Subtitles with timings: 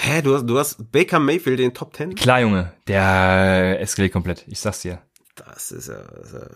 [0.00, 2.14] Hä, du hast, du hast Baker Mayfield in den Top 10?
[2.14, 4.44] Klar, Junge, der eskaliert komplett.
[4.46, 5.02] Ich sag's dir.
[5.34, 6.46] Das ist ja, das ist ja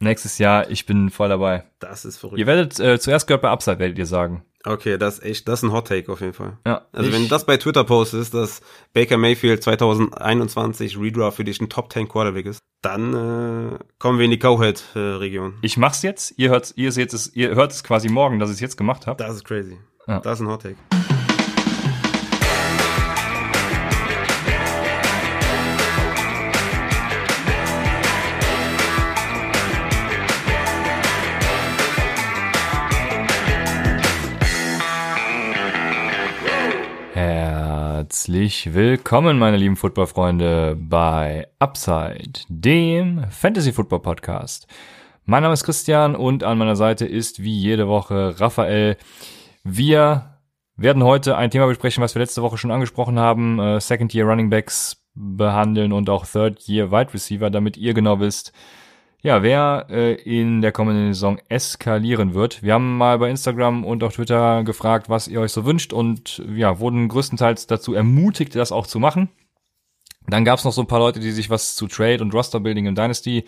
[0.00, 1.62] Nächstes Jahr, ich bin voll dabei.
[1.78, 2.40] das ist verrückt.
[2.40, 4.44] Ihr werdet äh, zuerst gehört bei Upside, werdet ihr sagen.
[4.64, 6.58] Okay, das ist echt, das ist ein Hot Take auf jeden Fall.
[6.66, 6.86] Ja.
[6.92, 8.60] Also wenn das bei Twitter postest, dass
[8.92, 14.24] Baker Mayfield 2021 Redraft für dich ein Top 10 Quarterback ist, dann äh, kommen wir
[14.24, 15.58] in die Cowhead-Region.
[15.62, 16.34] ich mach's jetzt.
[16.36, 19.06] Ihr hört, ihr seht es, ihr hört es quasi morgen, dass ich es jetzt gemacht
[19.06, 19.22] habe.
[19.22, 19.78] Das ist crazy.
[20.08, 20.18] Ja.
[20.18, 20.76] Das ist ein Hot Take.
[38.12, 44.66] Herzlich willkommen, meine lieben Footballfreunde, bei Upside, dem Fantasy Football Podcast.
[45.24, 48.98] Mein Name ist Christian und an meiner Seite ist wie jede Woche Raphael.
[49.64, 50.36] Wir
[50.76, 54.26] werden heute ein Thema besprechen, was wir letzte Woche schon angesprochen haben, äh, Second Year
[54.26, 58.52] Running Backs behandeln und auch Third Year Wide Receiver, damit ihr genau wisst,
[59.22, 62.62] ja, wer äh, in der kommenden Saison eskalieren wird.
[62.62, 66.42] Wir haben mal bei Instagram und auf Twitter gefragt, was ihr euch so wünscht und
[66.54, 69.28] ja, wurden größtenteils dazu ermutigt, das auch zu machen.
[70.26, 72.60] Dann gab es noch so ein paar Leute, die sich was zu Trade und Roster
[72.60, 73.44] Building in Dynasty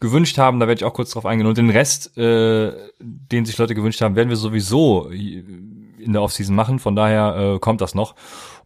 [0.00, 0.60] gewünscht haben.
[0.60, 1.46] Da werde ich auch kurz drauf eingehen.
[1.46, 6.54] Und den Rest, äh, den sich Leute gewünscht haben, werden wir sowieso in der Offseason
[6.54, 6.78] machen.
[6.78, 8.14] Von daher äh, kommt das noch.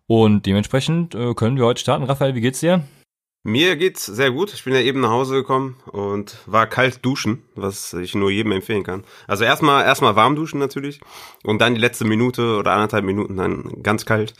[0.07, 2.05] Und dementsprechend äh, können wir heute starten.
[2.05, 2.85] Raphael, wie geht's dir?
[3.47, 4.55] Mir geht's sehr gut.
[4.55, 8.53] Ich bin ja eben nach Hause gekommen und war kalt duschen, was ich nur jedem
[8.53, 9.05] empfehlen kann.
[9.27, 11.01] Also erstmal erstmal warm duschen natürlich
[11.43, 14.33] und dann die letzte Minute oder anderthalb Minuten dann ganz kalt.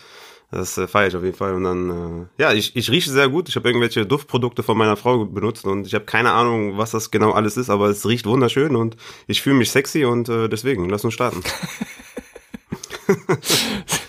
[0.51, 1.53] Das äh, feiere ich auf jeden Fall.
[1.53, 3.51] Und dann, äh, ja, ich, ich rieche sehr gut.
[3.51, 7.11] Ich habe irgendwelche Duftprodukte von meiner Frau benutzt und ich habe keine Ahnung, was das
[7.11, 10.89] genau alles ist, aber es riecht wunderschön und ich fühle mich sexy und äh, deswegen,
[10.89, 11.43] lass uns starten.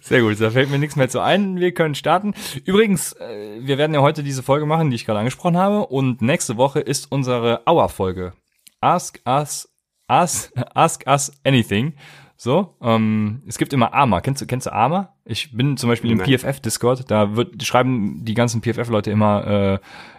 [0.00, 1.58] Sehr gut, da fällt mir nichts mehr zu ein.
[1.58, 2.34] Wir können starten.
[2.64, 5.86] Übrigens, äh, wir werden ja heute diese Folge machen, die ich gerade angesprochen habe.
[5.86, 8.32] Und nächste Woche ist unsere Hour-Folge.
[8.80, 9.68] Ask us,
[10.08, 11.94] ask, ask us anything.
[12.36, 14.20] So, ähm, es gibt immer Arma.
[14.20, 15.14] Kennst du, kennst du Arma?
[15.24, 16.18] Ich bin zum Beispiel im.
[16.18, 19.74] PFF-Discord, da wird, schreiben die ganzen PFF-Leute immer, äh,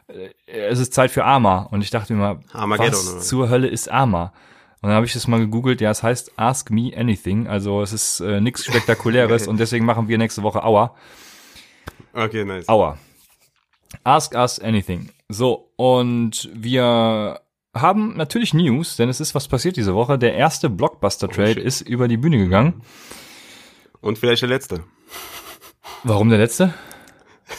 [0.08, 1.64] äh, es ist Zeit für Arma.
[1.64, 4.32] Und ich dachte mir, Armageddon, was zur Hölle ist Arma?
[4.84, 7.94] Und dann habe ich das mal gegoogelt, ja, es heißt Ask Me Anything, also es
[7.94, 10.94] ist äh, nichts Spektakuläres und deswegen machen wir nächste Woche Hour.
[12.12, 12.68] Okay, nice.
[12.68, 12.98] Hour.
[14.04, 15.10] Ask Us Anything.
[15.30, 17.40] So, und wir
[17.74, 20.20] haben natürlich News, denn es ist was passiert diese Woche.
[20.20, 21.64] Der erste Blockbuster-Trade shit.
[21.64, 22.82] ist über die Bühne gegangen.
[24.02, 24.84] Und vielleicht der letzte.
[26.04, 26.74] Warum der letzte?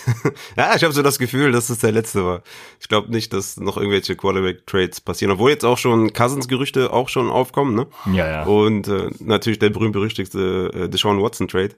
[0.56, 2.42] Ja, ich habe so das Gefühl, dass es der letzte war.
[2.80, 7.30] Ich glaube nicht, dass noch irgendwelche Quarterback-Trades passieren, obwohl jetzt auch schon Cousins-Gerüchte auch schon
[7.30, 7.86] aufkommen, ne?
[8.12, 8.42] Ja, ja.
[8.44, 11.74] Und äh, natürlich der berühmt-berüchtigte äh, Deshaun Watson-Trade.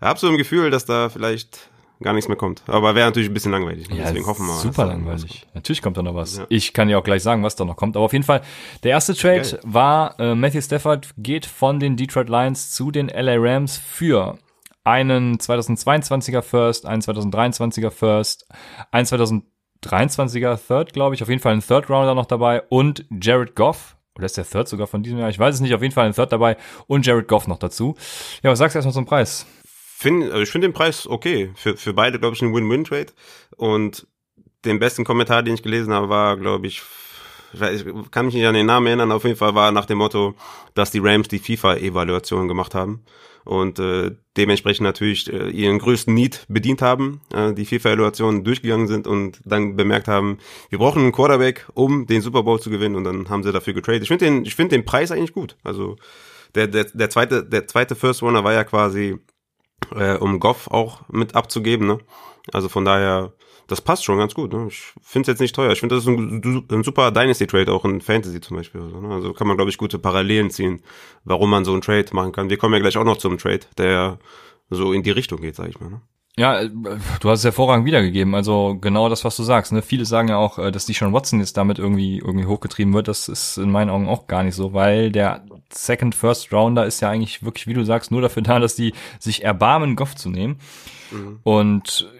[0.00, 1.70] Ich habe so ein Gefühl, dass da vielleicht
[2.02, 2.62] gar nichts mehr kommt.
[2.66, 3.88] Aber wäre natürlich ein bisschen langweilig.
[3.90, 3.98] Ne?
[3.98, 4.60] Ja, Deswegen hoffen wir mal.
[4.60, 5.46] Super langweilig.
[5.54, 6.38] Natürlich kommt da noch was.
[6.38, 6.46] Ja.
[6.48, 7.96] Ich kann ja auch gleich sagen, was da noch kommt.
[7.96, 8.40] Aber auf jeden Fall,
[8.82, 9.60] der erste Trade Geil.
[9.62, 14.38] war, äh, Matthew Stafford geht von den Detroit Lions zu den LA Rams für
[14.90, 18.46] einen 2022er First, einen 2023er First,
[18.90, 21.22] einen 2023er Third, glaube ich.
[21.22, 23.96] Auf jeden Fall ein Third Rounder noch dabei und Jared Goff.
[24.16, 25.30] Oder ist der Third sogar von diesem Jahr?
[25.30, 25.74] Ich weiß es nicht.
[25.74, 26.56] Auf jeden Fall ein Third dabei
[26.88, 27.96] und Jared Goff noch dazu.
[28.42, 29.46] Ja, was sagst du erstmal zum Preis?
[29.64, 31.52] Find, also ich finde den Preis okay.
[31.54, 33.12] Für, für beide, glaube ich, ein Win-Win-Trade.
[33.56, 34.08] Und
[34.64, 36.82] den besten Kommentar, den ich gelesen habe, war, glaube ich,
[37.52, 40.34] ich kann mich nicht an den Namen erinnern, auf jeden Fall war nach dem Motto,
[40.74, 43.04] dass die Rams die FIFA-Evaluation gemacht haben
[43.44, 49.06] und äh, dementsprechend natürlich äh, ihren größten Need bedient haben, äh, die FIFA-Evaluation durchgegangen sind
[49.06, 53.04] und dann bemerkt haben, wir brauchen einen Quarterback, um den Super Bowl zu gewinnen und
[53.04, 54.02] dann haben sie dafür getradet.
[54.02, 55.56] Ich finde den, ich finde den Preis eigentlich gut.
[55.64, 55.96] Also
[56.54, 59.18] der, der, der zweite, der zweite First Runner war ja quasi
[59.94, 61.86] äh, um Goff auch mit abzugeben.
[61.86, 61.98] Ne?
[62.52, 63.32] Also von daher,
[63.70, 64.52] das passt schon ganz gut.
[64.52, 64.66] Ne?
[64.68, 65.70] Ich finde es jetzt nicht teuer.
[65.70, 68.80] Ich finde, das ist ein, ein super Dynasty-Trade, auch in Fantasy zum Beispiel.
[68.80, 69.14] oder So, ne?
[69.14, 70.82] Also kann man, glaube ich, gute Parallelen ziehen,
[71.24, 72.50] warum man so einen Trade machen kann.
[72.50, 74.18] Wir kommen ja gleich auch noch zum Trade, der
[74.70, 75.90] so in die Richtung geht, sag ich mal.
[75.90, 76.00] Ne?
[76.36, 76.70] Ja, äh,
[77.20, 78.34] du hast es hervorragend wiedergegeben.
[78.34, 79.72] Also genau das, was du sagst.
[79.72, 79.82] Ne?
[79.82, 83.06] Viele sagen ja auch, äh, dass die Sean Watson jetzt damit irgendwie irgendwie hochgetrieben wird.
[83.06, 87.00] Das ist in meinen Augen auch gar nicht so, weil der Second First Rounder ist
[87.00, 90.28] ja eigentlich wirklich, wie du sagst, nur dafür da, dass die sich erbarmen, Goff zu
[90.28, 90.58] nehmen.
[91.42, 92.19] Und Ja.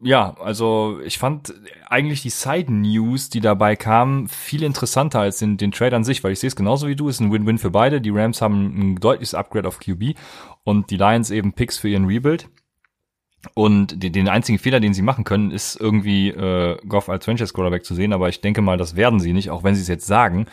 [0.00, 1.54] Ja, also ich fand
[1.88, 6.22] eigentlich die Side News, die dabei kamen, viel interessanter als den, den Trade an sich,
[6.22, 8.00] weil ich sehe es genauso wie du, es ist ein Win-Win für beide.
[8.00, 10.14] Die Rams haben ein deutliches Upgrade auf QB
[10.62, 12.48] und die Lions eben Picks für ihren Rebuild.
[13.54, 17.52] Und den, den einzigen Fehler, den sie machen können, ist irgendwie äh, Goff als Franchise
[17.52, 19.88] Quarterback zu sehen, aber ich denke mal, das werden sie nicht, auch wenn sie es
[19.88, 20.46] jetzt sagen.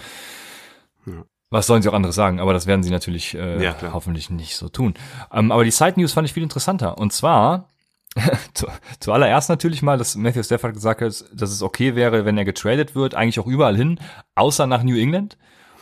[1.50, 2.40] Was sollen sie auch anderes sagen?
[2.40, 4.96] Aber das werden sie natürlich äh, Ja, hoffentlich nicht so tun.
[5.32, 6.98] Ähm, aber die Side News fand ich viel interessanter.
[6.98, 7.68] Und zwar
[8.54, 8.68] zu,
[9.00, 12.96] zuallererst natürlich mal, dass Matthew Stafford gesagt hat, dass es okay wäre, wenn er getradet
[12.96, 14.00] wird, eigentlich auch überall hin,
[14.36, 15.38] außer nach New England,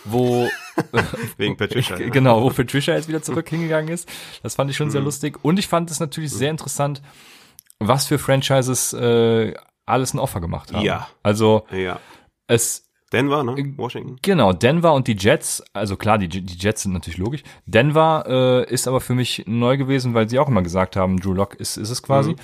[0.05, 0.47] wo
[1.37, 1.95] Wegen Patricia.
[2.09, 4.09] genau, wo Patricia jetzt wieder zurück hingegangen ist.
[4.41, 5.05] Das fand ich schon sehr Mhm.
[5.05, 5.37] lustig.
[5.43, 7.01] Und ich fand es natürlich sehr interessant,
[7.79, 9.53] was für Franchises äh,
[9.85, 10.83] alles ein Offer gemacht haben.
[10.83, 11.07] Ja.
[11.21, 11.99] Also Ja.
[12.47, 12.82] es
[13.13, 13.55] Denver, ne?
[13.77, 14.17] Washington.
[14.21, 17.43] Genau, Denver und die Jets, also klar, die, die Jets sind natürlich logisch.
[17.65, 18.25] Denver
[18.67, 21.55] äh, ist aber für mich neu gewesen, weil sie auch immer gesagt haben, Drew Lock
[21.55, 22.35] ist, ist es quasi.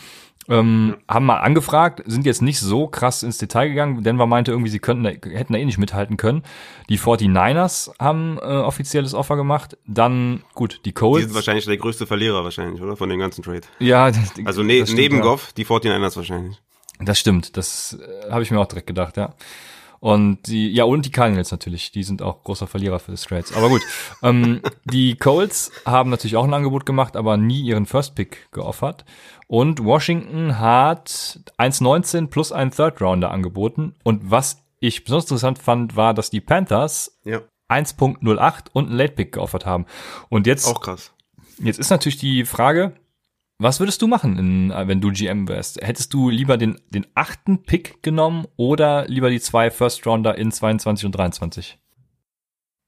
[0.47, 4.01] Ähm, Haben mal angefragt, sind jetzt nicht so krass ins Detail gegangen.
[4.03, 6.41] Denver meinte irgendwie, sie könnten, hätten da eh nicht mithalten können.
[6.89, 9.77] Die 49ers haben äh, offizielles Offer gemacht.
[9.85, 11.25] Dann, gut, die Die Colts.
[11.25, 12.95] sind wahrscheinlich der größte Verlierer wahrscheinlich, oder?
[12.95, 13.61] Von dem ganzen Trade.
[13.79, 14.05] ja,
[14.45, 15.21] Also ne das stimmt, neben ja.
[15.21, 16.59] Goff, die 49ers wahrscheinlich.
[16.99, 19.35] Das stimmt, das äh, habe ich mir auch direkt gedacht, ja.
[19.99, 23.53] Und die, ja, und die Cardinals natürlich, die sind auch großer Verlierer für das Trades.
[23.53, 23.81] Aber gut,
[24.23, 29.05] ähm, die Colts haben natürlich auch ein Angebot gemacht, aber nie ihren First Pick geoffert.
[29.47, 33.95] Und Washington hat 1,19 plus einen Third Rounder angeboten.
[34.03, 37.41] Und was ich besonders interessant fand, war, dass die Panthers Ja.
[37.69, 39.85] 1.08 und einen Late Pick geoffert haben.
[40.29, 41.13] Und jetzt Auch krass.
[41.59, 42.93] Jetzt ist natürlich die Frage,
[43.59, 45.81] was würdest du machen, in, äh, wenn du GM wärst?
[45.81, 50.51] Hättest du lieber den, den achten Pick genommen oder lieber die zwei First Rounder in
[50.51, 51.77] 22 und 23?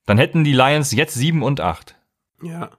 [0.05, 1.95] Dann hätten die Lions jetzt sieben und acht.
[2.41, 2.71] Ja.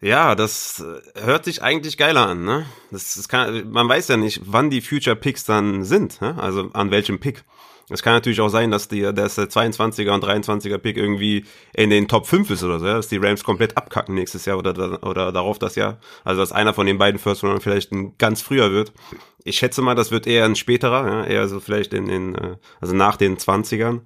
[0.00, 2.66] Ja, das äh, hört sich eigentlich geiler an, ne?
[2.90, 6.36] Das, das kann, man weiß ja nicht, wann die Future Picks dann sind, ne?
[6.38, 7.44] Also an welchem Pick.
[7.90, 11.44] Es kann natürlich auch sein, dass, die, dass der 22er und 23er Pick irgendwie
[11.74, 12.94] in den Top 5 ist oder so, ja?
[12.94, 15.98] dass die Rams komplett abkacken nächstes Jahr oder, oder darauf das Jahr.
[16.24, 18.92] Also dass einer von den beiden First Roundern vielleicht ein ganz früher wird.
[19.44, 21.24] Ich schätze mal, das wird eher ein späterer, ja?
[21.24, 24.00] eher so vielleicht in den, äh, also nach den 20ern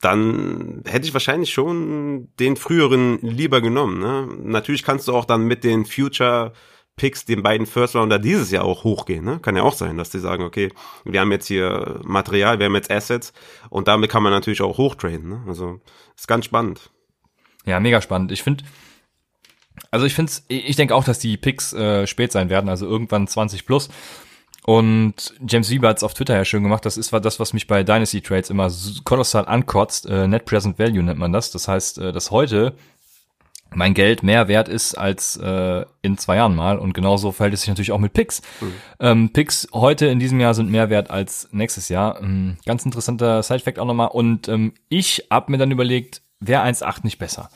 [0.00, 3.98] dann hätte ich wahrscheinlich schon den früheren lieber genommen.
[3.98, 4.28] Ne?
[4.42, 6.52] Natürlich kannst du auch dann mit den Future
[6.96, 9.24] Picks den beiden First Rounder dieses Jahr auch hochgehen.
[9.24, 9.38] Ne?
[9.40, 10.72] Kann ja auch sein, dass die sagen, okay,
[11.04, 13.32] wir haben jetzt hier Material, wir haben jetzt Assets
[13.68, 15.28] und damit kann man natürlich auch hochtraden.
[15.28, 15.44] Ne?
[15.46, 15.80] Also
[16.16, 16.90] ist ganz spannend.
[17.66, 18.32] Ja, mega spannend.
[18.32, 18.64] Ich finde,
[19.90, 23.28] also ich finde ich denke auch, dass die Picks äh, spät sein werden, also irgendwann
[23.28, 23.90] 20 plus.
[24.64, 26.84] Und James Wieber hat's auf Twitter ja schön gemacht.
[26.84, 28.68] Das ist das, was mich bei Dynasty Trades immer
[29.04, 30.06] kolossal ankotzt.
[30.06, 31.52] Äh, Net Present Value nennt man das.
[31.52, 32.74] Das heißt, äh, dass heute
[33.76, 36.78] mein Geld mehr wert ist als äh, in zwei Jahren mal.
[36.78, 38.40] Und genauso verhält es sich natürlich auch mit Picks.
[38.98, 42.20] Ähm, Picks heute in diesem Jahr sind mehr wert als nächstes Jahr.
[42.20, 44.08] Ähm, ganz interessanter Side-Fact auch nochmal.
[44.08, 47.50] Und ähm, ich hab mir dann überlegt, wäre 1,8 nicht besser?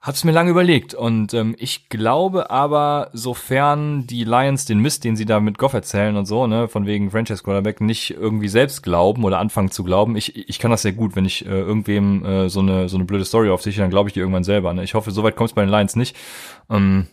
[0.00, 5.16] Hab's mir lange überlegt und ähm, ich glaube aber, sofern die Lions den Mist, den
[5.16, 8.84] sie da mit Goff erzählen und so, ne, von wegen Franchise Quarterback, nicht irgendwie selbst
[8.84, 12.24] glauben oder anfangen zu glauben, ich, ich kann das sehr gut, wenn ich äh, irgendwem
[12.24, 14.72] äh, so eine so eine blöde Story auf sich, dann glaube ich die irgendwann selber.
[14.72, 14.84] Ne?
[14.84, 16.14] Ich hoffe, soweit kommt's bei den Lions nicht.
[16.70, 17.08] Ähm,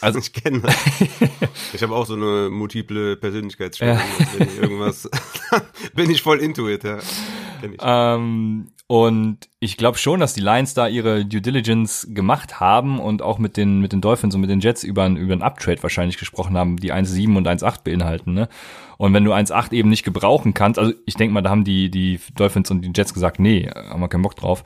[0.00, 0.74] also Ich kenne das.
[1.74, 3.98] Ich habe auch so eine multiple Persönlichkeitsstörung.
[4.38, 5.10] Wenn ich irgendwas
[5.94, 7.00] bin ich voll into it, ja.
[7.60, 7.80] Kenn ich.
[7.82, 13.22] Ähm, und ich glaube schon, dass die Lions da ihre Due Diligence gemacht haben und
[13.22, 15.82] auch mit den, mit den Dolphins und mit den Jets über ein, über ein Uptrade
[15.82, 18.34] wahrscheinlich gesprochen haben, die 1,7 und 1,8 beinhalten.
[18.34, 18.50] Ne?
[18.98, 21.90] Und wenn du 1,8 eben nicht gebrauchen kannst, also ich denke mal, da haben die,
[21.90, 24.62] die Dolphins und die Jets gesagt, nee, haben wir keinen Bock drauf.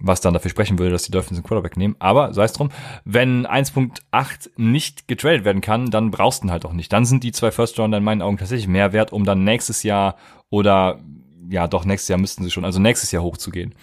[0.00, 1.96] Was dann dafür sprechen würde, dass die Dolphins einen Quarterback nehmen.
[1.98, 2.68] Aber sei es drum,
[3.06, 6.92] wenn 1.8 nicht getradet werden kann, dann brauchst du ihn halt auch nicht.
[6.92, 9.82] Dann sind die zwei First Rounder in meinen Augen tatsächlich mehr wert, um dann nächstes
[9.82, 10.16] Jahr
[10.50, 11.00] oder
[11.48, 13.74] ja, doch nächstes Jahr müssten sie schon, also nächstes Jahr hochzugehen.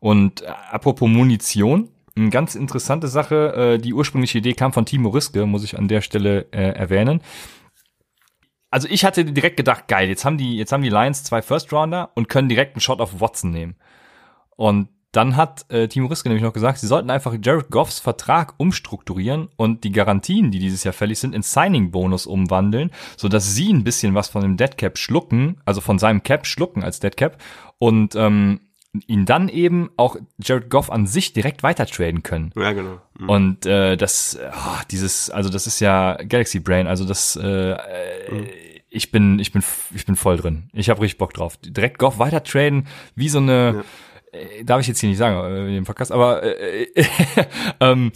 [0.00, 5.10] Und äh, apropos Munition, eine ganz interessante Sache, äh, die ursprüngliche Idee kam von Timo
[5.10, 7.20] Riske, muss ich an der Stelle äh, erwähnen.
[8.70, 11.72] Also ich hatte direkt gedacht, geil, jetzt haben die, jetzt haben die Lions zwei First
[11.72, 13.76] Rounder und können direkt einen Shot auf Watson nehmen.
[14.56, 18.54] Und dann hat äh, Timo Riske nämlich noch gesagt, sie sollten einfach Jared Goffs Vertrag
[18.58, 23.84] umstrukturieren und die Garantien, die dieses Jahr fällig sind, in Signing-Bonus umwandeln, sodass sie ein
[23.84, 27.38] bisschen was von dem Dead Cap schlucken, also von seinem Cap schlucken als Dead Cap
[27.78, 28.60] und ähm,
[29.06, 32.52] ihn dann eben auch Jared Goff an sich direkt weiter traden können.
[32.56, 33.00] ja, genau.
[33.18, 33.28] Mhm.
[33.28, 38.46] Und äh, das, oh, dieses, also das ist ja Galaxy Brain, also das, äh, äh,
[38.90, 39.62] ich bin, ich bin,
[39.94, 40.70] ich bin voll drin.
[40.72, 41.58] Ich habe richtig Bock drauf.
[41.58, 43.84] Direkt Goff weiter traden, wie so eine,
[44.32, 46.86] äh, darf ich jetzt hier nicht sagen äh, in dem Podcast, aber äh,
[47.80, 48.12] ähm,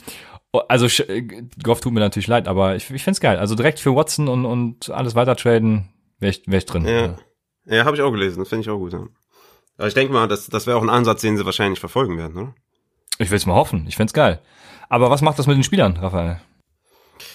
[0.69, 1.23] also sch- äh,
[1.63, 3.39] Goff tut mir natürlich leid, aber ich, ich find's geil.
[3.39, 5.89] Also direkt für Watson und, und alles weiter traden,
[6.19, 6.87] wäre ich, wär ich drin.
[6.87, 7.17] Ja,
[7.67, 8.41] ja habe ich auch gelesen.
[8.41, 8.93] Das finde ich auch gut.
[8.93, 9.07] Ja.
[9.79, 12.37] Aber ich denke mal, das, das wäre auch ein Ansatz, den sie wahrscheinlich verfolgen werden,
[12.37, 12.55] oder?
[13.19, 13.87] Ich will's mal hoffen.
[13.89, 14.41] Ich find's geil.
[14.89, 16.41] Aber was macht das mit den Spielern, Raphael?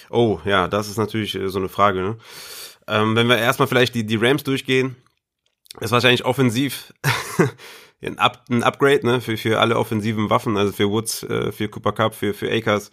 [0.10, 2.02] Oh, ja, das ist natürlich äh, so eine Frage.
[2.02, 2.18] Ne?
[2.88, 4.96] Ähm, wenn wir erstmal vielleicht die, die Rams durchgehen,
[5.80, 6.94] ist wahrscheinlich offensiv
[8.02, 11.68] ein, Up, ein Upgrade ne, für, für alle offensiven Waffen, also für Woods, äh, für
[11.68, 12.92] Cooper Cup, für, für Akers.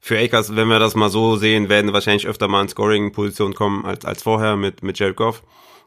[0.00, 3.86] Für Akers, wenn wir das mal so sehen, werden wahrscheinlich öfter mal in Scoring-Position kommen
[3.86, 5.42] als, als vorher mit, mit Jared Goff.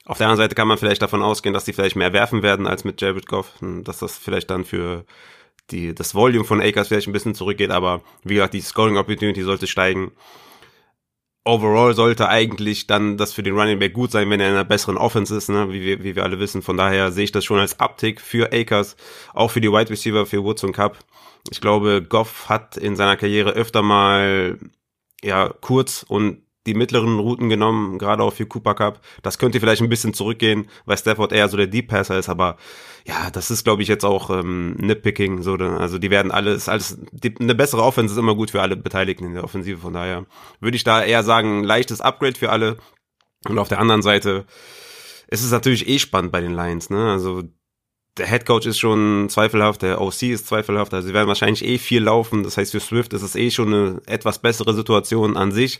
[0.05, 2.65] Auf der anderen Seite kann man vielleicht davon ausgehen, dass die vielleicht mehr werfen werden
[2.65, 5.05] als mit Jared Goff, dass das vielleicht dann für
[5.69, 9.43] die, das Volume von Akers vielleicht ein bisschen zurückgeht, aber wie gesagt, die Scoring Opportunity
[9.43, 10.13] sollte steigen
[11.47, 14.65] overall sollte eigentlich dann das für den Running Back gut sein, wenn er in einer
[14.65, 15.71] besseren Offense ist, ne?
[15.71, 16.61] wie, wir, wie wir alle wissen.
[16.61, 18.95] Von daher sehe ich das schon als Uptick für Akers,
[19.33, 20.97] auch für die Wide Receiver, für Woods und Cup.
[21.49, 24.57] Ich glaube, Goff hat in seiner Karriere öfter mal
[25.23, 29.01] ja kurz und die mittleren Routen genommen, gerade auch für Cooper Cup.
[29.23, 32.57] Das könnte vielleicht ein bisschen zurückgehen, weil Stafford eher so der Deep Passer ist, aber
[33.07, 35.41] ja, das ist, glaube ich, jetzt auch ähm, Nitpicking.
[35.41, 38.75] So, also die werden alles, alles, die, eine bessere Offense ist immer gut für alle
[38.75, 39.79] Beteiligten in der Offensive.
[39.79, 40.25] Von daher
[40.59, 42.75] würde ich da eher sagen, leichtes Upgrade für alle.
[43.47, 44.45] Und auf der anderen Seite
[45.29, 47.11] ist es natürlich eh spannend bei den Lions, ne?
[47.11, 47.43] Also
[48.17, 51.77] der Head Coach ist schon zweifelhaft, der OC ist zweifelhaft, also sie werden wahrscheinlich eh
[51.77, 52.43] viel laufen.
[52.43, 55.79] Das heißt, für Swift ist es eh schon eine etwas bessere Situation an sich.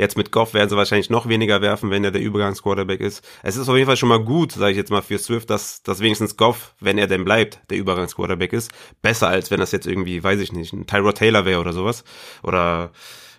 [0.00, 3.22] Jetzt mit Goff werden sie wahrscheinlich noch weniger werfen, wenn er der Übergangsquarterback ist.
[3.42, 5.82] Es ist auf jeden Fall schon mal gut, sage ich jetzt mal für Swift, dass,
[5.82, 8.72] dass wenigstens Goff, wenn er denn bleibt, der Übergangsquarterback ist.
[9.02, 12.04] Besser als wenn das jetzt irgendwie, weiß ich nicht, ein Tyrod Taylor wäre oder sowas.
[12.42, 12.92] Oder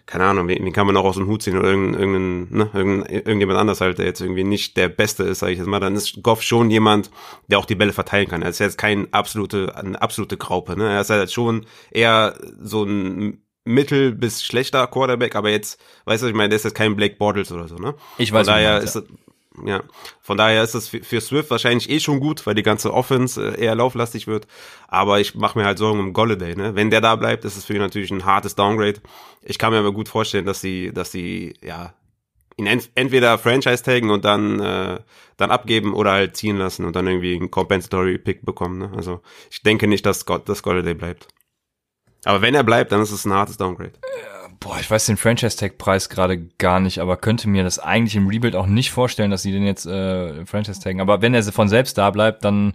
[0.06, 3.58] keine Ahnung, wen, kann man auch aus dem Hut ziehen oder irgendein, ne, irgendein, irgendjemand
[3.58, 6.22] anders halt, der jetzt irgendwie nicht der Beste ist, sage ich jetzt mal, dann ist
[6.22, 7.10] Goff schon jemand,
[7.48, 8.44] der auch die Bälle verteilen kann.
[8.44, 10.91] Er ist jetzt kein absolute, eine absolute Graupe, ne?
[10.91, 16.27] Er ist halt schon eher so ein mittel bis schlechter Quarterback, aber jetzt, weißt du,
[16.27, 17.96] ich meine, der ist jetzt kein Blake Bortles oder so, ne?
[18.18, 19.03] Ich weiß Von daher ist es,
[19.65, 19.84] ja,
[20.22, 23.62] von daher ist es für Swift wahrscheinlich eh schon gut, weil die ganze Offense äh,
[23.62, 24.48] eher lauflastig wird.
[24.88, 26.56] Aber ich mache mir halt Sorgen um Golladay.
[26.56, 26.75] Ne?
[26.75, 29.01] Wenn der da bleibt, ist es für ihn natürlich ein hartes Downgrade.
[29.41, 31.94] Ich kann mir aber gut vorstellen, dass sie, dass sie ja
[32.58, 35.00] ihn ent entweder Franchise taggen und dann äh,
[35.38, 38.77] dann abgeben oder halt ziehen lassen und dann irgendwie einen Compensatory Pick bekommen.
[38.80, 38.91] Ne?
[38.96, 41.27] Also ich denke nicht, dass, God dass Golladay bleibt.
[42.25, 43.93] Aber wenn er bleibt, dann ist es ein hartes Downgrade.
[44.59, 48.55] Boah, ich weiß den Franchise-Tag-Preis gerade gar nicht, aber könnte mir das eigentlich im Rebuild
[48.55, 51.01] auch nicht vorstellen, dass sie den jetzt äh, Franchise-Taggen.
[51.01, 52.73] Aber wenn er von selbst da bleibt, dann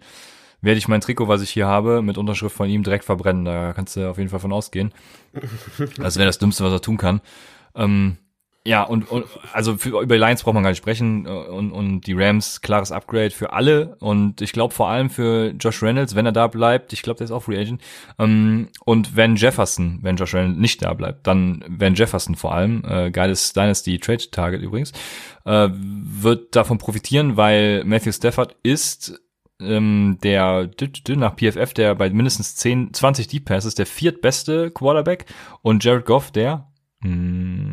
[0.61, 3.45] werde ich mein Trikot, was ich hier habe, mit Unterschrift von ihm direkt verbrennen.
[3.45, 4.93] Da kannst du auf jeden Fall von ausgehen.
[5.99, 7.21] Das wäre das Dümmste, was er tun kann.
[7.75, 8.17] Ähm,
[8.67, 12.01] ja, und, und also für, über Lions braucht man gar nicht sprechen äh, und, und
[12.03, 13.97] die Rams, klares Upgrade für alle.
[14.01, 17.27] Und ich glaube vor allem für Josh Reynolds, wenn er da bleibt, ich glaube, der
[17.27, 17.81] ist auch Free Agent,
[18.19, 22.85] ähm, und wenn Jefferson, wenn Josh Reynolds nicht da bleibt, dann wenn Jefferson vor allem,
[22.85, 24.93] äh, geiles Dynasty Trade Target übrigens,
[25.45, 29.21] äh, wird davon profitieren, weil Matthew Stafford ist
[29.61, 30.71] ähm, der
[31.11, 35.27] nach PFF, der bei mindestens 10, 20 Deep Passes der viertbeste Quarterback
[35.63, 36.67] und Jared Goff der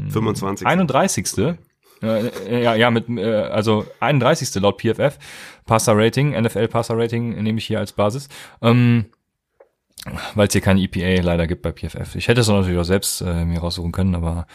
[0.10, 0.68] 25.
[0.68, 1.56] 31.
[2.02, 4.54] Äh, ja, ja, mit, äh, also 31.
[4.56, 5.18] laut PFF.
[5.66, 8.28] Passer Rating, NFL Passer Rating nehme ich hier als Basis.
[8.62, 9.06] Ähm,
[10.36, 12.16] weil es hier keine EPA leider gibt bei PFF.
[12.16, 14.48] Ich hätte es natürlich auch selbst äh, mir raussuchen können, aber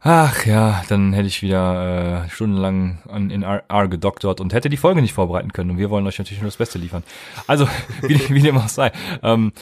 [0.00, 4.68] ach ja, dann hätte ich wieder äh, stundenlang an, in R, R gedoktert und hätte
[4.68, 5.70] die Folge nicht vorbereiten können.
[5.70, 7.04] Und wir wollen euch natürlich nur das Beste liefern.
[7.46, 7.68] Also,
[8.02, 8.90] wie, wie dem auch sei.
[9.22, 9.52] Ähm,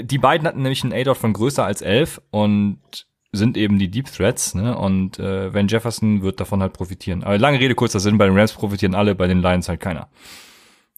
[0.00, 2.78] die beiden hatten nämlich einen A-Dot von größer als 11 und
[3.34, 4.76] sind eben die Deep Threats, ne?
[4.76, 7.24] Und äh, Van Jefferson wird davon halt profitieren.
[7.24, 10.08] Aber lange Rede, kurzer Sinn, bei den Rams profitieren alle, bei den Lions halt keiner.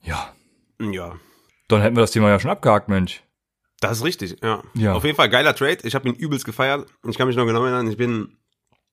[0.02, 0.32] Ja.
[0.80, 1.16] Ja.
[1.68, 3.22] Dann hätten wir das Thema ja schon abgehakt, Mensch.
[3.80, 4.62] Das ist richtig, ja.
[4.74, 4.94] Ja.
[4.94, 5.78] Auf jeden Fall geiler Trade.
[5.82, 6.86] Ich habe ihn übelst gefeiert.
[7.06, 8.36] Ich kann mich noch genau erinnern, ich bin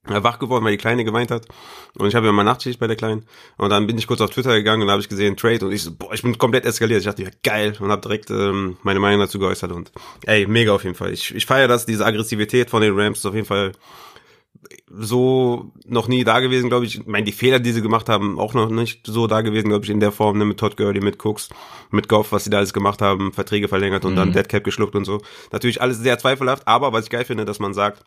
[0.05, 1.45] wach geworden, weil die Kleine geweint hat.
[1.97, 3.25] Und ich habe ja mal Nachtschicht bei der Kleinen.
[3.57, 5.65] Und dann bin ich kurz auf Twitter gegangen und da habe ich gesehen, Trade.
[5.65, 6.99] Und ich so, boah, ich bin komplett eskaliert.
[6.99, 7.75] Ich dachte, ja, geil.
[7.79, 9.71] Und habe direkt ähm, meine Meinung dazu geäußert.
[9.71, 9.91] Und
[10.25, 11.13] ey, mega auf jeden Fall.
[11.13, 13.71] Ich, ich feiere das, diese Aggressivität von den Rams ist auf jeden Fall
[14.95, 16.99] so noch nie da gewesen, glaube ich.
[16.99, 19.85] Ich meine, die Fehler, die sie gemacht haben, auch noch nicht so da gewesen, glaube
[19.85, 21.49] ich, in der Form, ne, mit Todd Gurley, mit Cooks,
[21.91, 24.17] mit Goff, was sie da alles gemacht haben, Verträge verlängert und Mhm.
[24.17, 25.21] dann Deadcap geschluckt und so.
[25.51, 28.03] Natürlich alles sehr zweifelhaft, aber was ich geil finde, dass man sagt,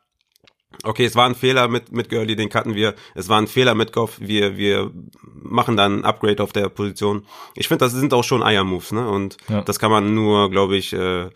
[0.85, 2.95] okay, es war ein Fehler mit, mit Gurley, den cutten wir.
[3.15, 4.19] Es war ein Fehler mit Goff.
[4.21, 4.91] Wir, wir
[5.23, 7.27] machen dann ein Upgrade auf der Position.
[7.55, 9.09] Ich finde, das sind auch schon Eier-Moves, ne?
[9.09, 9.63] Und Ja.
[9.63, 11.31] das kann man nur, glaube ich, äh,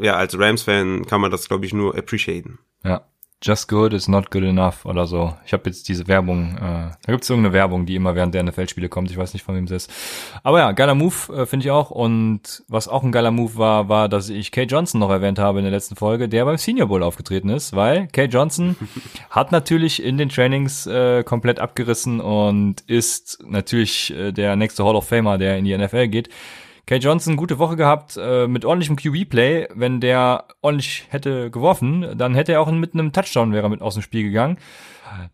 [0.00, 2.58] ja, als Rams-Fan kann man das, glaube ich, nur appreciaten.
[2.84, 3.06] Ja.
[3.44, 5.34] Just good is not good enough oder so.
[5.44, 8.88] Ich habe jetzt diese Werbung, äh, da gibt's irgendeine Werbung, die immer während der NFL-Spiele
[8.88, 9.10] kommt.
[9.10, 9.90] Ich weiß nicht, von wem es ist.
[10.44, 11.90] Aber ja, geiler Move, äh, finde ich auch.
[11.90, 15.58] Und was auch ein geiler Move war, war, dass ich Kay Johnson noch erwähnt habe
[15.58, 18.76] in der letzten Folge, der beim Senior Bowl aufgetreten ist, weil Kay Johnson
[19.30, 24.94] hat natürlich in den Trainings äh, komplett abgerissen und ist natürlich äh, der nächste Hall
[24.94, 26.28] of Famer, der in die NFL geht.
[26.86, 29.68] Kay Johnson, gute Woche gehabt, äh, mit ordentlichem QB-Play.
[29.74, 33.94] Wenn der ordentlich hätte geworfen, dann hätte er auch mit einem Touchdown wäre mit aus
[33.94, 34.58] dem Spiel gegangen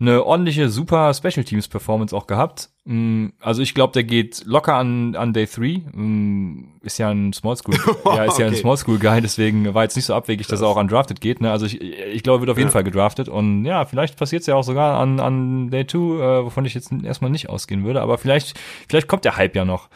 [0.00, 2.71] eine ordentliche, super Special Teams Performance auch gehabt.
[2.85, 5.83] Mm, also ich glaube, der geht locker an, an Day 3.
[5.93, 9.83] Mm, ist ja ein Small School, ja, ist ja ein Small School Guy, deswegen war
[9.83, 11.40] jetzt nicht so abwegig, dass er auch an Drafted geht.
[11.40, 11.50] Ne?
[11.50, 12.73] Also ich, ich glaube, er wird auf jeden ja.
[12.73, 13.28] Fall gedraftet.
[13.28, 16.75] Und ja, vielleicht passiert es ja auch sogar an, an Day 2, äh, wovon ich
[16.75, 18.02] jetzt erstmal nicht ausgehen würde.
[18.02, 19.88] Aber vielleicht, vielleicht kommt der Hype ja noch.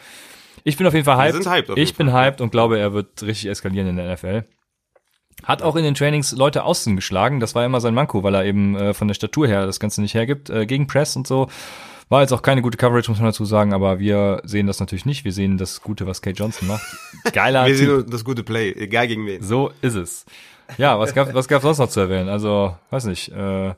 [0.63, 1.45] Ich bin auf jeden Fall hyped.
[1.45, 4.43] hyped ich bin hyped und glaube, er wird richtig eskalieren in der NFL.
[5.43, 7.39] Hat auch in den Trainings Leute außen geschlagen.
[7.39, 10.01] Das war immer sein Manko, weil er eben äh, von der Statur her das Ganze
[10.01, 10.49] nicht hergibt.
[10.49, 11.49] Äh, gegen Press und so.
[12.07, 15.05] War jetzt auch keine gute Coverage, muss man dazu sagen, aber wir sehen das natürlich
[15.05, 15.25] nicht.
[15.25, 16.85] Wir sehen das Gute, was Kate Johnson macht.
[17.33, 19.41] Geiler Wir sehen das gute Play, egal gegen wen.
[19.41, 20.25] So ist es.
[20.77, 22.29] Ja, was gab was gab's sonst noch zu erwähnen?
[22.29, 23.73] Also, weiß nicht, äh,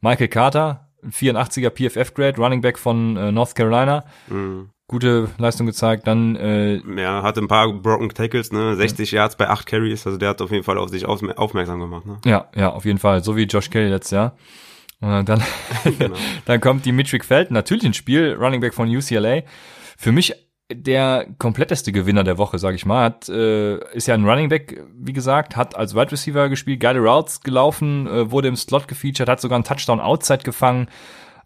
[0.00, 4.04] Michael Carter, 84er PFF-Grade, Running Back von äh, North Carolina.
[4.28, 6.06] Mhm gute Leistung gezeigt.
[6.06, 10.18] Dann äh, ja, hatte ein paar broken Tackles, ne, 60 Yards bei 8 Carries, also
[10.18, 12.18] der hat auf jeden Fall auf sich aufmerksam gemacht, ne?
[12.24, 14.36] Ja, ja, auf jeden Fall, so wie Josh Kelly letztes Jahr.
[15.00, 15.42] Und dann
[15.98, 16.16] genau.
[16.46, 19.42] dann kommt Dimitri Felton natürlich ins Spiel, Running Back von UCLA.
[19.96, 20.34] Für mich
[20.70, 24.84] der kompletteste Gewinner der Woche, sag ich mal, hat äh, ist ja ein Running Back,
[24.98, 29.28] wie gesagt, hat als Wide Receiver gespielt, geile Routes gelaufen, äh, wurde im Slot gefeatured,
[29.28, 30.88] hat sogar einen Touchdown Outside gefangen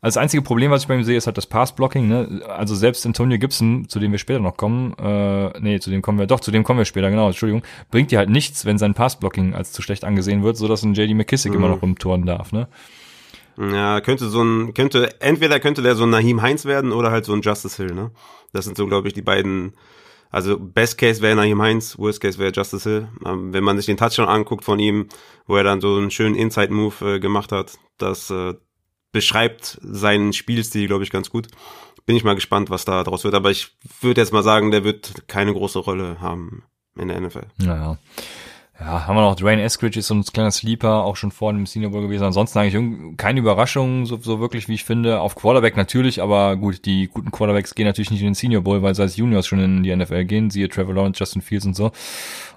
[0.05, 2.09] also das einzige Problem, was ich bei ihm sehe, ist halt das Pass-Blocking.
[2.09, 2.43] Ne?
[2.49, 6.19] Also selbst Antonio Gibson, zu dem wir später noch kommen, äh, nee, zu dem kommen
[6.19, 8.95] wir, doch, zu dem kommen wir später, genau, Entschuldigung, bringt dir halt nichts, wenn sein
[8.95, 11.59] Pass-Blocking als zu schlecht angesehen wird, so dass ein JD McKissick mhm.
[11.59, 12.67] immer noch umtoren darf, ne?
[13.57, 17.25] Ja, könnte so ein, könnte, entweder könnte der so ein Nahim Heinz werden oder halt
[17.25, 18.11] so ein Justice Hill, ne?
[18.53, 19.75] Das sind so, glaube ich, die beiden,
[20.31, 23.09] also Best Case wäre Nahim Heinz, Worst Case wäre Justice Hill.
[23.25, 25.07] Ähm, wenn man sich den Touchdown anguckt von ihm,
[25.47, 28.55] wo er dann so einen schönen Inside-Move äh, gemacht hat, das, äh,
[29.13, 31.49] beschreibt seinen Spielstil, glaube ich, ganz gut.
[32.07, 33.35] Bin ich mal gespannt, was da draus wird.
[33.35, 33.69] Aber ich
[34.01, 36.65] würde jetzt mal sagen, der wird keine große Rolle haben
[36.97, 37.47] in der NFL.
[37.59, 37.99] Naja.
[38.81, 41.67] Ja, haben wir noch Dwayne Eskridge ist so ein kleiner Sleeper, auch schon vor dem
[41.67, 42.25] Senior Bowl gewesen.
[42.25, 45.21] Ansonsten eigentlich keine Überraschung, so, so wirklich, wie ich finde.
[45.21, 48.83] Auf Quarterback natürlich, aber gut, die guten Quarterbacks gehen natürlich nicht in den Senior Bowl,
[48.83, 51.77] weil sie als Juniors schon in die NFL gehen, siehe Trevor Lawrence, Justin Fields und
[51.77, 51.93] so.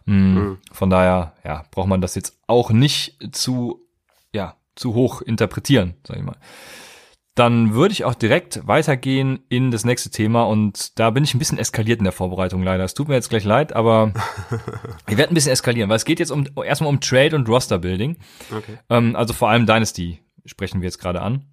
[0.05, 0.15] Mhm.
[0.15, 0.57] Mhm.
[0.71, 3.81] Von daher, ja, braucht man das jetzt auch nicht zu,
[4.31, 6.37] ja, zu hoch interpretieren, sag ich mal.
[7.35, 11.39] Dann würde ich auch direkt weitergehen in das nächste Thema und da bin ich ein
[11.39, 12.85] bisschen eskaliert in der Vorbereitung leider.
[12.85, 14.13] Es tut mir jetzt gleich leid, aber
[15.09, 17.79] ich werde ein bisschen eskalieren, weil es geht jetzt um erstmal um Trade und Roster
[17.79, 18.17] Building.
[18.49, 18.77] Okay.
[18.89, 21.45] Ähm, also vor allem Dynasty sprechen wir jetzt gerade an.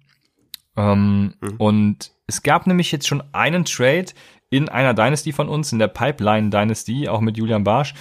[0.77, 1.55] Ähm, mhm.
[1.57, 4.05] Und es gab nämlich jetzt schon einen Trade
[4.49, 7.93] in einer Dynasty von uns, in der Pipeline Dynasty, auch mit Julian Barsch,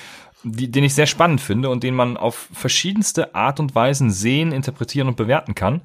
[0.44, 4.52] die, den ich sehr spannend finde und den man auf verschiedenste Art und Weisen sehen,
[4.52, 5.80] interpretieren und bewerten kann.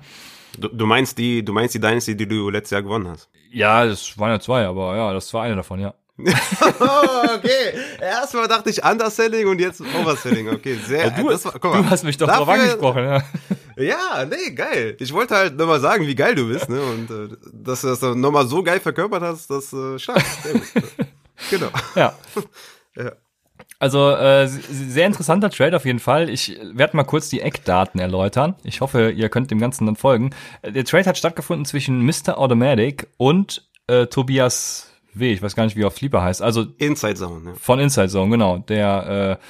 [0.57, 3.29] Du, du meinst die, du meinst die Dynasty, die du letztes Jahr gewonnen hast?
[3.51, 5.93] Ja, das waren ja zwei, aber ja, das war eine davon, ja.
[6.19, 7.77] okay.
[8.01, 10.49] Erstmal dachte ich Underselling und jetzt Overselling.
[10.49, 11.05] Okay, sehr.
[11.05, 13.23] Ja, du, das war, guck mal, du hast mich doch dafür, drauf angesprochen, ja.
[13.77, 14.97] Ja, nee, geil.
[14.99, 16.81] Ich wollte halt nochmal sagen, wie geil du bist, ne?
[16.81, 20.23] Und äh, dass du das nochmal so geil verkörpert hast, das äh, stark.
[21.51, 21.69] genau.
[21.93, 22.17] Ja.
[22.95, 23.11] ja.
[23.79, 26.29] Also äh, sehr interessanter Trade auf jeden Fall.
[26.29, 28.55] Ich werde mal kurz die Eckdaten erläutern.
[28.63, 30.31] Ich hoffe, ihr könnt dem Ganzen dann folgen.
[30.63, 32.39] Der Trade hat stattgefunden zwischen Mr.
[32.39, 35.31] Automatic und äh, Tobias W.
[35.31, 36.41] Ich weiß gar nicht, wie er auf Sleeper heißt.
[36.41, 37.51] Also Inside Zone.
[37.51, 37.55] Ja.
[37.59, 38.57] Von Inside Zone, genau.
[38.59, 39.45] Der äh,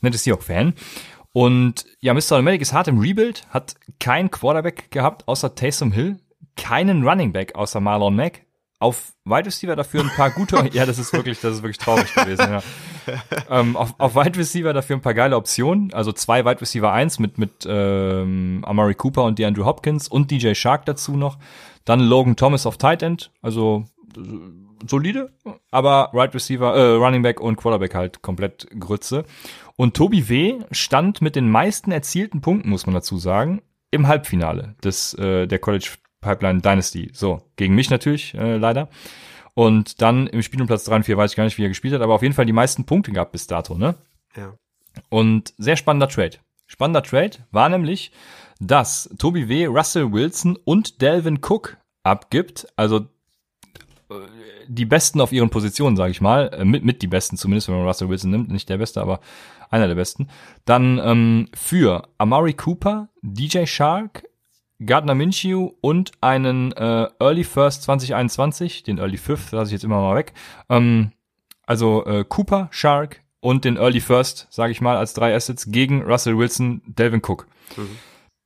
[0.00, 0.74] nette Seahawk-Fan.
[1.32, 2.32] Und ja, Mr.
[2.32, 6.18] Automatic ist hart im Rebuild, hat kein Quarterback gehabt außer Taysom Hill,
[6.56, 8.42] keinen Running Back außer Marlon Mack,
[8.82, 12.12] auf Wide Receiver dafür ein paar gute, ja, das ist wirklich, das ist wirklich traurig
[12.14, 12.62] gewesen, ja.
[13.48, 17.20] ähm, auf, auf Wide Receiver dafür ein paar geile Optionen, also zwei Wide Receiver 1
[17.20, 21.38] mit, mit ähm, Amari Cooper und DeAndre Hopkins und DJ Shark dazu noch.
[21.84, 23.84] Dann Logan Thomas auf Tight End, also
[24.86, 25.32] solide,
[25.70, 29.24] aber Right Receiver, äh, Running Back und Quarterback halt komplett Grütze.
[29.76, 30.58] Und Tobi W.
[30.70, 35.58] stand mit den meisten erzielten Punkten, muss man dazu sagen, im Halbfinale des äh, der
[35.58, 35.90] College
[36.22, 37.10] Pipeline Dynasty.
[37.12, 38.88] So, gegen mich natürlich, äh, leider.
[39.54, 41.68] Und dann im Spiel um Platz 3 und 4 weiß ich gar nicht, wie er
[41.68, 43.96] gespielt hat, aber auf jeden Fall die meisten Punkte gehabt bis dato, ne?
[44.34, 44.54] Ja.
[45.10, 46.38] Und sehr spannender Trade.
[46.66, 48.12] Spannender Trade war nämlich,
[48.60, 49.66] dass Toby W.
[49.66, 53.00] Russell Wilson und Delvin Cook abgibt, also
[54.10, 54.14] äh,
[54.68, 57.76] die Besten auf ihren Positionen, sage ich mal, äh, mit, mit die Besten zumindest, wenn
[57.76, 59.20] man Russell Wilson nimmt, nicht der Beste, aber
[59.70, 60.28] einer der Besten.
[60.64, 64.24] Dann ähm, für Amari Cooper, DJ Shark,
[64.86, 70.00] Gardner Minshew und einen äh, Early First 2021, den Early Fifth lasse ich jetzt immer
[70.00, 70.32] mal weg.
[70.68, 71.12] Ähm,
[71.66, 76.02] also äh, Cooper, Shark und den Early First, sage ich mal, als drei Assets gegen
[76.02, 77.46] Russell Wilson, Delvin Cook.
[77.76, 77.96] Mhm.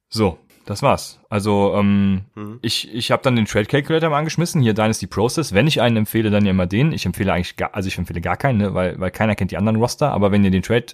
[0.09, 1.21] So, das war's.
[1.29, 2.59] Also ähm, Mhm.
[2.63, 5.53] ich, ich habe dann den Trade Calculator mal angeschmissen, hier Dynasty Process.
[5.55, 6.93] Wenn ich einen empfehle, dann ja immer den.
[6.93, 9.57] Ich empfehle eigentlich gar, also ich empfehle gar keinen, ne, weil, weil keiner kennt die
[9.57, 10.13] anderen Roster.
[10.13, 10.87] Aber wenn ihr den Trade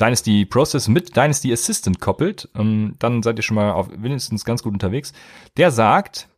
[0.00, 4.62] Dynasty Process mit Dynasty Assistant koppelt, ähm, dann seid ihr schon mal auf wenigstens ganz
[4.62, 5.12] gut unterwegs.
[5.56, 6.28] Der sagt,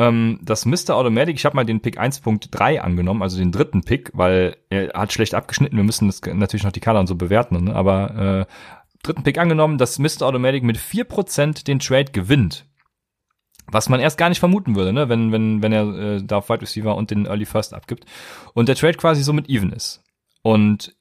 [0.00, 0.94] ähm, dass Mr.
[0.94, 5.12] Automatic, ich habe mal den Pick 1.3 angenommen, also den dritten Pick, weil er hat
[5.12, 5.76] schlecht abgeschnitten.
[5.76, 7.74] Wir müssen das natürlich noch die Kader und so bewerten, ne?
[7.74, 8.52] aber äh,
[9.02, 10.22] dritten Pick angenommen, dass Mr.
[10.22, 12.66] Automatic mit 4% den Trade gewinnt.
[13.66, 15.08] Was man erst gar nicht vermuten würde, ne?
[15.08, 18.06] wenn, wenn, wenn er äh, da auf Wide Receiver und den Early First abgibt.
[18.54, 20.02] Und der Trade quasi so mit even ist.
[20.42, 20.96] Und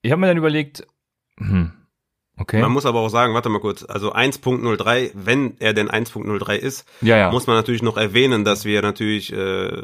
[0.00, 0.86] ich habe mir dann überlegt,
[1.38, 1.72] hm,
[2.38, 2.60] okay.
[2.60, 6.86] Man muss aber auch sagen, warte mal kurz, also 1.03, wenn er denn 1.03 ist,
[7.00, 7.30] ja, ja.
[7.30, 9.82] muss man natürlich noch erwähnen, dass wir natürlich äh,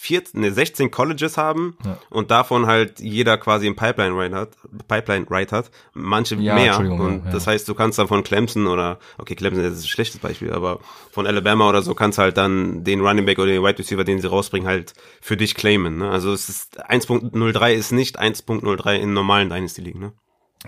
[0.00, 1.98] 14, ne, 16 Colleges haben Ja.
[2.08, 4.50] und davon halt jeder quasi ein Pipeline Ride hat,
[4.86, 7.30] Pipeline Ride hat, manche Ja, mehr und ja.
[7.32, 10.78] das heißt, du kannst dann von Clemson oder okay, Clemson ist ein schlechtes Beispiel, aber
[11.10, 14.20] von Alabama oder so kannst halt dann den Running Back oder den Wide Receiver, den
[14.20, 16.08] sie rausbringen, halt für dich claimen, ne?
[16.10, 20.12] Also es ist 1.03 ist nicht 1.03 in normalen Dynasty League, ne?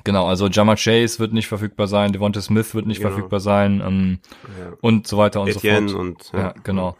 [0.04, 3.10] Genau, also Jamar Chase wird nicht verfügbar sein, Devonta Smith wird nicht Genau.
[3.10, 4.18] verfügbar sein ähm,
[4.58, 4.72] Ja.
[4.80, 6.06] und so weiter und Etienne so fort.
[6.06, 6.96] und Ja, genau.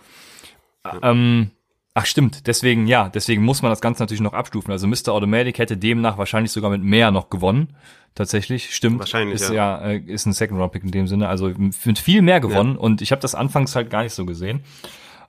[1.03, 1.51] Ähm,
[1.95, 4.73] ach stimmt, deswegen, ja, deswegen muss man das Ganze natürlich noch abstufen.
[4.73, 5.09] Also Mr.
[5.13, 7.77] Automatic hätte demnach wahrscheinlich sogar mit mehr noch gewonnen.
[8.17, 8.99] Tatsächlich, stimmt.
[8.99, 9.81] Wahrscheinlich, ist ja.
[9.83, 9.89] ja.
[9.91, 13.03] äh, ist ein Second Round Pick in dem Sinne, also mit viel mehr gewonnen und
[13.03, 14.65] ich habe das anfangs halt gar nicht so gesehen.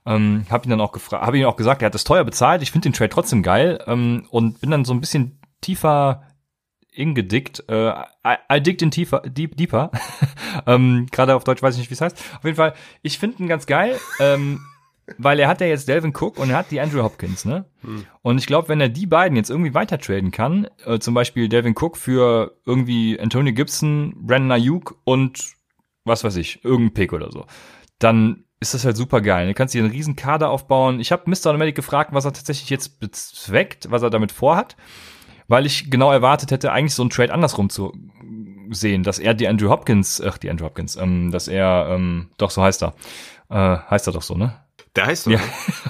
[0.04, 2.60] Ähm, habe ihn dann auch gefragt, habe ihn auch gesagt, er hat das teuer bezahlt.
[2.62, 6.24] Ich finde den Trade trotzdem geil ähm, und bin dann so ein bisschen tiefer
[6.92, 7.64] ingedickt.
[7.68, 9.90] Äh, I, I digged in tiefer, deep, deeper.
[10.66, 12.16] ähm, Gerade auf Deutsch weiß ich nicht, wie es heißt.
[12.38, 14.60] Auf jeden Fall, ich finde ihn ganz geil, ähm,
[15.18, 17.64] weil er hat ja jetzt Delvin Cook und er hat die Andrew Hopkins, ne?
[18.22, 21.48] Und ich glaube, wenn er die beiden jetzt irgendwie weiter traden kann, äh, zum Beispiel
[21.48, 25.54] Delvin Cook für irgendwie Antonio Gibson, Brandon Ayuk und
[26.04, 27.46] was weiß ich, irgendein Pick oder so,
[27.98, 29.48] dann ist das halt super geil.
[29.48, 31.00] Du kannst dir einen riesen Kader aufbauen.
[31.00, 31.46] Ich habe Mr.
[31.46, 34.76] Automatic gefragt, was er tatsächlich jetzt bezweckt, was er damit vorhat,
[35.52, 37.92] weil ich genau erwartet hätte, eigentlich so einen Trade andersrum zu
[38.70, 42.50] sehen, dass er die Andrew Hopkins, ach, die Andrew Hopkins, ähm, dass er, ähm, doch,
[42.50, 42.94] so heißt er.
[43.50, 44.58] Äh, heißt er doch so, ne?
[44.96, 45.30] Der heißt so.
[45.30, 45.40] Ja.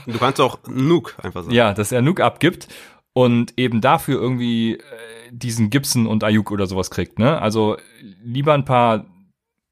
[0.05, 1.55] Du kannst auch Nuke einfach sagen.
[1.55, 2.67] Ja, dass er Nuke abgibt
[3.13, 4.81] und eben dafür irgendwie äh,
[5.31, 7.41] diesen Gibson und Ayuk oder sowas kriegt, ne?
[7.41, 7.77] Also
[8.21, 9.07] lieber ein paar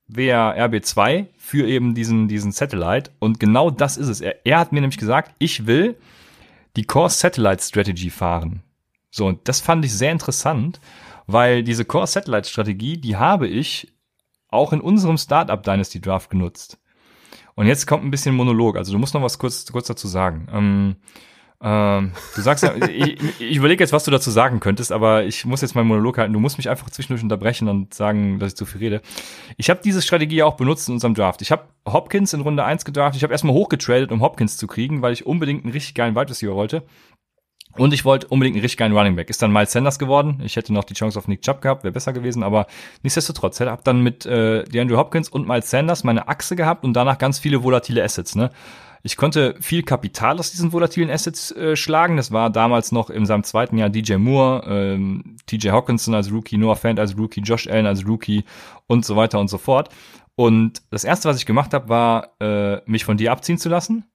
[0.06, 4.20] WR RB2 für eben diesen, diesen Satellite und genau das ist es.
[4.20, 5.96] Er, er hat mir nämlich gesagt, ich will
[6.76, 8.62] die Core Satellite Strategy fahren.
[9.10, 10.80] So, und das fand ich sehr interessant,
[11.26, 13.92] weil diese Core Satellite Strategie, die habe ich
[14.48, 16.78] auch in unserem Startup Dynasty Draft genutzt.
[17.54, 18.76] Und jetzt kommt ein bisschen Monolog.
[18.76, 20.48] Also du musst noch was kurz, kurz dazu sagen.
[20.52, 20.96] Ähm,
[21.62, 25.44] ähm, du sagst ja, ich, ich überlege jetzt, was du dazu sagen könntest, aber ich
[25.44, 26.32] muss jetzt meinen Monolog halten.
[26.32, 29.02] Du musst mich einfach zwischendurch unterbrechen und sagen, dass ich zu viel rede.
[29.56, 31.42] Ich habe diese Strategie auch benutzt in unserem Draft.
[31.42, 33.18] Ich habe Hopkins in Runde 1 gedraftet.
[33.18, 36.30] Ich habe erstmal hochgetradet, um Hopkins zu kriegen, weil ich unbedingt einen richtig geilen Wide
[36.30, 36.82] Receiver wollte.
[37.76, 39.30] Und ich wollte unbedingt einen richtig geilen Running Back.
[39.30, 40.40] Ist dann Miles Sanders geworden.
[40.44, 42.66] Ich hätte noch die Chance auf Nick Chubb gehabt, wäre besser gewesen, aber
[43.02, 43.60] nichtsdestotrotz.
[43.60, 47.18] Ich habe dann mit äh, DeAndre Hopkins und Miles Sanders meine Achse gehabt und danach
[47.18, 48.34] ganz viele volatile Assets.
[48.34, 48.50] Ne?
[49.02, 52.16] Ich konnte viel Kapital aus diesen volatilen Assets äh, schlagen.
[52.16, 56.58] Das war damals noch in seinem zweiten Jahr DJ Moore, ähm, TJ Hawkinson als Rookie,
[56.58, 58.44] Noah Fant als Rookie, Josh Allen als Rookie
[58.88, 59.88] und so weiter und so fort.
[60.34, 64.09] Und das erste, was ich gemacht habe, war, äh, mich von dir abziehen zu lassen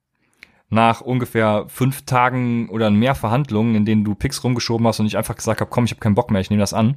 [0.68, 5.16] nach ungefähr fünf Tagen oder mehr Verhandlungen, in denen du Picks rumgeschoben hast und ich
[5.16, 6.96] einfach gesagt habe, komm, ich habe keinen Bock mehr, ich nehme das an.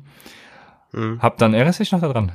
[0.92, 1.22] Mhm.
[1.22, 2.32] Hab dann, erinnerst du dich noch daran?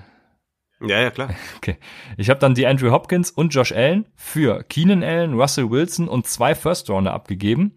[0.80, 1.30] Ja, ja, klar.
[1.56, 1.76] Okay.
[2.16, 6.26] Ich habe dann die Andrew Hopkins und Josh Allen für Keenan Allen, Russell Wilson und
[6.26, 7.76] zwei First Rounder abgegeben.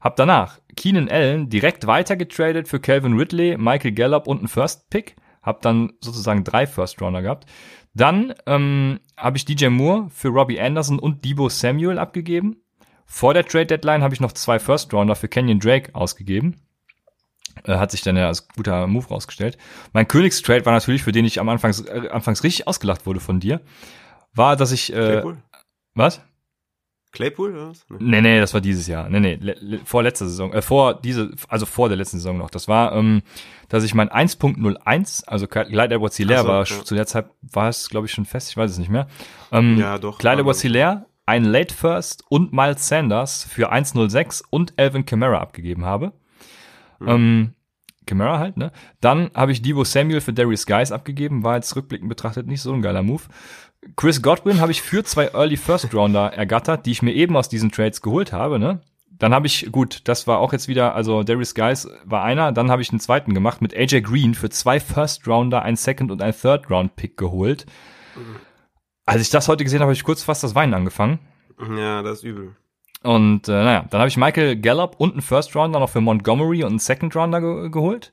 [0.00, 5.16] Hab danach Keenan Allen direkt weitergetradet für Calvin Ridley, Michael Gallup und einen First Pick.
[5.42, 7.46] Hab dann sozusagen drei First Rounder gehabt.
[7.94, 12.62] Dann ähm, habe ich DJ Moore für Robbie Anderson und Debo Samuel abgegeben.
[13.12, 16.62] Vor der Trade Deadline habe ich noch zwei First Rounder für Kenyon Drake ausgegeben.
[17.64, 19.58] Äh, hat sich dann ja als guter Move rausgestellt.
[19.92, 23.40] Mein Königstrade war natürlich, für den ich am Anfangs, äh, anfangs richtig ausgelacht wurde von
[23.40, 23.62] dir,
[24.32, 25.38] war, dass ich, äh, Claypool?
[25.94, 26.20] was?
[27.10, 27.84] Claypool oder was?
[27.88, 27.96] Nee.
[27.98, 29.08] Nee, nee, das war dieses Jahr.
[29.08, 32.38] Nee, nee, le, le, vor letzter Saison, äh, vor diese, also vor der letzten Saison
[32.38, 32.50] noch.
[32.50, 33.22] Das war, ähm,
[33.68, 36.84] dass ich mein 1.01, also Clyde Edwards Hilaire so, war, ja.
[36.84, 39.08] zu der Zeit war es, glaube ich, schon fest, ich weiß es nicht mehr.
[39.50, 40.18] Ähm, Ja, doch.
[40.18, 45.38] Clyde war, Edwards Hilaire, ein Late First und Miles Sanders für 1.06 und Alvin Kamara
[45.38, 46.12] abgegeben habe.
[46.98, 47.08] Mhm.
[47.08, 47.54] Ähm,
[48.04, 48.72] Kamara halt, ne?
[49.00, 52.72] Dann habe ich Debo Samuel für Darius Guys abgegeben, war jetzt rückblickend betrachtet nicht so
[52.72, 53.22] ein geiler Move.
[53.94, 57.48] Chris Godwin habe ich für zwei Early First Rounder ergattert, die ich mir eben aus
[57.48, 58.80] diesen Trades geholt habe, ne?
[59.12, 62.72] Dann habe ich, gut, das war auch jetzt wieder, also Darius Guys war einer, dann
[62.72, 66.22] habe ich einen zweiten gemacht mit AJ Green für zwei First Rounder, ein Second und
[66.22, 67.66] ein Third Round Pick geholt.
[69.10, 71.18] Als ich das heute gesehen habe, habe ich kurz fast das Weinen angefangen.
[71.76, 72.54] Ja, das ist übel.
[73.02, 76.62] Und äh, naja, dann habe ich Michael Gallup und einen First Rounder noch für Montgomery
[76.62, 78.12] und einen Second Rounder ge geholt.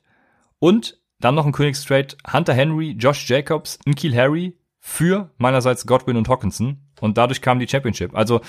[0.58, 6.28] Und dann noch ein Königstrade Hunter Henry, Josh Jacobs, Nkil Harry für meinerseits Godwin und
[6.28, 6.78] Hawkinson.
[7.00, 8.16] Und dadurch kam die Championship.
[8.16, 8.40] Also,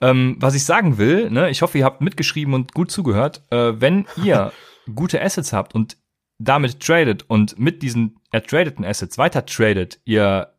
[0.00, 3.72] ähm, was ich sagen will, ne, ich hoffe, ihr habt mitgeschrieben und gut zugehört, äh,
[3.76, 4.52] wenn ihr
[4.94, 5.98] gute Assets habt und
[6.38, 10.53] damit tradet und mit diesen ertradeten Assets weiter tradet, ihr,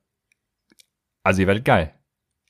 [1.26, 1.94] also ihr werdet geil.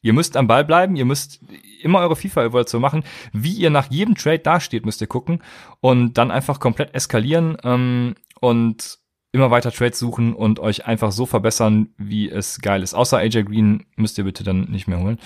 [0.01, 1.39] Ihr müsst am Ball bleiben, ihr müsst
[1.81, 3.03] immer eure FIFA-Evaluation machen.
[3.33, 5.41] Wie ihr nach jedem Trade dasteht, müsst ihr gucken
[5.79, 8.99] und dann einfach komplett eskalieren ähm, und
[9.31, 12.93] immer weiter Trades suchen und euch einfach so verbessern, wie es geil ist.
[12.93, 15.17] Außer AJ Green müsst ihr bitte dann nicht mehr holen.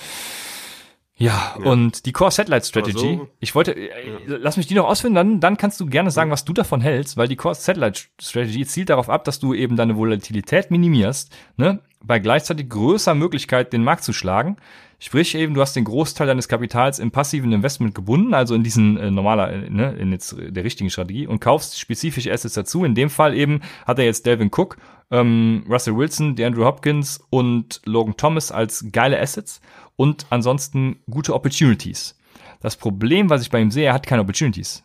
[1.17, 3.17] Ja, ja, und die Core Satellite Strategy.
[3.17, 4.37] So, ich wollte, äh, ja.
[4.37, 7.17] lass mich die noch ausfinden, dann, dann kannst du gerne sagen, was du davon hältst,
[7.17, 11.81] weil die Core Satellite Strategy zielt darauf ab, dass du eben deine Volatilität minimierst, ne,
[12.03, 14.57] bei gleichzeitig größer Möglichkeit, den Markt zu schlagen.
[15.01, 18.97] Sprich eben, du hast den Großteil deines Kapitals im passiven Investment gebunden, also in diesen
[18.97, 22.83] äh, normaler, äh, ne, in jetzt der richtigen Strategie und kaufst spezifische Assets dazu.
[22.83, 24.77] In dem Fall eben hat er jetzt Delvin Cook,
[25.09, 29.61] ähm, Russell Wilson, DeAndre Hopkins und Logan Thomas als geile Assets
[29.95, 32.17] und ansonsten gute Opportunities.
[32.59, 34.83] Das Problem, was ich bei ihm sehe, er hat keine Opportunities.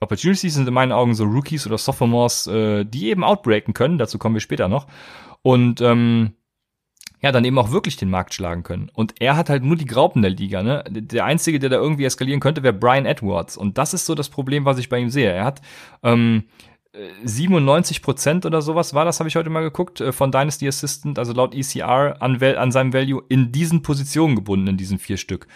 [0.00, 4.18] Opportunities sind in meinen Augen so Rookies oder Sophomores, äh, die eben outbreaken können, dazu
[4.18, 4.86] kommen wir später noch.
[5.42, 6.34] Und ähm,
[7.22, 8.90] ja, dann eben auch wirklich den Markt schlagen können.
[8.94, 10.84] Und er hat halt nur die Graupen der Liga, ne?
[10.88, 13.56] Der Einzige, der da irgendwie eskalieren könnte, wäre Brian Edwards.
[13.56, 15.30] Und das ist so das Problem, was ich bei ihm sehe.
[15.30, 15.60] Er hat
[16.02, 16.44] ähm,
[17.22, 21.18] 97 Prozent oder sowas war das, habe ich heute mal geguckt, äh, von Dynasty Assistant,
[21.18, 25.46] also laut ECR, an, an seinem Value in diesen Positionen gebunden, in diesen vier Stück.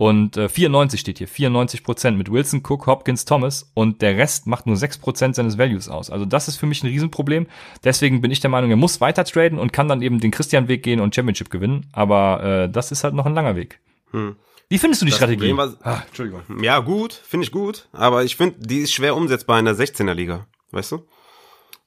[0.00, 4.46] Und äh, 94 steht hier, 94 Prozent mit Wilson, Cook, Hopkins, Thomas und der Rest
[4.46, 6.08] macht nur 6 Prozent seines Values aus.
[6.08, 7.46] Also das ist für mich ein Riesenproblem.
[7.84, 10.82] Deswegen bin ich der Meinung, er muss weiter traden und kann dann eben den Christian-Weg
[10.82, 11.86] gehen und Championship gewinnen.
[11.92, 13.78] Aber äh, das ist halt noch ein langer Weg.
[14.12, 14.36] Hm.
[14.70, 15.54] Wie findest du die das Strategie?
[15.54, 16.44] Was, ah, Entschuldigung.
[16.62, 17.86] Ja, gut, finde ich gut.
[17.92, 21.06] Aber ich finde, die ist schwer umsetzbar in der 16er Liga weißt du?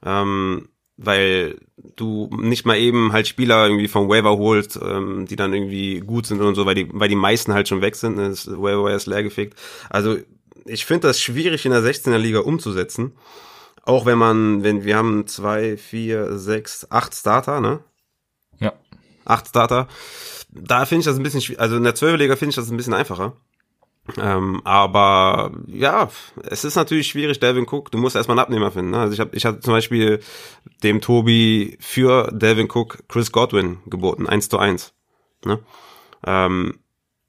[0.05, 1.59] Ähm, weil
[1.95, 6.27] du nicht mal eben halt Spieler irgendwie vom Waiver holst, ähm, die dann irgendwie gut
[6.27, 8.29] sind und so, weil die, weil die meisten halt schon weg sind, ne?
[8.29, 9.59] das Waiver ist leergefegt.
[9.89, 10.17] Also
[10.65, 13.13] ich finde das schwierig in der 16er Liga umzusetzen.
[13.85, 17.79] Auch wenn man, wenn wir haben zwei, vier, sechs, acht Starter, ne?
[18.59, 18.73] Ja.
[19.25, 19.89] Acht Starter.
[20.49, 22.77] Da finde ich das ein bisschen, also in der 12er Liga finde ich das ein
[22.77, 23.35] bisschen einfacher.
[24.17, 26.09] Ähm, aber ja,
[26.43, 28.91] es ist natürlich schwierig, Delvin Cook, du musst erstmal einen Abnehmer finden.
[28.91, 28.99] Ne?
[28.99, 30.19] Also ich habe ich hab zum Beispiel
[30.83, 34.93] dem Tobi für Delvin Cook Chris Godwin geboten, eins zu eins.
[35.45, 35.59] Ne?
[36.25, 36.79] Ähm,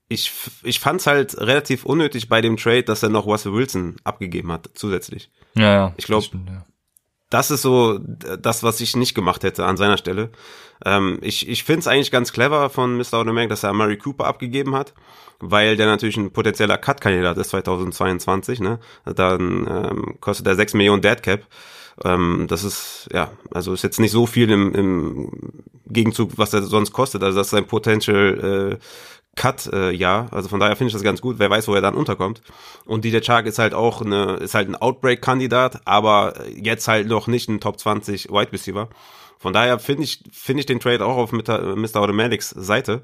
[0.08, 0.32] ich,
[0.64, 4.50] ich fand es halt relativ unnötig bei dem Trade, dass er noch Russell Wilson abgegeben
[4.50, 5.30] hat, zusätzlich.
[5.54, 5.94] Ja, ja.
[5.96, 6.66] Ich glaube, ja.
[7.30, 10.30] das ist so das, was ich nicht gemacht hätte an seiner Stelle.
[10.84, 13.14] Ähm, ich ich finde es eigentlich ganz clever von Mr.
[13.14, 14.92] Automatic, dass er Murray Cooper abgegeben hat
[15.40, 18.78] weil der natürlich ein potenzieller Cut-Kandidat ist 2022, ne?
[19.04, 21.46] Dann ähm, kostet er 6 Millionen Dead Cap.
[22.04, 25.30] Ähm, das ist, ja, also ist jetzt nicht so viel im, im
[25.86, 27.22] Gegenzug, was er sonst kostet.
[27.22, 28.84] Also das ist ein Potential äh,
[29.36, 30.28] Cut, äh, ja.
[30.30, 31.38] Also von daher finde ich das ganz gut.
[31.38, 32.42] Wer weiß, wo er dann unterkommt.
[32.84, 37.26] Und DJ Chark ist halt auch eine, ist halt ein Outbreak-Kandidat, aber jetzt halt noch
[37.26, 38.88] nicht ein Top 20 Wide Receiver.
[39.38, 41.96] Von daher finde ich, finde ich den Trade auch auf Mr.
[41.96, 43.02] Automatics Seite.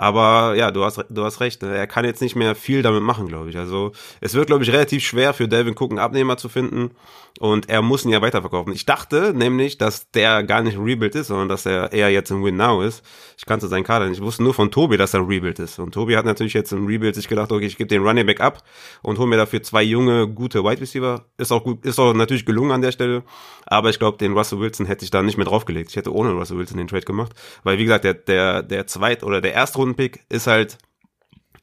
[0.00, 1.60] Aber ja, du hast, du hast recht.
[1.60, 1.76] Ne?
[1.76, 3.58] Er kann jetzt nicht mehr viel damit machen, glaube ich.
[3.58, 6.92] Also es wird, glaube ich, relativ schwer für Delvin Cook einen Abnehmer zu finden.
[7.40, 8.72] Und er muss ihn ja weiterverkaufen.
[8.72, 12.30] Ich dachte nämlich, dass der gar nicht ein Rebuild ist, sondern dass er eher jetzt
[12.30, 13.04] ein Win Now ist.
[13.36, 14.18] Ich kannte seinen Kader nicht.
[14.18, 15.80] Ich wusste nur von Tobi, dass er ein Rebuild ist.
[15.80, 18.40] Und Tobi hat natürlich jetzt im Rebuild sich gedacht, okay, ich gebe den Running Back
[18.40, 18.62] ab
[19.02, 21.26] und hole mir dafür zwei junge, gute Wide Receiver.
[21.36, 23.24] Ist auch gut, ist auch natürlich gelungen an der Stelle.
[23.66, 25.90] Aber ich glaube, den Russell Wilson hätte ich da nicht mehr draufgelegt.
[25.90, 27.32] Ich hätte ohne Russell Wilson den Trade gemacht.
[27.64, 29.54] Weil, wie gesagt, der, der, der zweit- oder der
[29.88, 30.78] Erstrundenpick ist halt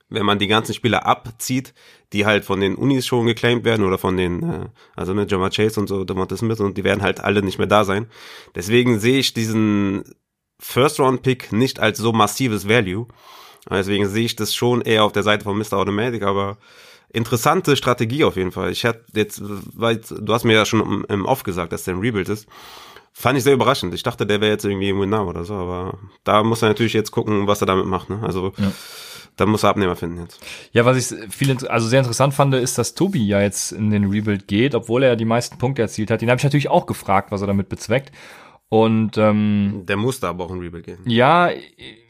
[0.09, 1.73] wenn man die ganzen Spieler abzieht,
[2.13, 5.49] die halt von den Unis schon geclaimed werden oder von den, äh, also mit Jamar
[5.49, 8.07] Chase und so, Demonte Smith und die werden halt alle nicht mehr da sein.
[8.53, 10.03] Deswegen sehe ich diesen
[10.59, 13.07] First-Round-Pick nicht als so massives Value.
[13.69, 15.73] Deswegen sehe ich das schon eher auf der Seite von Mr.
[15.73, 16.59] Automatic, aber
[17.11, 18.71] interessante Strategie auf jeden Fall.
[18.71, 21.99] Ich hätte jetzt, weil du hast mir ja schon im Off gesagt, dass der ein
[21.99, 22.47] Rebuild ist.
[23.17, 23.93] Fand ich sehr überraschend.
[23.93, 26.93] Ich dachte, der wäre jetzt irgendwie im Winner oder so, aber da muss er natürlich
[26.93, 28.09] jetzt gucken, was er damit macht.
[28.09, 28.19] Ne?
[28.21, 28.71] Also ja
[29.35, 30.39] da muss er Abnehmer finden jetzt.
[30.71, 34.09] Ja, was ich viel, also sehr interessant fand, ist, dass Tobi ja jetzt in den
[34.09, 36.21] Rebuild geht, obwohl er ja die meisten Punkte erzielt hat.
[36.21, 38.11] Den habe ich natürlich auch gefragt, was er damit bezweckt.
[38.67, 40.97] Und ähm, der musste aber auch in Rebuild gehen.
[41.05, 41.49] Ja,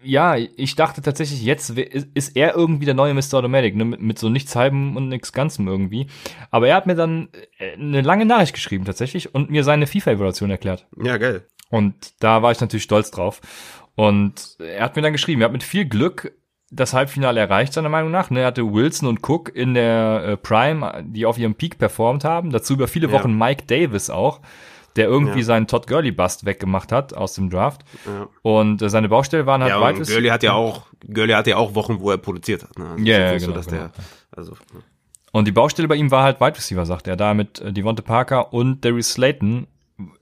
[0.01, 3.35] ja, ich dachte tatsächlich, jetzt ist er irgendwie der neue Mr.
[3.35, 6.07] Automatic, ne, mit, mit so nichts halbem und nichts Ganzem irgendwie.
[6.51, 10.49] Aber er hat mir dann äh, eine lange Nachricht geschrieben tatsächlich und mir seine FIFA-Evaluation
[10.49, 10.87] erklärt.
[11.03, 11.45] Ja, geil.
[11.69, 13.41] Und da war ich natürlich stolz drauf.
[13.95, 16.33] Und er hat mir dann geschrieben, er hat mit viel Glück
[16.71, 18.29] das Halbfinale erreicht, seiner Meinung nach.
[18.29, 18.41] Ne?
[18.41, 22.51] Er hatte Wilson und Cook in der äh, Prime, die auf ihrem Peak performt haben.
[22.51, 23.45] Dazu über viele Wochen ja.
[23.45, 24.41] Mike Davis auch,
[24.95, 25.45] der irgendwie ja.
[25.45, 27.83] seinen Todd Gurley Bust weggemacht hat aus dem Draft.
[28.05, 28.27] Ja.
[28.41, 29.97] Und äh, seine Baustelle waren halt ja, weit.
[29.97, 32.77] Gurley hat ja auch, Gurley hat ja auch Wochen, wo er produziert hat.
[32.77, 32.89] Ne?
[32.89, 33.81] Also ja, ja genau, so, genau.
[33.83, 33.91] Der,
[34.31, 34.81] also, ne.
[35.31, 38.01] Und die Baustelle bei ihm war halt Wide Receiver, sagt er, da mit äh, Devonta
[38.01, 39.67] Parker und Darius Slayton,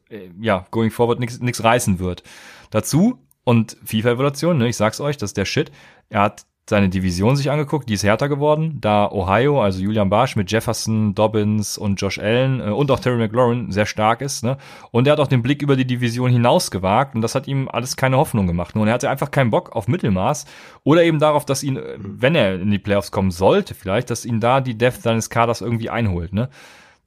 [0.10, 2.24] äh, ja, going forward nichts reißen wird.
[2.72, 5.72] Dazu und FIFA-Evaluation, ne, ich sag's euch, das ist der Shit.
[6.10, 10.38] Er hat seine Division sich angeguckt, die ist härter geworden, da Ohio, also Julian Barsch
[10.38, 14.58] mit Jefferson, Dobbins und Josh Allen äh, und auch Terry McLaurin sehr stark ist, ne?
[14.92, 17.68] Und er hat auch den Blick über die Division hinaus gewagt und das hat ihm
[17.68, 18.76] alles keine Hoffnung gemacht.
[18.76, 20.46] Nun, er hatte einfach keinen Bock auf Mittelmaß
[20.84, 24.26] oder eben darauf, dass ihn, äh, wenn er in die Playoffs kommen sollte, vielleicht, dass
[24.26, 26.50] ihn da die Depth seines Kaders irgendwie einholt, ne?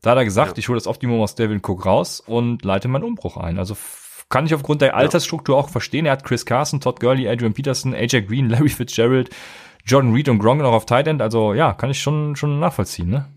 [0.03, 0.59] Da hat er gesagt, ja.
[0.59, 3.59] ich hole das Optimum aus Devin Cook raus und leite meinen Umbruch ein.
[3.59, 3.75] Also
[4.29, 6.07] kann ich aufgrund der Altersstruktur auch verstehen.
[6.07, 9.31] Er hat Chris Carson, Todd Gurley, Adrian Peterson, AJ Green, Larry Fitzgerald,
[9.85, 11.23] Jordan Reed und Gronk noch auf Tight End.
[11.23, 13.29] Also ja, kann ich schon, schon nachvollziehen, ne?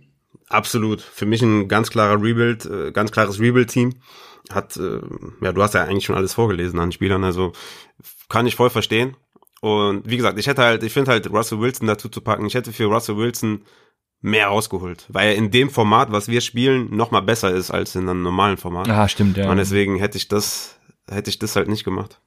[0.50, 1.02] Absolut.
[1.02, 3.94] Für mich ein ganz klarer Rebuild, äh, ganz klares Rebuild-Team.
[4.52, 5.00] Hat, äh,
[5.42, 7.52] ja, du hast ja eigentlich schon alles vorgelesen an Spielern, also
[8.30, 9.16] kann ich voll verstehen.
[9.62, 12.46] Und wie gesagt, ich hätte halt, ich finde halt Russell Wilson dazu zu packen.
[12.46, 13.64] Ich hätte für Russell Wilson
[14.22, 17.96] mehr rausgeholt, weil er in dem Format, was wir spielen, noch mal besser ist als
[17.96, 18.90] in einem normalen Format.
[18.90, 19.50] Ah, stimmt, ja.
[19.50, 20.79] Und deswegen hätte ich das
[21.10, 22.22] hätte ich das halt nicht gemacht.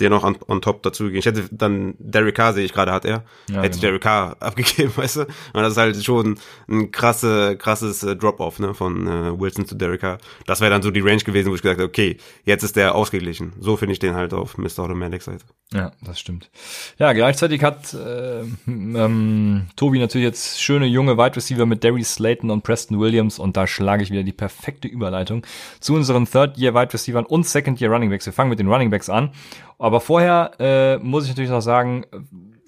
[0.00, 1.08] Der noch on, on top dazu.
[1.08, 3.24] Ich hätte dann Derek Carr, sehe ich gerade, hat er.
[3.50, 3.80] Ja, hätte genau.
[3.82, 5.20] Derek Carr abgegeben, weißt du?
[5.22, 9.74] Und das ist halt schon ein krasse, krasses äh, Drop-off, ne, von äh, Wilson zu
[9.74, 10.18] Derek Carr.
[10.46, 12.94] Das wäre dann so die Range gewesen, wo ich gesagt habe, okay, jetzt ist der
[12.94, 13.52] ausgeglichen.
[13.60, 14.80] So finde ich den halt auf Mr.
[14.80, 15.44] Automatic Seite.
[15.72, 16.50] Ja, das stimmt.
[16.98, 22.50] Ja, gleichzeitig hat äh, ähm, Tobi natürlich jetzt schöne junge Wide Receiver mit Darius Slayton
[22.50, 25.44] und Preston Williams und da schlage ich wieder die perfekte Überleitung
[25.80, 28.26] zu unseren Third-Year Wide Receivers und Second-Year Running Backs.
[28.26, 29.30] Wir fangen mit den Running Backs an.
[29.78, 32.04] Aber vorher äh, muss ich natürlich noch sagen,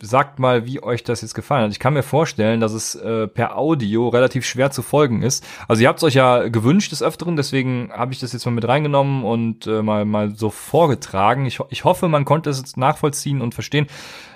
[0.02, 1.72] sagt mal, wie euch das jetzt gefallen hat.
[1.72, 5.46] Ich kann mir vorstellen, dass es äh, per Audio relativ schwer zu folgen ist.
[5.68, 8.52] Also ihr habt es euch ja gewünscht des Öfteren, deswegen habe ich das jetzt mal
[8.52, 11.46] mit reingenommen und äh, mal, mal so vorgetragen.
[11.46, 13.86] Ich, ich hoffe, man konnte es jetzt nachvollziehen und verstehen.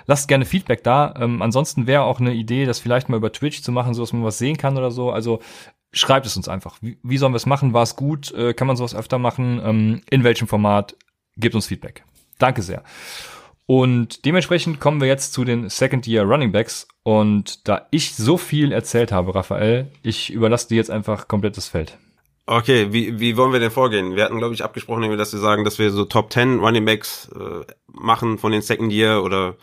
[0.05, 1.15] Lasst gerne Feedback da.
[1.19, 4.13] Ähm, ansonsten wäre auch eine Idee, das vielleicht mal über Twitch zu machen, so dass
[4.13, 5.11] man was sehen kann oder so.
[5.11, 5.39] Also
[5.91, 6.77] schreibt es uns einfach.
[6.81, 7.73] Wie, wie sollen wir es machen?
[7.73, 8.31] War es gut?
[8.33, 9.59] Äh, kann man sowas öfter machen?
[9.63, 10.95] Ähm, in welchem Format?
[11.37, 12.03] Gebt uns Feedback.
[12.39, 12.83] Danke sehr.
[13.67, 16.87] Und dementsprechend kommen wir jetzt zu den Second Year Running Backs.
[17.03, 21.67] Und da ich so viel erzählt habe, Raphael, ich überlasse dir jetzt einfach komplett das
[21.67, 21.97] Feld.
[22.47, 24.15] Okay, wie, wie wollen wir denn vorgehen?
[24.15, 27.27] Wir hatten, glaube ich, abgesprochen, dass wir sagen, dass wir so Top 10 Running Backs
[27.33, 29.55] äh, machen von den Second Year oder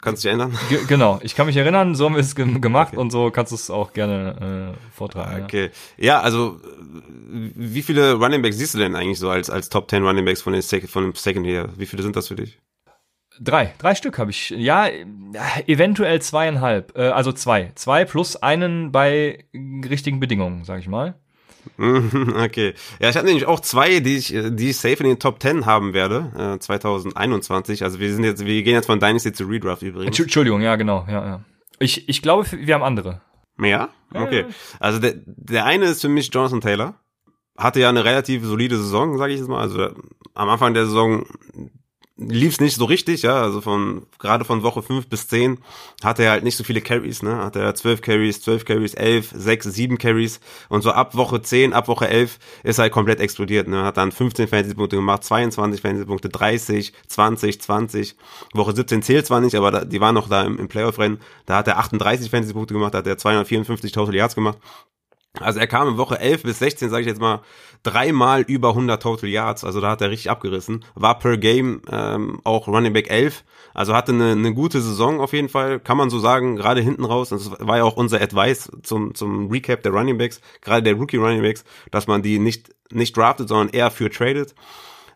[0.00, 0.58] kannst du dich erinnern?
[0.68, 3.00] G genau, ich kann mich erinnern, so haben wir es ge gemacht okay.
[3.00, 5.44] und so kannst du es auch gerne äh, vortragen.
[5.44, 6.04] Okay, ja.
[6.04, 6.20] ja.
[6.20, 6.60] also
[7.30, 10.42] wie viele Running Backs siehst du denn eigentlich so als, als Top 10 Running Backs
[10.42, 11.68] von, den Sek von dem Second Year?
[11.76, 12.58] Wie viele sind das für dich?
[13.42, 14.50] Drei, drei Stück habe ich.
[14.50, 14.88] Ja,
[15.66, 16.96] eventuell zweieinhalb.
[16.96, 17.72] Äh, also zwei.
[17.74, 21.14] Zwei plus einen bei richtigen Bedingungen, sag ich mal.
[21.78, 22.74] Okay.
[23.00, 25.66] Ja, ich habe nämlich auch zwei, die ich, die ich safe in den Top 10
[25.66, 27.84] haben werde, äh, 2021.
[27.84, 30.18] Also wir sind jetzt, wir gehen jetzt von Dynasty zu Redraft übrigens.
[30.18, 31.40] Entschuldigung, ja, genau, ja, ja.
[31.78, 33.20] Ich, ich glaube, wir haben andere.
[33.58, 33.88] Ja?
[34.12, 34.46] Okay.
[34.78, 36.94] Also der, der eine ist für mich Jonathan Taylor.
[37.56, 39.60] Hatte ja eine relativ solide Saison, sage ich jetzt mal.
[39.60, 39.90] Also
[40.34, 41.26] am Anfang der Saison
[42.20, 45.58] lief es nicht so richtig, ja, also von gerade von Woche 5 bis 10
[46.04, 47.38] hatte er halt nicht so viele Carries, ne?
[47.38, 51.72] Hatte er 12 Carries, 12 Carries, 11, 6, 7 Carries und so ab Woche 10,
[51.72, 53.84] ab Woche 11 ist er halt komplett explodiert, ne?
[53.84, 58.16] Hat dann 15 Fantasy Punkte gemacht, 22 Fantasy Punkte, 30, 20, 20.
[58.54, 61.20] Woche 17 zählt zwar nicht, aber da, die waren noch da im, im Playoff Rennen.
[61.46, 64.58] Da hat er 38 Fantasy Punkte gemacht, da hat er 254 Total Yards gemacht.
[65.38, 67.42] Also er kam in Woche 11 bis 16, sage ich jetzt mal,
[67.84, 69.62] dreimal über 100 Total Yards.
[69.64, 70.84] Also da hat er richtig abgerissen.
[70.94, 73.44] War per Game ähm, auch Running Back 11.
[73.72, 77.04] Also hatte eine, eine gute Saison auf jeden Fall, kann man so sagen, gerade hinten
[77.04, 77.28] raus.
[77.28, 81.16] Das war ja auch unser Advice zum, zum Recap der Running Backs, gerade der Rookie
[81.16, 84.56] Running Backs, dass man die nicht, nicht draftet, sondern eher für tradet.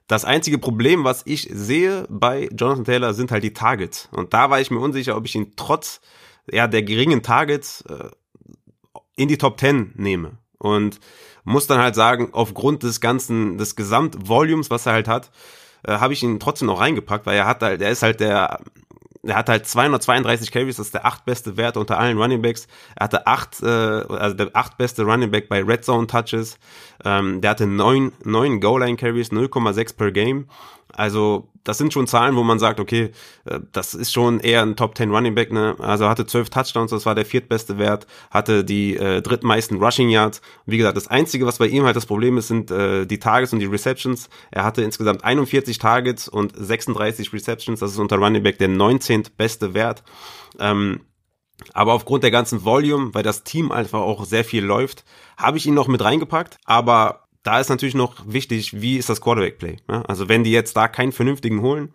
[0.07, 4.09] Das einzige Problem, was ich sehe bei Jonathan Taylor, sind halt die Targets.
[4.12, 6.00] Und da war ich mir unsicher, ob ich ihn trotz
[6.50, 8.11] ja, der geringen Targets äh,
[9.16, 10.38] in die Top 10 nehme.
[10.59, 11.00] Und
[11.44, 15.31] muss dann halt sagen, aufgrund des ganzen, des Gesamtvolumes, was er halt hat,
[15.83, 18.61] äh, habe ich ihn trotzdem noch reingepackt, weil er hat halt, er ist halt der,
[19.27, 22.66] er hat halt 232 Carries, das ist der achtbeste Wert unter allen Running Backs.
[22.96, 26.59] Er hatte acht, äh, also der achtbeste Running Back bei Red Zone Touches.
[27.05, 30.49] Ähm, der hatte neun, neun Goal Line Carries, 0,6 per Game.
[30.97, 33.11] Also das sind schon Zahlen, wo man sagt, okay,
[33.47, 35.53] äh, das ist schon eher ein Top 10 Running Back.
[35.53, 35.74] Ne?
[35.78, 40.40] Also hatte zwölf Touchdowns, das war der viertbeste Wert, hatte die äh, drittmeisten Rushing Yards.
[40.66, 43.53] Wie gesagt, das Einzige, was bei ihm halt das Problem ist, sind äh, die Targets
[43.53, 44.28] und die Receptions.
[44.51, 47.80] Er hatte insgesamt 41 Targets und 36 Receptions.
[47.80, 49.24] Das ist unter Running Back der 19.
[49.36, 50.05] beste Wert.
[50.59, 51.01] Ähm,
[51.72, 55.05] aber aufgrund der ganzen Volume, weil das Team einfach auch sehr viel läuft,
[55.36, 56.59] habe ich ihn noch mit reingepackt.
[56.64, 59.76] Aber da ist natürlich noch wichtig, wie ist das Quarterback-Play.
[59.88, 60.03] Ja?
[60.03, 61.95] Also wenn die jetzt da keinen vernünftigen holen,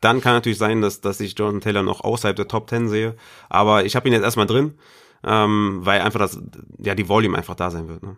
[0.00, 3.14] dann kann natürlich sein, dass, dass ich Jonathan Taylor noch außerhalb der Top 10 sehe.
[3.48, 4.74] Aber ich habe ihn jetzt erstmal drin,
[5.24, 6.40] ähm, weil einfach das,
[6.78, 8.02] ja, die Volume einfach da sein wird.
[8.02, 8.16] Ne?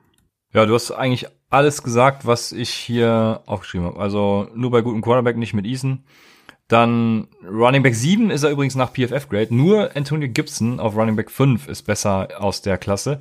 [0.52, 4.00] Ja, du hast eigentlich alles gesagt, was ich hier aufgeschrieben habe.
[4.00, 6.04] Also nur bei gutem Quarterback, nicht mit Eason.
[6.68, 9.52] Dann Running Back 7 ist er übrigens nach PFF Grade.
[9.54, 13.20] Nur Antonio Gibson auf Running Back 5 ist besser aus der Klasse.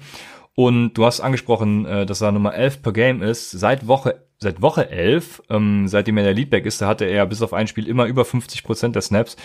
[0.60, 3.50] Und du hast angesprochen, äh, dass er Nummer 11 per Game ist.
[3.52, 7.42] Seit Woche, seit Woche 11, ähm, seitdem er der Leadback ist, da hatte er bis
[7.42, 9.38] auf ein Spiel immer über 50 Prozent der Snaps,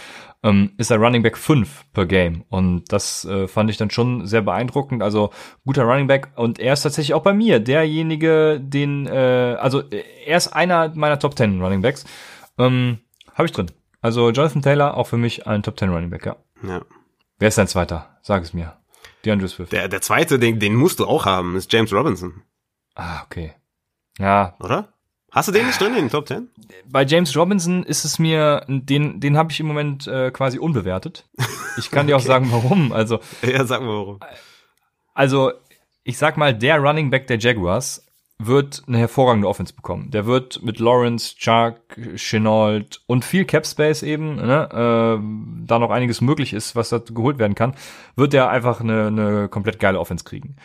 [0.42, 2.42] ähm, ist er Running Back 5 per Game.
[2.48, 5.04] Und das äh, fand ich dann schon sehr beeindruckend.
[5.04, 5.30] Also
[5.64, 6.32] guter Running Back.
[6.34, 11.20] Und er ist tatsächlich auch bei mir derjenige, den, äh, also er ist einer meiner
[11.20, 12.04] Top 10 Running Backs.
[12.58, 12.98] Ähm,
[13.34, 13.70] Habe ich drin.
[14.00, 16.34] Also Jonathan Taylor auch für mich ein Top 10 Running Back, ja.
[16.66, 16.82] ja.
[17.38, 18.18] Wer ist dein zweiter?
[18.20, 18.72] Sag es mir.
[19.24, 19.72] DeAndre Swift.
[19.72, 22.42] Der, der zweite, den, den musst du auch haben, ist James Robinson.
[22.94, 23.54] Ah, okay.
[24.18, 24.56] Ja.
[24.60, 24.88] Oder?
[25.34, 26.48] Hast du den nicht drin in den Top 10?
[26.86, 31.28] Bei James Robinson ist es mir, den, den habe ich im Moment äh, quasi unbewertet.
[31.76, 32.92] Ich kann dir auch sagen, warum.
[32.92, 34.20] Also, ja, sag mal warum.
[35.12, 35.52] Also,
[36.04, 38.03] ich sag mal, der Running Back der Jaguars
[38.38, 40.10] wird eine hervorragende Offense bekommen.
[40.10, 41.76] Der wird mit Lawrence, Chuck,
[42.16, 46.98] Chenault und viel Cap Space eben, ne, äh, da noch einiges möglich ist, was da
[46.98, 47.74] geholt werden kann,
[48.16, 50.56] wird der einfach eine, eine komplett geile Offense kriegen.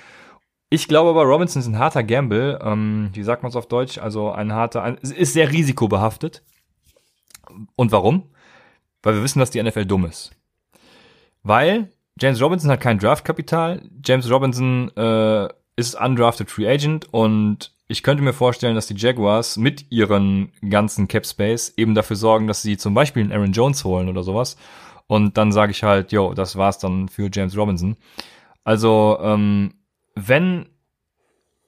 [0.71, 3.97] Ich glaube aber, Robinson ist ein harter Gamble, ähm, wie sagt man es auf Deutsch,
[3.97, 6.43] also ein harter, ein, ist sehr risikobehaftet.
[7.75, 8.29] Und warum?
[9.01, 10.31] Weil wir wissen, dass die NFL dumm ist.
[11.43, 15.47] Weil James Robinson hat kein Draftkapital, James Robinson äh,
[15.79, 21.07] ist undrafted Free Agent und ich könnte mir vorstellen, dass die Jaguars mit ihren ganzen
[21.07, 24.57] Cap Space eben dafür sorgen, dass sie zum Beispiel einen Aaron Jones holen oder sowas.
[25.07, 27.95] Und dann sage ich halt, yo, das war's dann für James Robinson.
[28.63, 29.73] Also, ähm,
[30.13, 30.67] wenn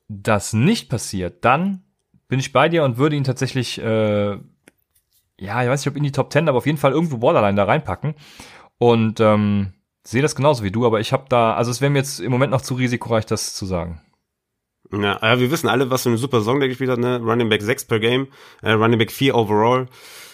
[0.09, 1.81] das nicht passiert, dann
[2.27, 6.03] bin ich bei dir und würde ihn tatsächlich, äh, ja, ich weiß nicht, ob in
[6.03, 8.13] die Top 10, aber auf jeden Fall irgendwo Borderline da reinpacken.
[8.77, 9.73] Und ähm,
[10.03, 12.31] sehe das genauso wie du, aber ich habe da, also es wäre mir jetzt im
[12.31, 14.01] Moment noch zu risikoreich, das zu sagen.
[14.91, 17.19] Ja, wir wissen alle, was für eine super Song der gespielt hat, ne?
[17.21, 18.27] Running Back 6 per Game,
[18.61, 19.87] äh, Running Back 4 overall.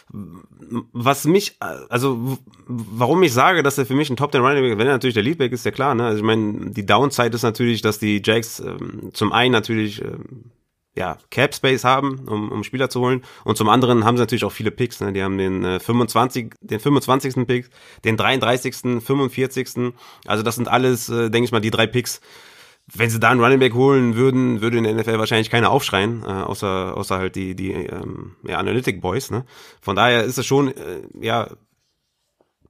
[0.10, 4.80] Was mich, also warum ich sage, dass er für mich ein Top 10 Running Back,
[4.80, 6.06] wenn er natürlich der Leadback ist, ja klar, ne?
[6.06, 10.52] Also ich meine, die Downside ist natürlich, dass die Jacks ähm, zum einen natürlich ähm,
[10.98, 13.24] ja, Cap Space haben, um, um Spieler zu holen.
[13.44, 15.00] Und zum anderen haben sie natürlich auch viele Picks.
[15.00, 15.14] Ne?
[15.14, 17.48] Die haben den äh, 25, den 25.
[17.48, 17.70] Pick,
[18.04, 19.94] den 33., 45.
[20.26, 22.20] Also das sind alles, äh, denke ich mal, die drei Picks.
[22.94, 26.24] Wenn sie da einen Running Back holen würden, würde in der NFL wahrscheinlich keiner aufschreien,
[26.24, 29.30] äh, außer, außer halt die, die ähm, ja, Analytic Boys.
[29.30, 29.46] Ne?
[29.82, 31.50] Von daher ist es schon, äh, ja,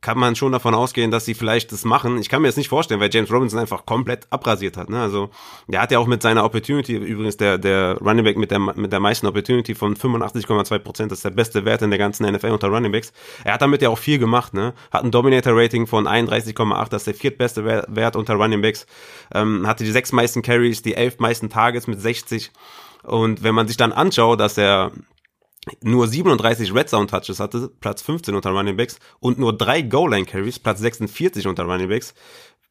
[0.02, 2.20] kann man schon davon ausgehen, dass sie vielleicht das machen.
[2.20, 4.89] Ich kann mir das nicht vorstellen, weil James Robinson einfach komplett abrasiert hat.
[4.89, 5.02] Ne?
[5.02, 5.30] Also
[5.68, 8.91] der hat ja auch mit seiner Opportunity, übrigens der, der Running Back mit der, mit
[8.91, 12.52] der meisten Opportunity von 85,2 Prozent, das ist der beste Wert in der ganzen NFL
[12.52, 13.12] unter Running Backs.
[13.43, 14.54] Er hat damit ja auch viel gemacht.
[14.54, 14.74] Ne?
[14.91, 18.86] Hat ein Dominator-Rating von 31,8, das ist der viertbeste Wert unter Running Backs.
[19.34, 22.52] Ähm, hatte die sechs meisten Carries, die elf meisten Targets mit 60.
[23.04, 24.91] Und wenn man sich dann anschaut, dass er
[25.82, 30.11] nur 37 Red Zone Touches hatte, Platz 15 unter Running Backs und nur drei Goal
[30.11, 32.13] Line Carries, Platz 46 unter Running Backs,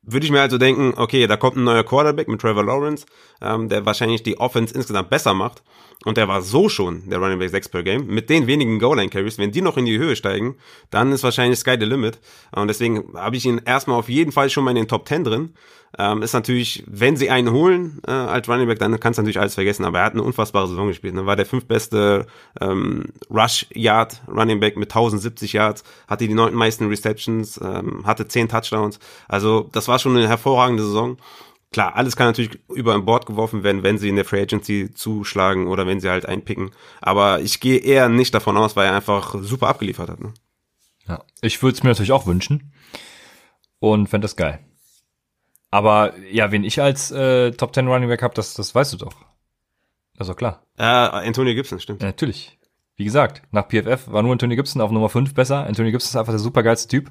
[0.07, 3.07] würde ich mir also denken, okay, da kommt ein neuer Quarterback mit Trevor Lawrence,
[3.43, 5.63] ähm, der wahrscheinlich die Offense insgesamt besser macht.
[6.05, 8.07] Und der war so schon der Running Back 6 per Game.
[8.07, 10.57] Mit den wenigen Goal-Line-Carries, wenn die noch in die Höhe steigen,
[10.91, 12.21] dann ist wahrscheinlich Sky the Limit.
[12.53, 15.25] Und deswegen habe ich ihn erstmal auf jeden Fall schon mal in den Top 10
[15.25, 15.55] drin.
[15.99, 19.41] Ähm, ist natürlich, wenn sie einen holen äh, als Running Back, dann kannst du natürlich
[19.41, 19.85] alles vergessen.
[19.85, 21.15] Aber er hat eine unfassbare Saison gespielt.
[21.15, 21.27] Ne?
[21.27, 22.27] War der fünftbeste
[22.61, 28.49] ähm, Rush-Yard Running Back mit 1070 Yards, hatte die neunten meisten Receptions, ähm, hatte zehn
[28.49, 28.99] Touchdowns.
[29.29, 31.17] Also das war schon eine hervorragende Saison.
[31.73, 34.95] Klar, alles kann natürlich über ein Bord geworfen werden, wenn sie in der Free Agency
[34.95, 36.71] zuschlagen oder wenn sie halt einpicken.
[37.01, 40.21] Aber ich gehe eher nicht davon aus, weil er einfach super abgeliefert hat.
[40.21, 40.33] Ne?
[41.09, 42.73] Ja, ich würde es mir natürlich auch wünschen
[43.79, 44.61] und fände das geil.
[45.77, 48.97] Aber ja, wen ich als äh, Top 10 Running Back habe, das, das weißt du
[48.97, 49.13] doch.
[50.17, 50.63] Das ist doch klar.
[50.79, 52.01] Äh, Antonio Gibson, stimmt.
[52.01, 52.59] Ja, natürlich.
[52.97, 55.67] Wie gesagt, nach PFF war nur Antonio Gibson auf Nummer 5 besser.
[55.67, 57.11] Antonio Gibson ist einfach der supergeilste Typ.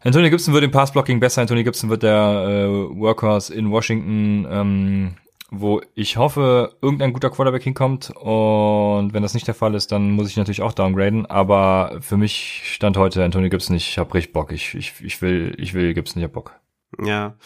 [0.00, 1.40] Antonio Gibson wird im Passblocking besser.
[1.40, 2.12] Antonio Gibson wird der
[2.46, 4.46] äh, Workhorse in Washington.
[4.50, 5.14] Ähm,
[5.50, 8.10] wo ich hoffe, irgendein guter Quarterback hinkommt.
[8.10, 11.24] Und wenn das nicht der Fall ist, dann muss ich natürlich auch downgraden.
[11.24, 13.76] Aber für mich stand heute Antonio Gibson.
[13.76, 14.52] Ich hab richtig Bock.
[14.52, 16.60] Ich, ich, ich will, ich will Gibson, ich hab Bock.
[17.02, 17.36] Ja.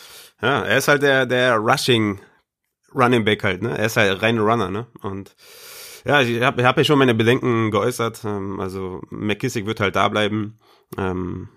[0.43, 2.21] Ja, er ist halt der, der Rushing
[2.95, 3.77] Running Back halt, ne?
[3.77, 4.87] Er ist halt rein Runner, ne?
[5.03, 5.35] Und
[6.05, 8.25] ja, ich habe hab ja schon meine Bedenken geäußert.
[8.25, 10.59] Ähm, also McKissick wird halt da bleiben.
[10.97, 11.49] Ähm,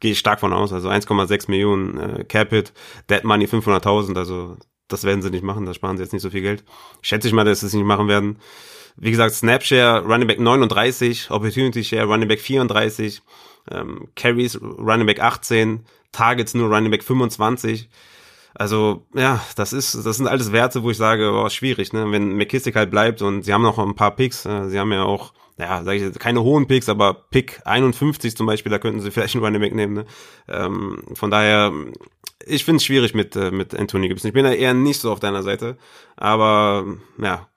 [0.00, 0.72] Gehe ich stark von aus.
[0.72, 2.72] Also 1,6 Millionen äh, Capit,
[3.10, 4.16] Dead Money 500.000.
[4.16, 5.66] Also das werden sie nicht machen.
[5.66, 6.64] Da sparen sie jetzt nicht so viel Geld.
[7.02, 8.38] Schätze ich mal, dass sie es nicht machen werden.
[8.96, 13.22] Wie gesagt, Snapshare Running Back 39, Opportunity Share Running Back 34,
[13.70, 17.88] ähm, Carries Running Back 18, Targets nur Running Back 25.
[18.54, 22.10] Also, ja, das ist, das sind alles Werte, wo ich sage, oh, schwierig, ne?
[22.10, 25.04] Wenn McKissick halt bleibt und sie haben noch ein paar Picks, äh, sie haben ja
[25.04, 29.10] auch, ja, sag ich keine hohen Picks, aber Pick 51 zum Beispiel, da könnten sie
[29.12, 30.06] vielleicht einen Running Back nehmen, ne?
[30.48, 31.72] Ähm, von daher,
[32.44, 34.28] ich finde es schwierig mit, äh, mit Anthony Gibson.
[34.28, 35.76] Ich bin da eher nicht so auf deiner Seite,
[36.16, 36.84] aber
[37.18, 37.47] ja,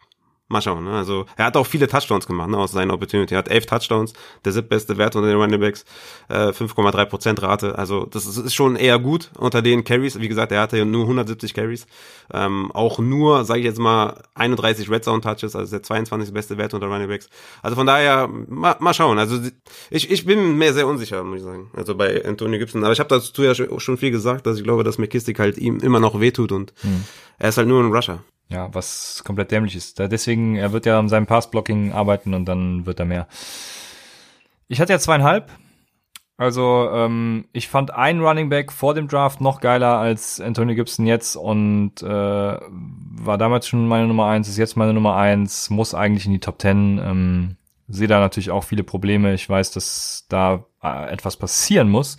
[0.52, 0.84] Mal schauen.
[0.84, 0.92] Ne?
[0.92, 3.34] Also er hat auch viele Touchdowns gemacht ne, aus seiner Opportunity.
[3.34, 5.86] Er hat elf Touchdowns, der siebtbeste Wert unter den Running Backs,
[6.28, 7.78] äh, 5,3% Rate.
[7.78, 10.20] Also das ist, ist, schon eher gut unter den Carries.
[10.20, 11.88] Wie gesagt, er hatte ja nur 170 Carries.
[12.34, 16.34] Ähm, auch nur, sage ich jetzt mal, 31 Red Zone Touches, also der 22.
[16.34, 17.30] beste Wert unter Running Backs.
[17.62, 19.18] Also von daher, mal, mal schauen.
[19.20, 19.40] Also
[19.90, 21.72] ich, ich bin mir sehr unsicher, muss ich sagen.
[21.74, 22.84] Also bei Antonio Gibson.
[22.84, 25.80] Aber ich habe dazu ja schon viel gesagt, dass ich glaube, dass McKissick halt ihm
[25.80, 27.06] immer noch wehtut und hm.
[27.38, 28.22] er ist halt nur ein Rusher.
[28.52, 29.98] Ja, was komplett dämlich ist.
[30.00, 33.28] Deswegen, er wird ja an seinem Passblocking arbeiten und dann wird er mehr.
[34.68, 35.50] Ich hatte ja zweieinhalb.
[36.38, 41.06] Also ähm, ich fand einen Running Back vor dem Draft noch geiler als Anthony Gibson
[41.06, 45.94] jetzt und äh, war damals schon meine Nummer eins, ist jetzt meine Nummer eins, muss
[45.94, 46.98] eigentlich in die Top Ten.
[46.98, 49.34] Ähm, sehe da natürlich auch viele Probleme.
[49.34, 52.18] Ich weiß, dass da äh, etwas passieren muss.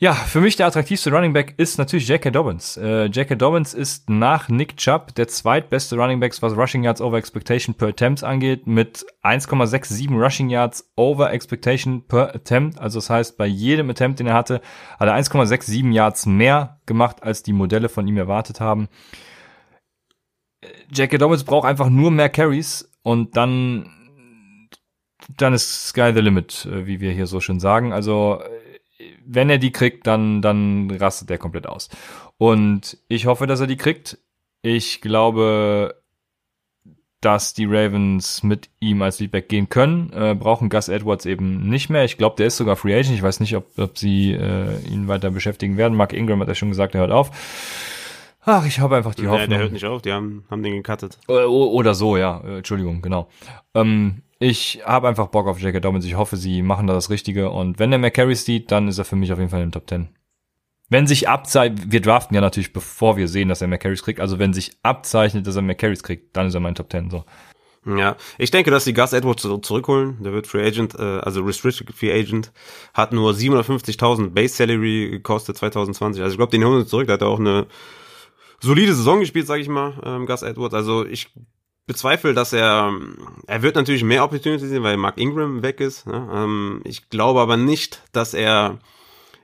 [0.00, 2.30] Ja, für mich der attraktivste Running Back ist natürlich J.K.
[2.30, 2.76] Dobbins.
[2.76, 3.34] Äh, J.K.
[3.34, 7.88] Dobbins ist nach Nick Chubb der zweitbeste Running Back, was Rushing Yards over Expectation per
[7.88, 12.78] Attempt angeht, mit 1,67 Rushing Yards over Expectation per Attempt.
[12.78, 14.60] Also das heißt, bei jedem Attempt, den er hatte,
[15.00, 18.86] hat er 1,67 Yards mehr gemacht, als die Modelle von ihm erwartet haben.
[20.92, 21.18] J.K.
[21.18, 23.90] Dobbins braucht einfach nur mehr Carries und dann
[25.36, 27.92] dann ist Sky the Limit, äh, wie wir hier so schön sagen.
[27.92, 28.40] Also
[29.28, 31.90] wenn er die kriegt, dann, dann rastet er komplett aus.
[32.38, 34.18] Und ich hoffe, dass er die kriegt.
[34.62, 36.02] Ich glaube,
[37.20, 41.90] dass die Ravens mit ihm als Leadback gehen können, äh, brauchen Gus Edwards eben nicht
[41.90, 42.04] mehr.
[42.04, 43.14] Ich glaube, der ist sogar Free Agent.
[43.14, 45.96] Ich weiß nicht, ob, ob sie äh, ihn weiter beschäftigen werden.
[45.96, 47.30] Mark Ingram hat ja schon gesagt, er hört auf.
[48.44, 49.50] Ach, ich habe einfach die ja, Hoffnung.
[49.50, 51.18] Der hört nicht auf, die haben, haben den gecuttet.
[51.28, 52.40] Oder so, ja.
[52.40, 53.28] Äh, Entschuldigung, genau.
[53.74, 55.80] Ähm, ich habe einfach Bock auf J.K.
[55.80, 56.04] Dobbins.
[56.04, 57.50] Ich hoffe, sie machen da das Richtige.
[57.50, 59.72] Und wenn der McCarry sieht, dann ist er für mich auf jeden Fall in den
[59.72, 60.08] Top 10.
[60.90, 64.20] Wenn sich abzeichnet, wir draften ja natürlich, bevor wir sehen, dass er McCarrys kriegt.
[64.20, 67.10] Also wenn sich abzeichnet, dass er McCarrys kriegt, dann ist er mein Top 10.
[67.10, 67.24] So.
[67.84, 70.22] Ja, ich denke, dass die Gus Edwards zurückholen.
[70.22, 72.52] Der wird Free Agent, äh, also Restricted Free Agent,
[72.94, 76.22] hat nur 750.000 Base Salary gekostet 2020.
[76.22, 77.06] Also ich glaube, den holen sie zurück.
[77.06, 77.66] Der hat auch eine
[78.60, 80.74] solide Saison gespielt, sage ich mal, ähm, Gus Edwards.
[80.74, 81.30] Also ich
[81.88, 82.92] bezweifle, dass er,
[83.46, 86.06] er wird natürlich mehr Opportunities sehen, weil Mark Ingram weg ist.
[86.06, 86.30] Ne?
[86.32, 88.78] Ähm, ich glaube aber nicht, dass er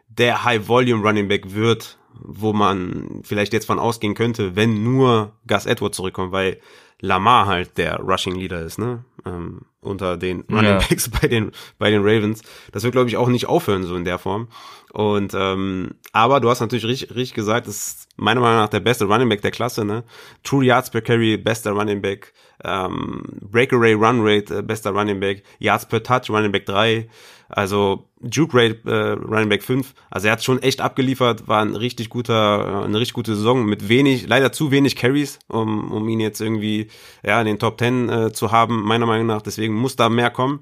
[0.08, 5.66] der High-Volume Running Back wird, wo man vielleicht jetzt von ausgehen könnte, wenn nur Gus
[5.66, 6.60] Edwards zurückkommt, weil
[7.04, 9.04] Lamar halt der Rushing Leader ist, ne?
[9.26, 12.40] Ähm, unter den Running Backs bei den bei den Ravens.
[12.72, 14.48] Das wird glaube ich auch nicht aufhören so in der Form.
[14.92, 18.80] Und ähm, aber du hast natürlich richtig, richtig gesagt, das ist meiner Meinung nach der
[18.80, 20.04] beste Running Back der Klasse, ne?
[20.44, 22.32] True Yards per Carry, bester Running Back,
[22.64, 27.06] ähm, Breakaway Run Rate, äh, bester Running Back, Yards per Touch, Running Back 3,
[27.48, 29.94] also Juke Rate, äh, Running Back 5.
[30.10, 33.64] Also er hat schon echt abgeliefert, war ein richtig guter, äh, eine richtig gute Saison
[33.64, 36.88] mit wenig, leider zu wenig Carries, um, um ihn jetzt irgendwie
[37.22, 39.42] ja in den Top 10 äh, zu haben, meiner Meinung nach.
[39.42, 40.60] Deswegen muss da mehr kommen.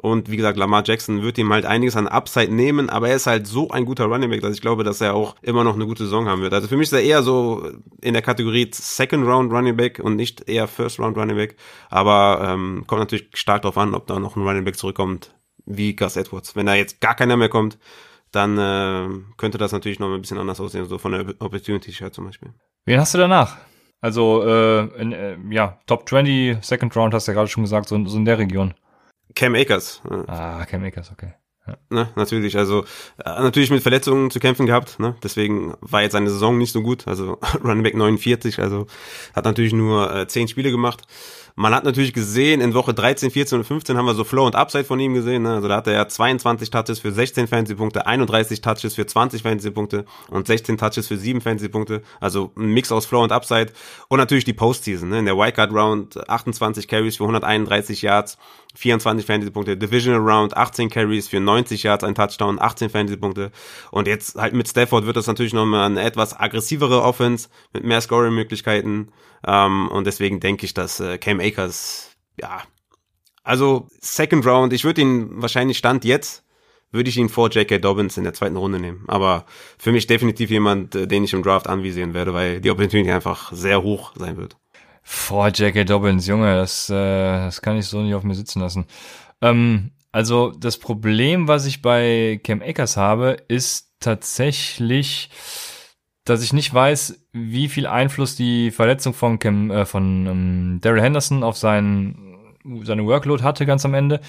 [0.00, 3.26] Und wie gesagt, Lamar Jackson wird ihm halt einiges an Upside nehmen, aber er ist
[3.26, 5.86] halt so ein guter Running Back, dass ich glaube, dass er auch immer noch eine
[5.86, 6.54] gute Saison haben wird.
[6.54, 7.70] Also für mich ist er eher so
[8.00, 11.56] in der Kategorie Second Round Running Back und nicht eher First Round Running Back.
[11.90, 15.34] Aber ähm, kommt natürlich stark darauf an, ob da noch ein Running Back zurückkommt,
[15.66, 16.56] wie Gus Edwards.
[16.56, 17.78] Wenn da jetzt gar keiner mehr kommt,
[18.30, 22.10] dann äh, könnte das natürlich noch ein bisschen anders aussehen, so von der Opportunity Share
[22.10, 22.52] zum Beispiel.
[22.86, 23.58] Wen hast du danach?
[24.00, 27.88] Also, äh, in, äh, ja, Top 20, Second Round hast du ja gerade schon gesagt,
[27.88, 28.74] so, so in der Region.
[29.34, 30.02] Cam Akers.
[30.26, 31.34] Ah, Cam Akers, okay.
[31.66, 31.76] Ja.
[31.90, 32.82] Ne, natürlich, also
[33.24, 35.14] äh, natürlich mit Verletzungen zu kämpfen gehabt, ne?
[35.22, 38.88] deswegen war jetzt seine Saison nicht so gut, also Running Back 49, also
[39.32, 41.04] hat natürlich nur äh, 10 Spiele gemacht.
[41.54, 44.56] Man hat natürlich gesehen, in Woche 13, 14 und 15 haben wir so Flow und
[44.56, 45.42] Upside von ihm gesehen.
[45.42, 45.54] Ne?
[45.54, 50.46] Also da hatte er 22 Touches für 16 Fantasy-Punkte, 31 Touches für 20 Fantasy-Punkte und
[50.46, 52.02] 16 Touches für 7 Fantasy-Punkte.
[52.20, 53.72] Also ein Mix aus Flow und Upside.
[54.08, 55.10] Und natürlich die Postseason.
[55.10, 55.18] Ne?
[55.18, 58.38] In der Wildcard-Round 28 Carries für 131 Yards,
[58.74, 59.76] 24 Fantasy-Punkte.
[59.76, 63.50] Divisional Round 18 Carries für 90 Yards, ein Touchdown, 18 Fantasy-Punkte.
[63.90, 68.00] Und jetzt halt mit Stafford wird das natürlich nochmal eine etwas aggressivere Offense mit mehr
[68.00, 69.08] Scoring-Möglichkeiten.
[69.46, 72.62] Ähm, und deswegen denke ich, dass äh, Cam Akers, ja,
[73.42, 76.44] also Second Round, ich würde ihn wahrscheinlich Stand jetzt,
[76.92, 77.78] würde ich ihn vor J.K.
[77.78, 79.04] Dobbins in der zweiten Runde nehmen.
[79.08, 79.46] Aber
[79.78, 83.52] für mich definitiv jemand, äh, den ich im Draft anvisieren werde, weil die Opportunity einfach
[83.52, 84.56] sehr hoch sein wird.
[85.02, 85.84] Vor J.K.
[85.84, 88.86] Dobbins, Junge, das, äh, das kann ich so nicht auf mir sitzen lassen.
[89.40, 95.30] Ähm, also das Problem, was ich bei Cam Akers habe, ist tatsächlich,
[96.24, 101.02] dass ich nicht weiß, wie viel Einfluss die Verletzung von Cam, äh, von ähm, Daryl
[101.02, 102.36] Henderson auf seinen,
[102.84, 104.20] seine Workload hatte ganz am Ende.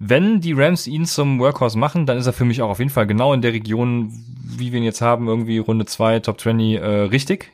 [0.00, 2.90] Wenn die Rams ihn zum Workhorse machen, dann ist er für mich auch auf jeden
[2.90, 4.12] Fall genau in der Region,
[4.44, 7.52] wie wir ihn jetzt haben, irgendwie Runde 2, Top 20, äh, richtig.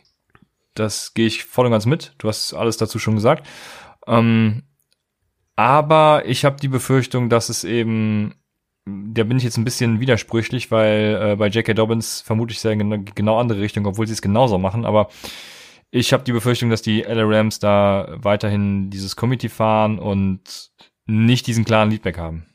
[0.74, 2.14] Das gehe ich voll und ganz mit.
[2.18, 3.46] Du hast alles dazu schon gesagt.
[4.06, 4.62] Ähm,
[5.56, 8.34] aber ich habe die Befürchtung, dass es eben
[8.86, 11.74] da bin ich jetzt ein bisschen widersprüchlich, weil äh, bei J.K.
[11.74, 14.84] Dobbins vermute ich sehr genau, genau andere Richtung, obwohl sie es genauso machen.
[14.84, 15.08] Aber
[15.90, 20.70] ich habe die Befürchtung, dass die LA Rams da weiterhin dieses Committee fahren und
[21.06, 22.46] nicht diesen klaren Leadback haben.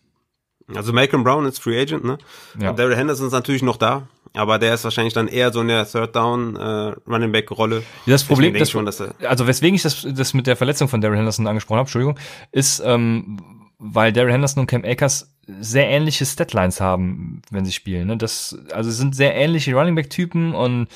[0.74, 2.18] Also Malcolm Brown ist Free Agent, ne?
[2.60, 2.74] Ja.
[2.74, 5.86] Daryl Henderson ist natürlich noch da, aber der ist wahrscheinlich dann eher so in der
[5.88, 7.84] Third Down äh, Running Back Rolle.
[8.08, 11.18] Das Problem, das, schon, dass also weswegen ich das, das mit der Verletzung von Daryl
[11.18, 12.18] Henderson angesprochen habe, Entschuldigung,
[12.52, 13.38] ist, ähm,
[13.78, 18.08] weil Daryl Henderson und Cam Akers sehr ähnliche Statlines haben, wenn sie spielen.
[18.08, 18.18] Ne?
[18.18, 20.88] Das, also sind sehr ähnliche Running Back Typen und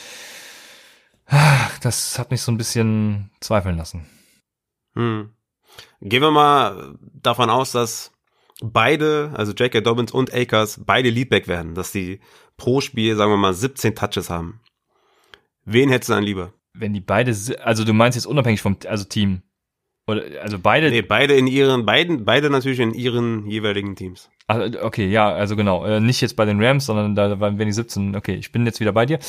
[1.82, 4.05] das hat mich so ein bisschen zweifeln lassen.
[4.95, 5.30] Hm.
[6.01, 8.11] Gehen wir mal davon aus, dass
[8.61, 9.82] beide, also J.K.
[9.82, 12.19] Dobbins und Akers, beide Leadback werden, dass die
[12.57, 14.59] pro Spiel, sagen wir mal, 17 Touches haben.
[15.65, 16.53] Wen hättest du dann lieber?
[16.73, 17.32] Wenn die beide,
[17.63, 19.43] also du meinst jetzt unabhängig vom, also Team.
[20.10, 20.89] Oder, also beide.
[20.89, 24.30] Nee, beide in ihren, beiden, beide natürlich in ihren jeweiligen Teams.
[24.47, 25.86] Ach, okay, ja, also genau.
[25.86, 28.16] Äh, nicht jetzt bei den Rams, sondern da waren wenn die 17.
[28.16, 29.20] Okay, ich bin jetzt wieder bei dir.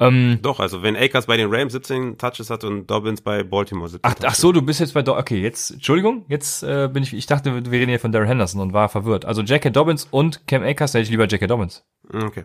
[0.00, 3.88] Ähm, Doch, also wenn Akers bei den Rams 17 Touches hat und Dobbins bei Baltimore
[3.88, 7.04] 17 ach, ach so, du bist jetzt bei Do Okay, jetzt, Entschuldigung, jetzt äh, bin
[7.04, 9.24] ich, ich dachte, wir reden hier von Darren Henderson und war verwirrt.
[9.24, 9.70] Also J.K.
[9.70, 11.46] Dobbins und Cam Akers, hätte ich lieber J.K.
[11.46, 11.84] Dobbins.
[12.12, 12.42] Okay.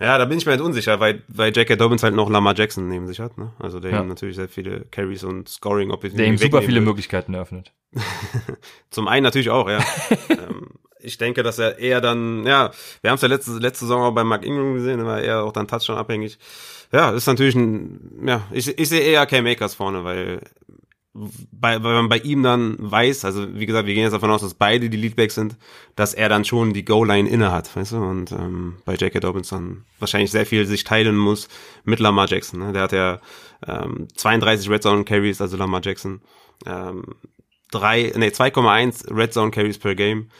[0.00, 1.76] Ja, da bin ich mir halt unsicher, weil, weil J.K.
[1.76, 3.52] Dobbins halt noch Lamar Jackson neben sich hat, ne?
[3.58, 4.00] Also der ja.
[4.00, 6.86] ihm natürlich sehr viele Carries und Scoring Opportunities Der ihm super viele will.
[6.86, 7.72] Möglichkeiten eröffnet.
[8.90, 9.78] Zum einen natürlich auch, ja.
[10.30, 12.70] ähm, ich denke, dass er eher dann, ja,
[13.00, 15.44] wir haben es ja letzte, letzte Saison auch bei Mark Ingram gesehen, er war eher
[15.44, 16.38] auch dann Touchdown abhängig.
[16.92, 20.40] Ja, ist natürlich ein, ja, ich, ich sehe eher Cam Akers vorne, weil
[21.14, 24.40] bei, weil man bei ihm dann weiß, also wie gesagt, wir gehen jetzt davon aus,
[24.40, 25.56] dass beide die Leadbacks sind,
[25.94, 29.20] dass er dann schon die Goal-Line inne hat, weißt du, und ähm, bei J.K.
[29.20, 31.48] Dobbins dann wahrscheinlich sehr viel sich teilen muss
[31.84, 32.60] mit Lamar Jackson.
[32.60, 32.72] Ne?
[32.72, 33.20] Der hat ja
[33.66, 36.22] ähm, 32 Red Zone Carries, also Lamar Jackson,
[36.64, 37.04] ähm,
[37.70, 40.30] drei, nee, 2,1 Red Zone Carries per Game,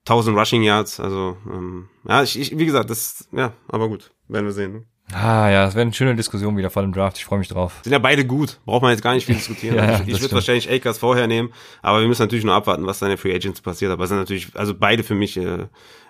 [0.00, 4.44] 1000 Rushing Yards, also ähm, ja, ich, ich, wie gesagt, das, ja, aber gut, werden
[4.44, 4.72] wir sehen.
[4.72, 4.84] Ne?
[5.12, 7.16] Ah ja, das wäre eine schöne Diskussion wieder vor dem Draft.
[7.16, 7.80] Ich freue mich drauf.
[7.82, 8.60] Sind ja beide gut.
[8.66, 9.76] Braucht man jetzt gar nicht viel diskutieren.
[9.76, 11.50] ja, also ich ich würde wahrscheinlich Akers vorher nehmen,
[11.80, 13.90] aber wir müssen natürlich nur abwarten, was seine Free Agents passiert.
[13.90, 15.66] Aber es sind natürlich, also beide für mich, äh,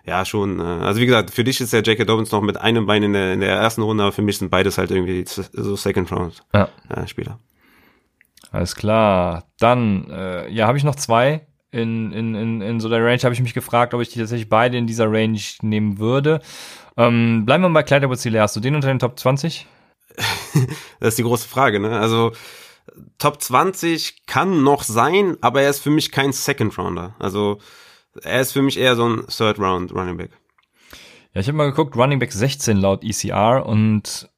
[0.09, 0.59] ja schon.
[0.59, 2.05] Äh, also wie gesagt, für dich ist der J.K.
[2.05, 4.51] Dobbins noch mit einem Bein in der, in der ersten Runde, aber für mich sind
[4.51, 6.69] beides halt irgendwie so Second Round ja.
[6.89, 7.39] äh, Spieler.
[8.51, 9.45] Alles klar.
[9.61, 13.19] Dann, äh, ja, habe ich noch zwei in, in, in, in so der Range.
[13.23, 16.41] Habe ich mich gefragt, ob ich die tatsächlich beide in dieser Range nehmen würde.
[16.99, 19.67] Ähm, bleiben wir bei Kleiderwurz Hast du den unter den Top 20?
[21.01, 21.99] das ist die große Frage, ne?
[21.99, 22.33] Also
[23.19, 27.15] Top 20 kann noch sein, aber er ist für mich kein Second Rounder.
[27.21, 27.59] Also
[28.25, 30.33] er ist für mich eher so ein Third Round Running Back.
[31.35, 34.29] Ja, ich habe mal geguckt, Running Back 16 laut ECR und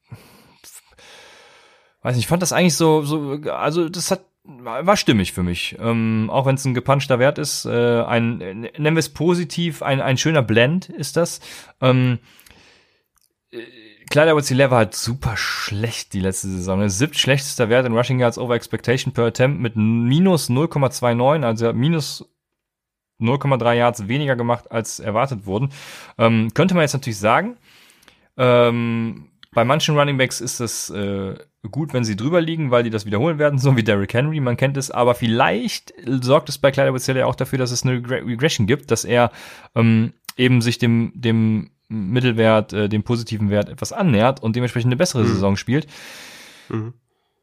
[2.03, 5.77] weiß nicht, ich fand das eigentlich so, so also das hat war stimmig für mich.
[5.79, 10.01] Ähm, auch wenn es ein gepanschter Wert ist, äh, ein, nennen wir es positiv, ein,
[10.01, 11.41] ein schöner Blend ist das.
[11.81, 12.19] Ähm,
[14.11, 16.89] Klar, der Lever halt super schlecht die letzte Saison.
[16.89, 22.29] Siebt schlechtester Wert in Rushing Yards over Expectation per Attempt mit minus 0,29, also minus
[23.21, 25.71] 0,3 Yards weniger gemacht, als erwartet wurden.
[26.17, 27.57] Ähm, könnte man jetzt natürlich sagen,
[28.37, 31.37] ähm, bei manchen Running Backs ist es äh,
[31.71, 34.57] gut, wenn sie drüber liegen, weil die das wiederholen werden, so wie Derrick Henry, man
[34.57, 38.67] kennt es, aber vielleicht sorgt es bei Kleider ja auch dafür, dass es eine Regression
[38.67, 39.33] gibt, dass er
[39.75, 44.97] ähm, eben sich dem, dem Mittelwert, äh, dem positiven Wert etwas annähert und dementsprechend eine
[44.97, 45.29] bessere mhm.
[45.29, 45.87] Saison spielt.
[46.69, 46.95] Mhm.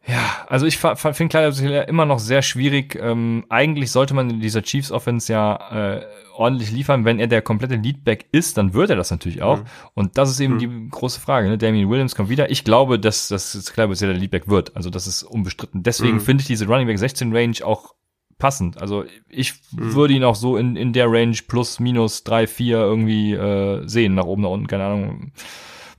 [0.08, 2.96] Ja, also ich finde Clyde immer noch sehr schwierig.
[2.96, 7.04] Ähm, eigentlich sollte man in dieser Chiefs Offense ja äh, ordentlich liefern.
[7.04, 9.58] Wenn er der komplette Leadback ist, dann wird er das natürlich auch.
[9.58, 9.66] Mhm.
[9.96, 10.60] Und das ist eben mhm.
[10.60, 11.50] die große Frage.
[11.50, 11.58] Ne?
[11.58, 12.50] Damien Williams kommt wieder.
[12.50, 14.78] Ich glaube, dass, dass Clyde der Leadback wird.
[14.78, 15.84] Also das ist unbestritten.
[15.84, 16.22] Deswegen mhm.
[16.22, 17.94] finde ich diese Running Back 16 Range auch
[18.38, 18.82] passend.
[18.82, 19.96] Also ich mhm.
[19.96, 24.16] würde ihn auch so in, in der Range plus minus drei vier irgendwie äh, sehen.
[24.16, 25.32] Nach oben, nach unten, keine Ahnung.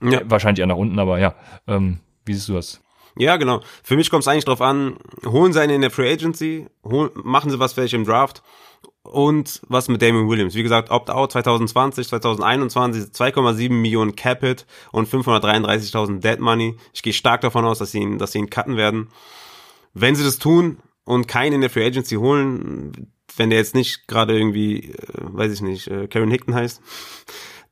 [0.02, 0.20] Ja.
[0.24, 1.34] Wahrscheinlich eher nach unten, aber ja.
[1.66, 2.80] Ähm, wie siehst du das?
[3.16, 3.60] Ja, genau.
[3.82, 7.10] Für mich kommt es eigentlich drauf an, holen sie einen in der Free Agency, holen,
[7.14, 8.44] machen sie was vielleicht im Draft
[9.02, 10.54] und was mit Damon Williams.
[10.54, 16.76] Wie gesagt, Opt-out 2020, 2021, 2,7 Millionen Capit und 533.000 Dead Money.
[16.92, 19.08] Ich gehe stark davon aus, dass sie ihn, dass sie ihn cutten werden.
[19.94, 20.78] Wenn sie das tun
[21.08, 25.50] und keinen in der Free Agency holen, wenn der jetzt nicht gerade irgendwie, äh, weiß
[25.54, 26.82] ich nicht, äh, Karen Hickton heißt,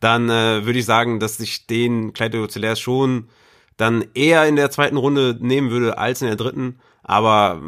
[0.01, 3.28] dann äh, würde ich sagen, dass sich den Clyde Ocelers schon
[3.76, 6.78] dann eher in der zweiten Runde nehmen würde als in der dritten.
[7.03, 7.61] Aber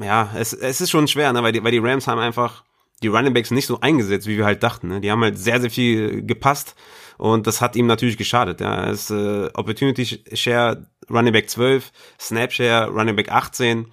[0.00, 1.42] ja, es, es ist schon schwer, ne?
[1.42, 2.62] weil, die, weil die Rams haben einfach
[3.02, 4.86] die Running Backs nicht so eingesetzt, wie wir halt dachten.
[4.86, 5.00] Ne?
[5.00, 6.76] Die haben halt sehr, sehr viel gepasst
[7.18, 8.60] und das hat ihm natürlich geschadet.
[8.60, 8.88] Ja.
[8.88, 13.86] Es äh, Opportunity Share Running Back 12, Snap Share Running Back 18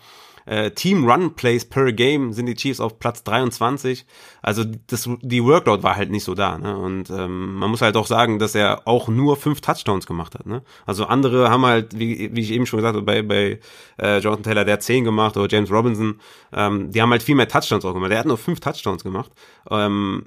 [0.46, 4.06] äh, Team Run Plays per Game sind die Chiefs auf Platz 23.
[4.42, 6.58] Also das, die Workload war halt nicht so da.
[6.58, 6.78] Ne?
[6.78, 10.46] Und ähm, man muss halt auch sagen, dass er auch nur fünf Touchdowns gemacht hat.
[10.46, 10.64] Ne?
[10.86, 13.60] Also andere haben halt, wie, wie ich eben schon gesagt habe, bei, bei
[14.02, 16.20] äh, Jonathan Taylor, der hat zehn gemacht, oder James Robinson,
[16.52, 18.12] ähm, die haben halt viel mehr Touchdowns auch gemacht.
[18.12, 19.32] Der hat nur fünf Touchdowns gemacht.
[19.70, 20.26] Ähm,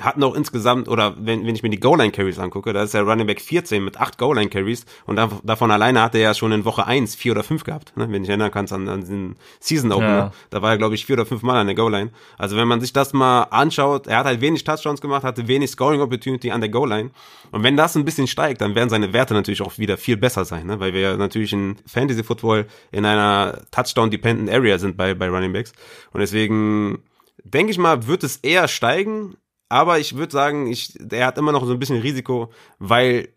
[0.00, 3.26] hatten auch insgesamt, oder wenn, wenn ich mir die Goal-Line-Carries angucke, da ist der Running
[3.26, 6.86] Back 14 mit acht Goal-Line-Carries und da, davon alleine hat er ja schon in Woche
[6.86, 8.06] 1 vier oder fünf gehabt, ne?
[8.10, 10.08] wenn ich erinnern kannst an, an den Season-Opener.
[10.08, 10.32] Ja.
[10.50, 12.10] Da war er, glaube ich, vier oder fünf Mal an der Goal-Line.
[12.38, 15.70] Also wenn man sich das mal anschaut, er hat halt wenig Touchdowns gemacht, hatte wenig
[15.70, 17.10] Scoring-Opportunity an der Goal-Line
[17.50, 20.44] und wenn das ein bisschen steigt, dann werden seine Werte natürlich auch wieder viel besser
[20.44, 20.80] sein, ne?
[20.80, 25.72] weil wir natürlich in Fantasy-Football in einer Touchdown-Dependent Area sind bei, bei Running Backs
[26.12, 27.02] und deswegen
[27.44, 29.36] denke ich mal, wird es eher steigen,
[29.70, 33.28] aber ich würde sagen, ich, er hat immer noch so ein bisschen Risiko, weil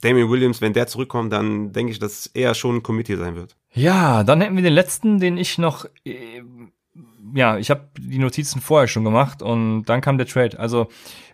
[0.00, 3.56] Damien Williams, wenn der zurückkommt, dann denke ich, dass eher schon ein Committee sein wird.
[3.72, 6.42] Ja, dann hätten wir den letzten, den ich noch, äh,
[7.34, 10.58] ja, ich habe die Notizen vorher schon gemacht und dann kam der Trade.
[10.58, 10.88] Also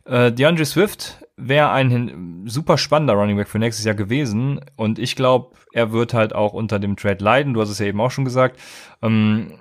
[0.05, 5.17] äh, DeAndre Swift wäre ein super spannender Running Back für nächstes Jahr gewesen und ich
[5.17, 7.55] glaube, er wird halt auch unter dem Trade leiden.
[7.55, 8.59] Du hast es ja eben auch schon gesagt.
[9.03, 9.53] Ähm,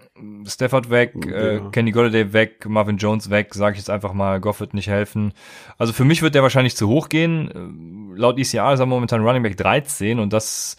[0.46, 1.32] Stafford weg, ja.
[1.32, 4.88] äh, Kenny Golladay weg, Marvin Jones weg, sage ich jetzt einfach mal, Goff wird nicht
[4.88, 5.34] helfen.
[5.78, 8.14] Also für mich wird der wahrscheinlich zu hoch gehen.
[8.16, 10.78] Laut ECR ist er momentan Running Back 13 und das,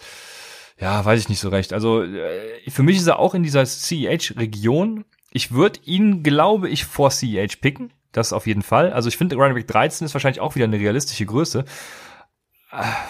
[0.78, 1.72] ja, weiß ich nicht so recht.
[1.72, 5.04] Also äh, für mich ist er auch in dieser CEH-Region.
[5.32, 7.92] Ich würde ihn, glaube ich, vor CEH picken.
[8.12, 8.92] Das auf jeden Fall.
[8.92, 11.64] Also ich finde, Running Back 13 ist wahrscheinlich auch wieder eine realistische Größe.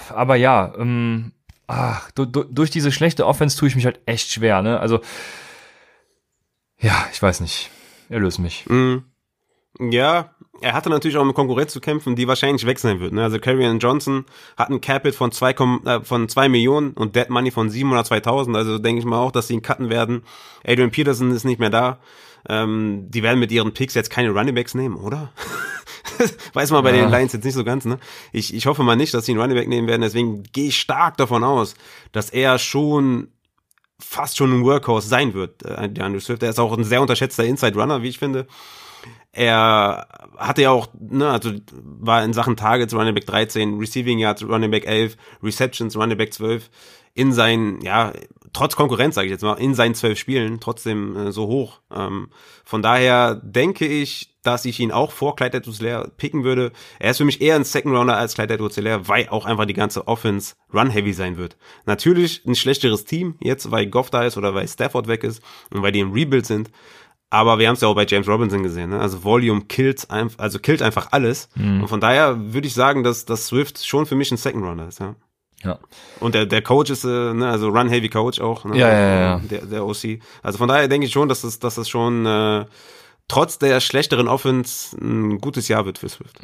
[0.09, 1.33] Aber ja, ähm,
[1.67, 4.63] ach, durch diese schlechte Offense tue ich mich halt echt schwer.
[4.63, 4.81] Ne?
[4.81, 5.01] Also
[6.79, 7.71] ja, ich weiß nicht.
[8.09, 8.67] Erlöse mich.
[8.69, 8.99] Mm.
[9.79, 13.13] Ja, er hatte natürlich auch eine Konkurrenz zu kämpfen, die wahrscheinlich weg sein wird.
[13.13, 13.23] Ne?
[13.23, 14.27] Also Carrion Johnson
[14.57, 18.57] hat ein Capit von zwei, äh, von zwei Millionen und Dead Money von 700.000.
[18.57, 20.25] Also denke ich mal auch, dass sie ihn cutten werden.
[20.65, 21.99] Adrian Peterson ist nicht mehr da.
[22.49, 25.33] Ähm, die werden mit ihren Picks jetzt keine Running Backs nehmen, oder?
[26.53, 27.03] Weiß man bei ja.
[27.03, 27.99] den Lions jetzt nicht so ganz, ne?
[28.33, 30.03] Ich, ich hoffe mal nicht, dass sie einen Running Back nehmen werden.
[30.03, 31.75] Deswegen gehe ich stark davon aus,
[32.13, 33.29] dass er schon
[33.99, 36.43] fast schon ein Workhorse sein wird, äh, der Andrew Swift.
[36.43, 38.47] Er ist auch ein sehr unterschätzter Inside Runner, wie ich finde.
[39.33, 44.45] Er hatte ja auch, ne, also war in Sachen Targets Running Back 13, Receiving Yards
[44.45, 46.69] Running Back 11, Receptions Running Back 12
[47.15, 48.13] in seinen, ja,
[48.53, 51.81] trotz Konkurrenz, sage ich jetzt mal, in seinen zwölf Spielen trotzdem äh, so hoch.
[51.95, 52.29] Ähm,
[52.65, 56.73] von daher denke ich, dass ich ihn auch vor Clyde edwards picken würde.
[56.99, 59.75] Er ist für mich eher ein Second Rounder als Clyde edwards weil auch einfach die
[59.75, 61.57] ganze Offense run-heavy sein wird.
[61.87, 65.83] Natürlich ein schlechteres Team jetzt, weil Goff da ist oder weil Stafford weg ist und
[65.83, 66.71] weil die im Rebuild sind.
[67.31, 68.91] Aber wir haben es ja auch bei James Robinson gesehen.
[68.91, 69.01] Ne?
[69.01, 71.49] Also Volume killt, einfach, also killt einfach alles.
[71.55, 71.81] Mhm.
[71.81, 74.89] Und von daher würde ich sagen, dass, dass Swift schon für mich ein Second Rounder
[74.89, 75.01] ist.
[75.01, 75.15] Ja.
[75.65, 75.79] Ja.
[76.21, 78.77] Und der, der Coach ist, äh, ne, also Run-Heavy Coach auch, ne?
[78.77, 79.39] ja, ja, ja.
[79.39, 80.21] Der, der OC.
[80.43, 82.65] Also von daher denke ich schon, dass das, dass das schon äh,
[83.29, 86.39] trotz der schlechteren Offense ein gutes Jahr wird für Swift.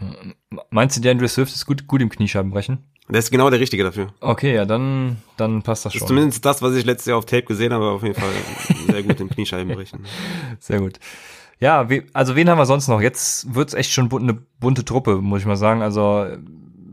[0.70, 2.78] Meinst du, der Andrew Swift ist gut, gut im Kniescheibenbrechen?
[3.10, 4.08] Der ist genau der Richtige dafür.
[4.20, 6.02] Okay, ja, dann, dann passt das schon.
[6.02, 8.30] Ist zumindest das, was ich letztes Jahr auf Tape gesehen habe, auf jeden Fall
[8.86, 10.00] sehr gut im Kniescheibenbrechen.
[10.60, 10.98] Sehr gut.
[11.60, 13.00] Ja, wie, also wen haben wir sonst noch?
[13.00, 15.82] Jetzt wird's echt schon eine bunte Truppe, muss ich mal sagen.
[15.82, 16.26] Also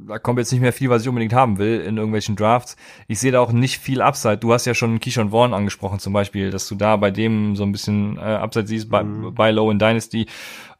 [0.07, 2.75] da kommt jetzt nicht mehr viel, was ich unbedingt haben will in irgendwelchen Drafts.
[3.07, 4.37] Ich sehe da auch nicht viel Upside.
[4.37, 7.63] Du hast ja schon Keyshawn Vaughn angesprochen zum Beispiel, dass du da bei dem so
[7.63, 9.33] ein bisschen äh, Upside siehst, bei, mhm.
[9.33, 10.27] bei Low in Dynasty.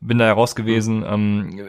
[0.01, 0.99] Bin da heraus gewesen.
[0.99, 1.05] Mhm.
[1.05, 1.59] Ähm,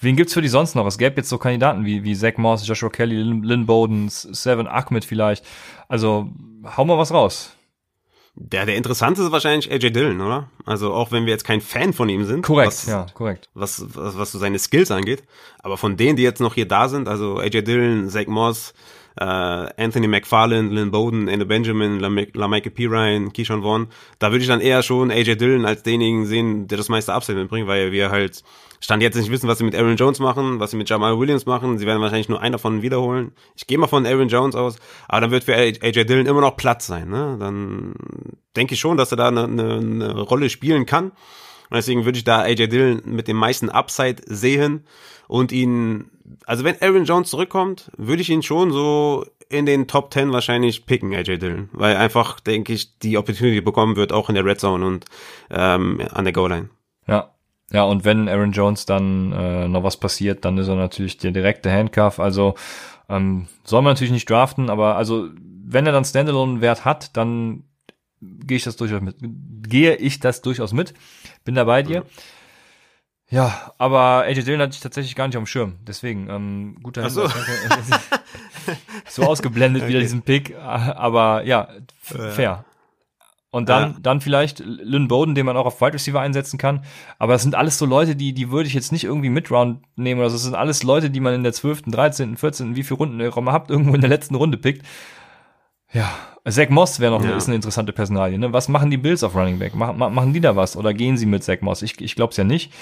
[0.00, 0.86] wen gibt's für die sonst noch?
[0.86, 4.66] Es gäbe jetzt so Kandidaten wie, wie Zach Moss, Joshua Kelly, Lynn, Lynn Bowden, Seven
[4.66, 5.44] Ahmed vielleicht.
[5.88, 6.30] Also,
[6.76, 7.57] hau mal was raus.
[8.40, 10.48] Der, der interessante ist wahrscheinlich AJ Dillon, oder?
[10.64, 12.42] Also auch wenn wir jetzt kein Fan von ihm sind.
[12.42, 13.48] Korrekt, was, ja, korrekt.
[13.54, 15.24] Was, was, was so seine Skills angeht.
[15.58, 18.74] Aber von denen, die jetzt noch hier da sind, also AJ Dillon, Zach Moss,
[19.16, 23.88] äh, Anthony McFarland, Lynn Bowden, Endo Benjamin, LaMichael Pirine, Keyshawn Vaughn,
[24.20, 27.38] da würde ich dann eher schon AJ Dillon als denjenigen sehen, der das meiste Upside
[27.38, 28.44] mitbringt, weil wir halt
[28.80, 31.46] Stand jetzt nicht wissen, was sie mit Aaron Jones machen, was sie mit Jamal Williams
[31.46, 31.78] machen.
[31.78, 33.32] Sie werden wahrscheinlich nur einen davon wiederholen.
[33.56, 34.76] Ich gehe mal von Aaron Jones aus,
[35.08, 37.08] aber dann wird für AJ Dillon immer noch Platz sein.
[37.08, 37.36] Ne?
[37.40, 37.94] Dann
[38.56, 41.06] denke ich schon, dass er da eine, eine, eine Rolle spielen kann.
[41.70, 44.86] Und deswegen würde ich da AJ Dillon mit dem meisten Upside sehen
[45.26, 46.10] und ihn,
[46.46, 50.86] also wenn Aaron Jones zurückkommt, würde ich ihn schon so in den Top 10 wahrscheinlich
[50.86, 54.60] picken, AJ Dillon, weil einfach, denke ich, die Opportunity bekommen wird, auch in der Red
[54.60, 55.04] Zone und
[55.50, 56.70] ähm, an der Goal-Line.
[57.06, 57.34] Ja,
[57.70, 61.32] ja, und wenn Aaron Jones dann äh, noch was passiert, dann ist er natürlich der
[61.32, 62.18] direkte Handcuff.
[62.18, 62.54] Also
[63.08, 65.28] ähm, soll man natürlich nicht draften, aber also
[65.64, 67.64] wenn er dann Standalone-Wert hat, dann
[68.20, 69.16] gehe ich das durchaus mit.
[69.20, 70.94] Gehe ich das durchaus mit.
[71.44, 72.04] Bin da bei dir.
[73.30, 75.76] Ja, aber AJ Dillon hatte ich tatsächlich gar nicht auf dem Schirm.
[75.86, 77.28] Deswegen, ähm, guter Ach so.
[79.06, 79.90] so ausgeblendet okay.
[79.90, 80.56] wieder diesen Pick.
[80.56, 81.68] Aber ja,
[82.00, 82.64] fair.
[83.50, 83.96] Und dann, ja.
[84.02, 86.84] dann vielleicht Lynn Bowden, den man auch auf Wide Receiver einsetzen kann.
[87.18, 90.20] Aber das sind alles so Leute, die, die würde ich jetzt nicht irgendwie Midround nehmen
[90.20, 90.34] oder so.
[90.34, 93.32] Das sind alles Leute, die man in der 12., 13., 14., wie viele Runden ihr
[93.34, 94.84] habt, irgendwo in der letzten Runde pickt.
[95.92, 96.12] Ja,
[96.46, 97.28] Zach Moss wäre noch ja.
[97.28, 98.38] eine, ist eine interessante Personalie.
[98.38, 98.52] Ne?
[98.52, 99.74] Was machen die Bills auf Running Back?
[99.74, 100.76] Machen, machen die da was?
[100.76, 101.80] Oder gehen sie mit Zach Moss?
[101.80, 102.72] Ich, ich glaube es ja nicht.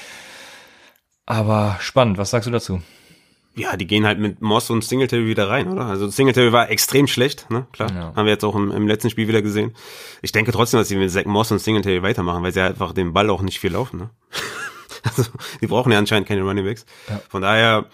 [1.26, 2.82] Aber spannend, was sagst du dazu?
[3.56, 5.86] Ja, die gehen halt mit Moss und Singletary wieder rein, oder?
[5.86, 7.66] Also Singletary war extrem schlecht, ne?
[7.72, 7.90] Klar.
[7.90, 8.12] Ja.
[8.14, 9.74] Haben wir jetzt auch im, im, letzten Spiel wieder gesehen.
[10.20, 13.14] Ich denke trotzdem, dass sie mit Zach Moss und Singletary weitermachen, weil sie einfach den
[13.14, 14.10] Ball auch nicht viel laufen, ne?
[15.04, 15.24] also,
[15.62, 16.84] die brauchen ja anscheinend keine Running Backs.
[17.08, 17.22] Ja.
[17.30, 17.86] Von daher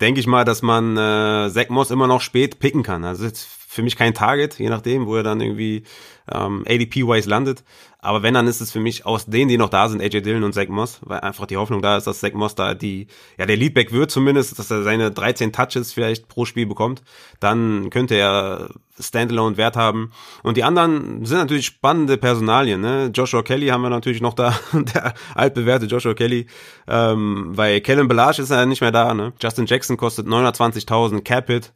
[0.00, 3.04] denke ich mal, dass man äh, Zach Moss immer noch spät picken kann.
[3.04, 5.84] Also jetzt für mich kein Target, je nachdem, wo er dann irgendwie
[6.32, 7.64] ähm, ADP-wise landet.
[8.04, 10.44] Aber wenn, dann ist es für mich aus denen, die noch da sind, AJ Dillon
[10.44, 13.06] und Zach Moss, weil einfach die Hoffnung da ist, dass Zach Moss da die,
[13.38, 17.02] ja, der Leadback wird zumindest, dass er seine 13 Touches vielleicht pro Spiel bekommt.
[17.40, 20.12] Dann könnte er Standalone Wert haben.
[20.42, 23.10] Und die anderen sind natürlich spannende Personalien, ne?
[23.12, 26.46] Joshua Kelly haben wir natürlich noch da, der altbewährte Joshua Kelly,
[26.86, 29.32] ähm, weil Kellen Belage ist ja nicht mehr da, ne?
[29.42, 31.72] Justin Jackson kostet 920.000 Capit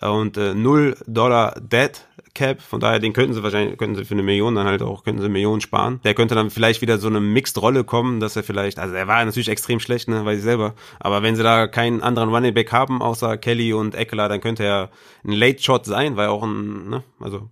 [0.00, 1.92] und äh, 0 Dollar Dead
[2.34, 5.04] Cap, von daher, den könnten sie wahrscheinlich, könnten sie für eine Million dann halt auch,
[5.04, 6.00] könnten sie Millionen sparen.
[6.04, 9.24] Der könnte dann vielleicht wieder so eine Mixed-Rolle kommen, dass er vielleicht, also er war
[9.24, 12.72] natürlich extrem schlecht, ne, weiß ich selber, aber wenn sie da keinen anderen Running Back
[12.72, 14.90] haben, außer Kelly und Eckler, dann könnte er
[15.24, 17.48] ein Late Shot sein, weil auch ein, ne, also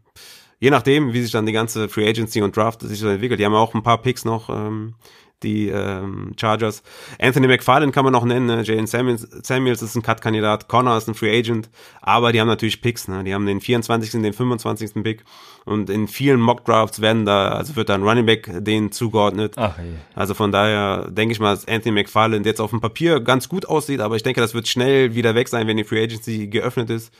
[0.60, 3.40] je nachdem, wie sich dann die ganze Free Agency und Draft sich so entwickelt.
[3.40, 4.94] Die haben ja auch ein paar Picks noch, ähm,
[5.42, 6.82] die ähm, Chargers.
[7.20, 8.62] Anthony McFarlane kann man noch nennen, ne?
[8.62, 11.70] Jalen Samuels, Samuels ist ein Cut-Kandidat, Connor ist ein Free Agent,
[12.00, 13.24] aber die haben natürlich Picks, ne?
[13.24, 15.02] Die haben den 24., den 25.
[15.02, 15.24] Pick
[15.64, 19.54] und in vielen Mock-Drafts werden da, also wird da ein Running Back denen zugeordnet.
[19.56, 19.84] Ach, je.
[20.14, 23.66] Also von daher denke ich mal, dass Anthony McFarlane jetzt auf dem Papier ganz gut
[23.66, 26.90] aussieht, aber ich denke, das wird schnell wieder weg sein, wenn die Free Agency geöffnet
[26.90, 27.12] ist.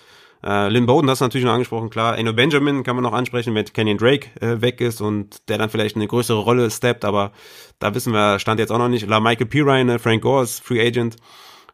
[0.45, 2.17] Äh, Lynn Bowden, das natürlich noch angesprochen, klar.
[2.17, 5.71] Eno Benjamin kann man noch ansprechen, wenn Kenyon Drake äh, weg ist und der dann
[5.71, 7.33] vielleicht eine größere Rolle steppt, aber
[7.79, 9.07] da wissen wir, stand jetzt auch noch nicht.
[9.07, 11.17] La Michael Pirine, Frank Gore ist Free Agent,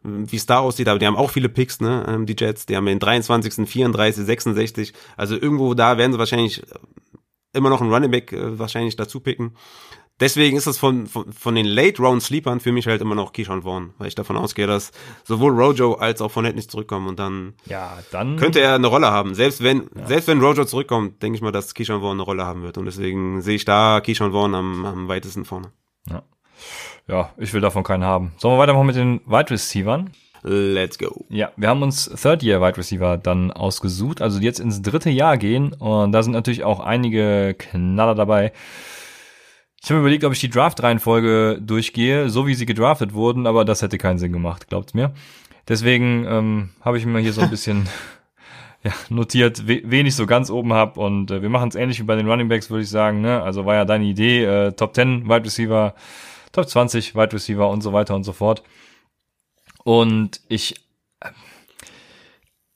[0.03, 2.77] wie es da aussieht, aber die haben auch viele Picks, ne, ähm, die Jets, die
[2.77, 6.63] haben den 23., 34, 66, also irgendwo da werden sie wahrscheinlich
[7.53, 9.53] immer noch einen Running Back äh, wahrscheinlich dazu picken
[10.21, 13.33] deswegen ist das von, von, von den Late Round Sleepern für mich halt immer noch
[13.33, 14.93] Keyshawn Vaughn, weil ich davon ausgehe, dass
[15.25, 19.11] sowohl Rojo als auch Fournette nicht zurückkommen und dann, ja, dann könnte er eine Rolle
[19.11, 19.35] haben.
[19.35, 20.07] Selbst wenn, ja.
[20.07, 22.87] selbst wenn Rojo zurückkommt, denke ich mal, dass Keyshawn Vaughn eine Rolle haben wird und
[22.87, 25.73] deswegen sehe ich da Keyshawn Vaughn am, am weitesten vorne.
[26.09, 26.23] Ja.
[27.09, 28.33] ja, ich will davon keinen haben.
[28.37, 30.11] Sollen wir weitermachen mit den Wide Receivern?
[30.47, 31.25] Let's go.
[31.31, 35.39] Ja, wir haben uns Third Year Wide Receiver dann ausgesucht, also jetzt ins dritte Jahr
[35.39, 38.53] gehen und da sind natürlich auch einige Knaller dabei.
[39.85, 43.83] Ich habe überlegt, ob ich die Draft-Reihenfolge durchgehe, so wie sie gedraftet wurden, aber das
[43.83, 45.13] hätte keinen Sinn gemacht, glaubt's mir.
[45.69, 47.87] Deswegen ähm, habe ich mir hier so ein bisschen
[48.83, 52.05] ja, notiert, wen ich so ganz oben hab und äh, wir machen es ähnlich wie
[52.05, 53.21] bei den Running Backs, würde ich sagen.
[53.21, 53.43] Ne?
[53.43, 55.95] Also war ja deine Idee, äh, Top 10 Wide Receiver,
[56.53, 58.63] Top 20 Wide Receiver und so weiter und so fort.
[59.85, 60.77] Und ich
[61.21, 61.29] äh,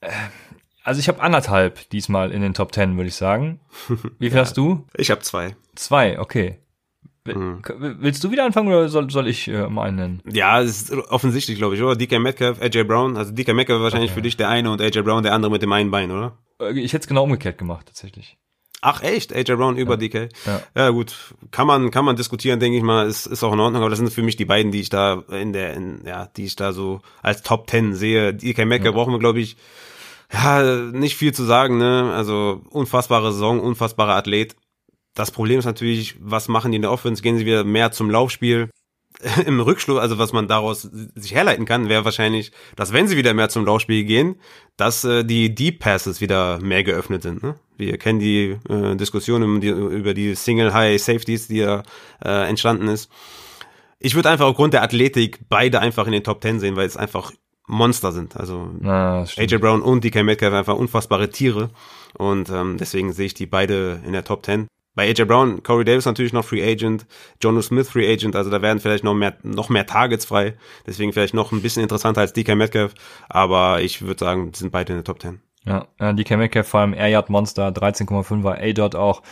[0.03, 0.11] äh
[0.85, 3.61] also ich habe anderthalb diesmal in den Top 10, würde ich sagen.
[4.19, 4.87] Wie viel ja, hast du?
[4.95, 5.57] Ich habe zwei.
[5.75, 6.59] Zwei, okay.
[7.37, 7.63] Mhm.
[8.01, 10.23] Willst du wieder anfangen oder soll, soll ich äh, mal einen nennen?
[10.31, 11.97] Ja, es ist offensichtlich, glaube ich, oder?
[11.97, 13.17] DK Metcalf, AJ Brown.
[13.17, 14.21] Also DK Metcalf wahrscheinlich okay.
[14.21, 16.39] für dich der eine und AJ Brown der andere mit dem einen Bein, oder?
[16.61, 18.39] Äh, ich hätte es genau umgekehrt gemacht, tatsächlich.
[18.81, 19.97] Ach echt, AJ Brown über ja.
[19.97, 20.29] DK.
[20.47, 20.61] Ja.
[20.77, 23.83] ja gut, kann man kann man diskutieren, denke ich mal, ist ist auch in Ordnung,
[23.83, 26.45] aber das sind für mich die beiden, die ich da in der in, ja, die
[26.45, 28.35] ich da so als Top Ten sehe.
[28.35, 28.99] DK Metcalf ja.
[29.01, 29.57] brauchen wir glaube ich
[30.33, 32.13] ja, nicht viel zu sagen, ne?
[32.15, 34.55] Also unfassbare Saison, unfassbarer Athlet.
[35.19, 37.23] Das Problem ist natürlich, was machen die in der Offense?
[37.23, 38.71] Gehen sie wieder mehr zum Laufspiel?
[39.47, 43.35] Im Rückschluss, also was man daraus sich herleiten kann, wäre wahrscheinlich, dass wenn sie wieder
[43.35, 44.37] mehr zum Laufspiel gehen,
[44.77, 47.43] dass äh, die Deep Passes wieder mehr geöffnet sind.
[47.43, 47.57] Ne?
[47.77, 51.83] Wir kennen die äh, Diskussion um die, über die Single High Safeties, die ja
[52.25, 53.11] äh, entstanden ist.
[53.99, 56.97] Ich würde einfach aufgrund der Athletik beide einfach in den Top Ten sehen, weil es
[56.97, 57.33] einfach
[57.67, 58.37] Monster sind.
[58.37, 61.71] Also ah, AJ Brown und DK Metcalf einfach unfassbare Tiere.
[62.17, 64.69] Und ähm, deswegen sehe ich die beide in der Top 10.
[64.99, 67.07] Bei AJ Brown, Corey Davis natürlich noch Free Agent,
[67.41, 70.55] Jono Smith Free Agent, also da werden vielleicht noch mehr, noch mehr Targets frei.
[70.89, 72.95] Deswegen vielleicht noch ein bisschen interessanter als DK Metcalf.
[73.29, 75.41] Aber ich würde sagen, sind beide in der Top 10.
[75.65, 79.23] Ja, DK Metcalf vor allem Air Yard Monster, 13,5 war A-Dot auch.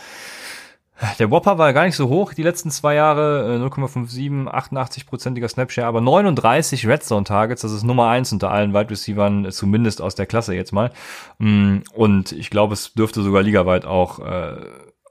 [1.19, 5.99] Der Whopper war gar nicht so hoch die letzten zwei Jahre, 0,57, 88-prozentiger Snapshare, aber
[5.99, 10.27] 39 Red Zone Targets, das ist Nummer eins unter allen Wide Receivern, zumindest aus der
[10.27, 10.91] Klasse jetzt mal.
[11.39, 14.55] Mm, und ich glaube, es dürfte sogar ligaweit auch äh,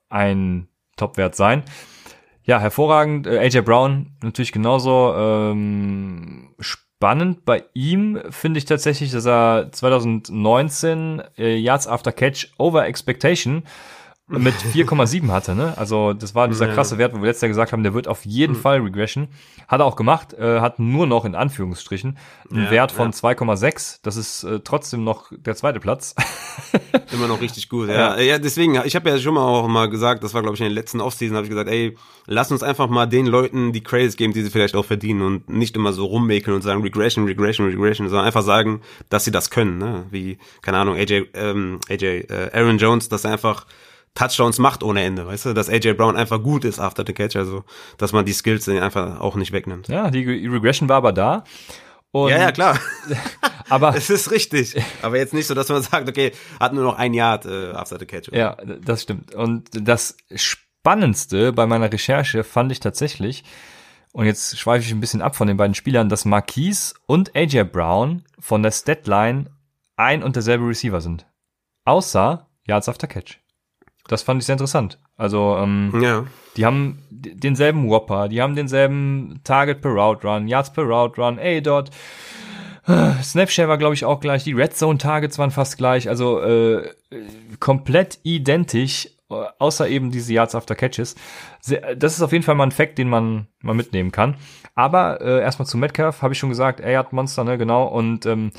[0.08, 1.62] ein Topwert sein.
[2.44, 3.26] Ja, hervorragend.
[3.26, 11.22] Äh, AJ Brown natürlich genauso ähm, spannend bei ihm finde ich tatsächlich, dass er 2019
[11.36, 13.64] äh, Yards After Catch Over Expectation
[14.28, 15.74] mit 4,7 hatte, ne?
[15.76, 18.24] Also das war dieser krasse Wert, wo wir letztes Jahr gesagt haben, der wird auf
[18.24, 18.60] jeden mhm.
[18.60, 19.28] Fall Regression.
[19.68, 22.18] Hat er auch gemacht, äh, hat nur noch in Anführungsstrichen
[22.50, 23.16] einen ja, Wert von ja.
[23.16, 24.00] 2,6.
[24.02, 26.16] Das ist äh, trotzdem noch der zweite Platz.
[27.12, 28.16] Immer noch richtig gut, ja.
[28.16, 30.60] Ja, ja deswegen, ich habe ja schon mal auch mal gesagt, das war glaube ich
[30.60, 31.96] in den letzten Offseason, habe ich gesagt, ey,
[32.26, 35.48] lass uns einfach mal den Leuten die Credits geben, die sie vielleicht auch verdienen und
[35.48, 39.50] nicht immer so rummäkeln und sagen Regression, Regression, Regression, sondern einfach sagen, dass sie das
[39.50, 40.06] können, ne?
[40.10, 43.66] Wie, keine Ahnung, AJ, ähm, AJ, äh, Aaron Jones, dass er einfach
[44.16, 47.36] Touchdowns macht ohne Ende, weißt du, dass AJ Brown einfach gut ist after the catch,
[47.36, 47.62] also
[47.98, 49.86] dass man die Skills einfach auch nicht wegnimmt.
[49.86, 51.44] Ja, die Regression war aber da.
[52.10, 52.78] Und ja, ja, klar.
[53.68, 54.74] aber es ist richtig.
[55.02, 57.98] Aber jetzt nicht so, dass man sagt, okay, hat nur noch ein Yard äh, after
[57.98, 58.28] the catch.
[58.28, 58.38] Oder?
[58.38, 59.34] Ja, das stimmt.
[59.34, 63.44] Und das Spannendste bei meiner Recherche fand ich tatsächlich,
[64.12, 67.64] und jetzt schweife ich ein bisschen ab von den beiden Spielern, dass Marquise und AJ
[67.64, 69.50] Brown von der Statline
[69.96, 71.26] ein und derselbe Receiver sind.
[71.84, 73.40] Außer Yards after Catch.
[74.08, 74.98] Das fand ich sehr interessant.
[75.16, 76.24] Also, ähm, ja.
[76.56, 81.38] die haben denselben Whopper, die haben denselben Target per Route Run, Yards per Route Run,
[81.38, 81.90] A-Dot.
[83.20, 84.44] Snapshare war, glaube ich, auch gleich.
[84.44, 86.08] Die Red Zone Targets waren fast gleich.
[86.08, 86.88] Also äh,
[87.58, 91.16] komplett identisch, außer eben diese Yards after Catches.
[91.96, 94.36] Das ist auf jeden Fall mal ein Fact, den man mal mitnehmen kann.
[94.76, 97.86] Aber äh, erstmal zu Metcalf, habe ich schon gesagt, er hat Monster, ne, genau.
[97.86, 98.52] Und ähm,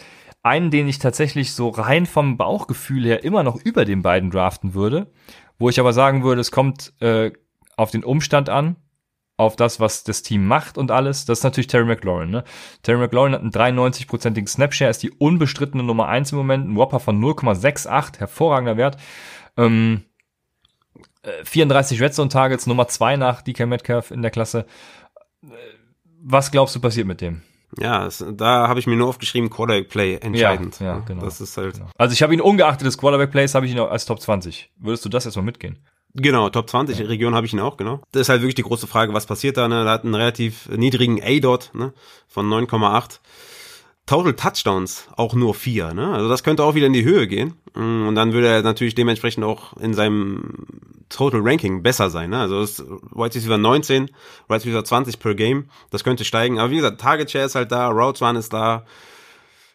[0.44, 4.74] einen, den ich tatsächlich so rein vom Bauchgefühl her immer noch über den beiden draften
[4.74, 5.12] würde,
[5.60, 7.32] wo ich aber sagen würde, es kommt äh,
[7.76, 8.78] auf den Umstand an,
[9.38, 12.32] auf das, was das Team macht und alles, das ist natürlich Terry McLaurin.
[12.32, 12.44] Ne?
[12.82, 17.00] Terry McLaurin hat einen 93-prozentigen Snapshare, ist die unbestrittene Nummer eins im Moment, ein Whopper
[17.00, 18.98] von 0,68, hervorragender Wert.
[19.56, 20.04] Ähm,
[21.44, 24.66] 34 äh, Red Zone Targets, Nummer zwei nach DK Metcalf in der Klasse.
[25.44, 25.48] Äh,
[26.20, 27.44] was glaubst du passiert mit dem?
[27.78, 30.80] Ja, es, da habe ich mir nur aufgeschrieben, Quarterback Play entscheidend.
[30.80, 31.24] Ja, ja genau.
[31.24, 31.74] Das ist halt.
[31.76, 31.90] Genau.
[31.98, 34.72] Also ich habe ihn ungeachtet des Quarterback Plays, habe ich ihn als Top 20.
[34.78, 35.78] Würdest du das erstmal mitgehen?
[36.14, 37.06] Genau, Top 20 ja.
[37.06, 38.02] Region habe ich ihn auch, genau.
[38.12, 39.84] Das ist halt wirklich die große Frage, was passiert da, ne?
[39.84, 41.94] Da hat einen relativ niedrigen A-Dot, ne?
[42.28, 43.20] Von 9,8.
[44.08, 46.14] Total Touchdowns auch nur vier, ne?
[46.14, 47.56] Also das könnte auch wieder in die Höhe gehen.
[47.76, 50.66] Und dann würde er natürlich dementsprechend auch in seinem
[51.10, 52.40] Total Ranking besser sein, ne?
[52.40, 54.10] Also das White Receiver 19,
[54.48, 55.66] White Receiver 20 per Game.
[55.90, 56.58] Das könnte steigen.
[56.58, 58.86] Aber wie gesagt, Target Share ist halt da, Routes Run ist da,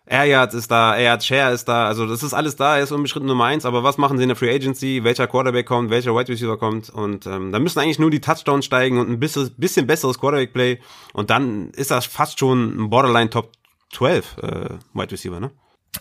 [0.07, 1.87] Air Yards ist da, Air Yard Share ist da.
[1.87, 3.67] Also das ist alles da, er ist unbeschritten Nummer eins.
[3.67, 5.05] Aber was machen sie in der Free Agency?
[5.05, 5.91] Welcher Quarterback kommt?
[5.91, 6.89] Welcher White Receiver kommt?
[6.89, 10.55] Und ähm, da müssen eigentlich nur die Touchdowns steigen und ein bisschen, bisschen besseres Quarterback
[10.55, 10.81] Play.
[11.13, 13.53] Und dann ist das fast schon ein Borderline Top
[13.93, 15.51] 12 äh, Wide Receiver, ne?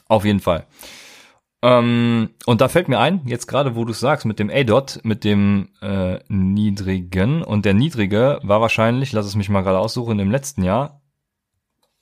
[0.08, 0.66] Auf jeden Fall.
[1.64, 5.24] Ähm, und da fällt mir ein, jetzt gerade wo du sagst, mit dem A-Dot, mit
[5.24, 10.32] dem äh, niedrigen, und der niedrige war wahrscheinlich, lass es mich mal gerade aussuchen, im
[10.32, 11.02] letzten Jahr,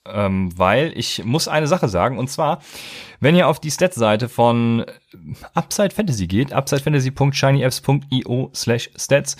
[0.07, 2.61] ähm, weil ich muss eine Sache sagen, und zwar,
[3.19, 4.85] wenn ihr auf die Stats-Seite von
[5.53, 9.35] Upside Fantasy geht, upsidefantasy.shinyfs.io slash stats,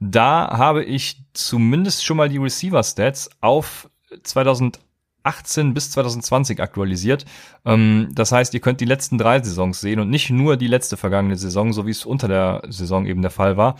[0.00, 3.90] da habe ich zumindest schon mal die Receiver-Stats auf
[4.22, 4.80] 2000
[5.28, 7.24] 2018 bis 2020 aktualisiert.
[7.64, 10.96] Ähm, das heißt, ihr könnt die letzten drei Saisons sehen und nicht nur die letzte
[10.96, 13.76] vergangene Saison, so wie es unter der Saison eben der Fall war,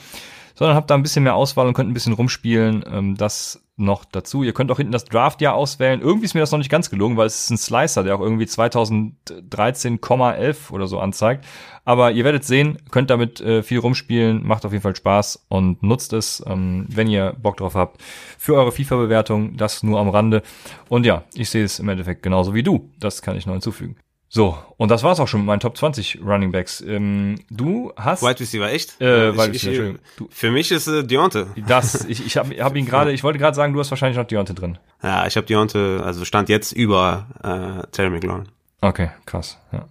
[0.55, 2.85] sondern habt da ein bisschen mehr Auswahl und könnt ein bisschen rumspielen.
[2.91, 4.43] Ähm, das noch dazu.
[4.43, 6.01] Ihr könnt auch hinten das Draftjahr auswählen.
[6.01, 8.21] Irgendwie ist mir das noch nicht ganz gelungen, weil es ist ein Slicer, der auch
[8.21, 11.47] irgendwie 2013,11 oder so anzeigt.
[11.85, 15.83] Aber ihr werdet sehen, könnt damit äh, viel rumspielen, macht auf jeden Fall Spaß und
[15.83, 18.03] nutzt es, ähm, wenn ihr Bock drauf habt,
[18.37, 19.57] für eure FIFA-Bewertung.
[19.57, 20.43] Das nur am Rande.
[20.89, 22.91] Und ja, ich sehe es im Endeffekt genauso wie du.
[22.99, 23.97] Das kann ich noch hinzufügen.
[24.31, 26.83] So, und das war's auch schon mit meinen Top 20 Running Backs.
[26.83, 28.23] Ähm, du hast.
[28.23, 29.01] Wide Receiver, echt?
[29.01, 31.47] Äh, ich, Wide Receiver, ich, für mich ist äh, Deontay.
[31.67, 34.27] Das, ich, ich habe hab ihn gerade, ich wollte gerade sagen, du hast wahrscheinlich noch
[34.27, 34.79] Deontay drin.
[35.03, 38.49] Ja, ich habe Deontay, also stand jetzt über äh, Terry McLaurin.
[38.83, 39.87] Okay, krass, ja.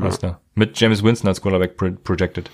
[0.00, 0.40] Alles klar.
[0.54, 2.50] Mit James Winston als Quarterback pro projected.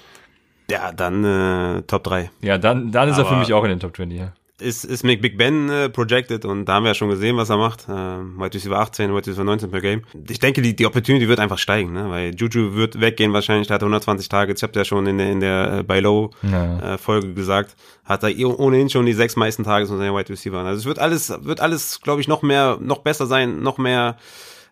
[0.71, 2.31] Ja, dann äh, Top 3.
[2.43, 4.33] Ja, dann, dann ist Aber- er für mich auch in den Top 20, ja.
[4.61, 7.51] Ist, ist Mick Big Ben äh, projected und da haben wir ja schon gesehen, was
[7.51, 7.87] er macht.
[7.89, 10.03] Ähm, Wide Receiver 18, Wide Receiver 19 per Game.
[10.29, 12.09] Ich denke, die, die Opportunity wird einfach steigen, ne?
[12.09, 14.61] weil Juju wird weggehen wahrscheinlich, der hat 120 Targets.
[14.61, 16.95] Ich habe ja schon in der, in der äh, Buy Low Ja.
[16.95, 17.75] äh, Folge gesagt,
[18.05, 20.65] hat er eh ohnehin schon die sechs meisten Targets von seinen Wide Receivers.
[20.65, 24.19] Also es wird alles, wird alles, glaube ich, noch mehr, noch besser sein, noch mehr.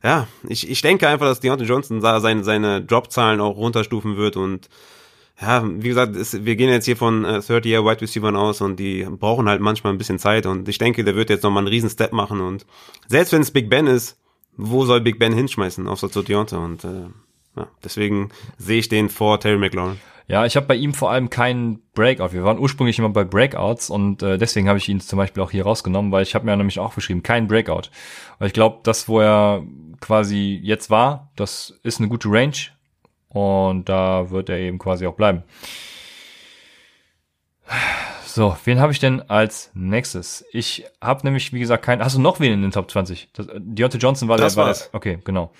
[0.04, 4.36] Ja, ich, ich denke einfach, dass Deontay Johnson da seine, seine Dropzahlen auch runterstufen wird
[4.36, 4.68] und
[5.43, 8.76] ja, wie gesagt, es, wir gehen jetzt hier von äh, 30-Year Wide Receivers aus und
[8.78, 11.68] die brauchen halt manchmal ein bisschen Zeit und ich denke, der wird jetzt nochmal einen
[11.68, 12.64] riesen Step machen und
[13.09, 14.18] selbst wenn es Big Ben ist,
[14.57, 17.07] wo soll Big Ben hinschmeißen, außer zu Deontay und äh,
[17.57, 19.99] ja, deswegen sehe ich den vor Terry McLaurin.
[20.28, 22.32] Ja, ich habe bei ihm vor allem keinen Breakout.
[22.32, 25.51] Wir waren ursprünglich immer bei Breakouts und äh, deswegen habe ich ihn zum Beispiel auch
[25.51, 27.90] hier rausgenommen, weil ich habe mir nämlich auch geschrieben, kein Breakout.
[28.38, 29.66] Weil ich glaube, das, wo er
[30.01, 32.57] quasi jetzt war, das ist eine gute Range
[33.32, 35.42] und da wird er eben quasi auch bleiben.
[38.24, 40.44] So, wen habe ich denn als nächstes?
[40.52, 42.02] Ich habe nämlich, wie gesagt, keinen.
[42.02, 43.28] Hast du noch wen in den Top 20?
[43.34, 44.64] Das, äh, Deontay Johnson war Das der.
[44.64, 45.52] War der okay, genau.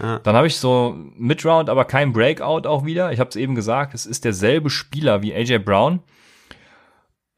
[0.00, 0.20] Ja.
[0.20, 3.12] Dann habe ich so Midround, aber kein Breakout auch wieder.
[3.12, 6.00] Ich habe es eben gesagt, es ist derselbe Spieler wie AJ Brown.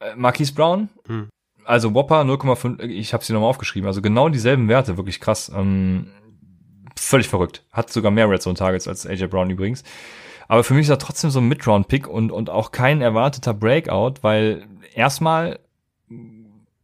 [0.01, 0.91] Äh, Marquise Brown.
[1.07, 1.29] Hm.
[1.65, 3.87] Also Whopper 0,5, ich habe sie nochmal aufgeschrieben.
[3.87, 5.51] Also genau dieselben Werte, wirklich krass.
[5.55, 6.09] Ähm,
[6.97, 7.65] völlig verrückt.
[7.73, 9.85] Hat sogar mehr Red Zone Targets als AJ Brown übrigens.
[10.49, 14.15] Aber für mich ist er trotzdem so ein Midround-Pick und, und auch kein erwarteter Breakout,
[14.23, 15.59] weil erstmal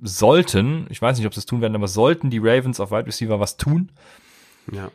[0.01, 3.07] sollten, ich weiß nicht, ob sie es tun werden, aber sollten die Ravens auf Wide
[3.07, 3.93] Receiver was tun.
[4.73, 4.91] Ja.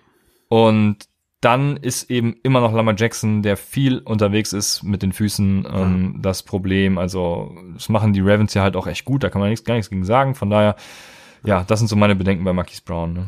[0.49, 1.07] Und
[1.41, 6.19] dann ist eben immer noch Lamar Jackson, der viel unterwegs ist mit den Füßen, ähm,
[6.21, 6.97] das Problem.
[6.97, 9.75] Also, das machen die Ravens ja halt auch echt gut, da kann man nichts, gar
[9.75, 10.33] nichts gegen sagen.
[10.33, 10.75] Von daher,
[11.43, 13.13] ja, das sind so meine Bedenken bei Marquise Brown.
[13.13, 13.27] Ne?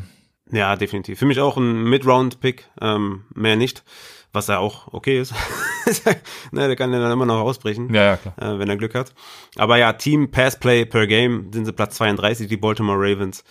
[0.50, 1.18] Ja, definitiv.
[1.18, 3.84] Für mich auch ein Mid-Round-Pick, ähm, mehr nicht,
[4.32, 5.34] was ja auch okay ist.
[6.52, 7.92] ne, der kann ja dann immer noch ausbrechen.
[7.94, 8.34] Ja, ja, klar.
[8.40, 9.12] äh, wenn er Glück hat.
[9.56, 13.44] Aber ja, Team Pass Play per Game sind sie Platz 32, die Baltimore Ravens.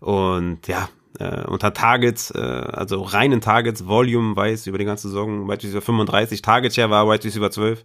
[0.00, 0.88] Und ja,
[1.18, 5.82] äh, unter Targets, äh, also reinen Targets, Volume weiß über die ganze Saison, Wide Receiver
[5.82, 7.84] 35, Target Share war Wide Receiver 12.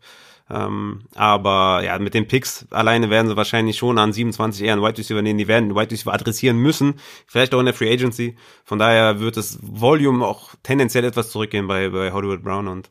[0.51, 4.81] Ähm, aber ja, mit den Picks alleine werden sie wahrscheinlich schon an 27 eher einen
[4.81, 5.37] Wide Receiver nehmen.
[5.37, 6.95] Die werden Wide Receiver adressieren müssen,
[7.27, 8.35] vielleicht auch in der Free Agency.
[8.63, 12.89] Von daher wird das Volume auch tendenziell etwas zurückgehen bei, bei Hollywood Brown und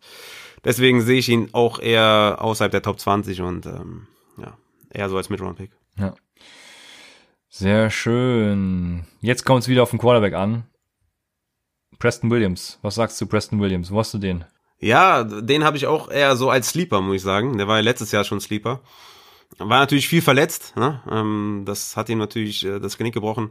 [0.65, 4.07] deswegen sehe ich ihn auch eher außerhalb der Top 20 und ähm,
[4.37, 4.57] ja,
[4.91, 5.73] eher so als Mid-Round-Pick.
[5.99, 6.15] Ja.
[7.49, 9.05] Sehr schön.
[9.21, 10.65] Jetzt kommt es wieder auf den Quarterback an.
[11.99, 12.79] Preston Williams.
[12.83, 13.91] Was sagst du Preston Williams?
[13.91, 14.45] Wo hast du den?
[14.81, 17.59] Ja, den habe ich auch eher so als Sleeper, muss ich sagen.
[17.59, 18.81] Der war ja letztes Jahr schon Sleeper.
[19.59, 21.01] War natürlich viel verletzt, ne?
[21.11, 23.51] ähm, das hat ihm natürlich äh, das Genick gebrochen.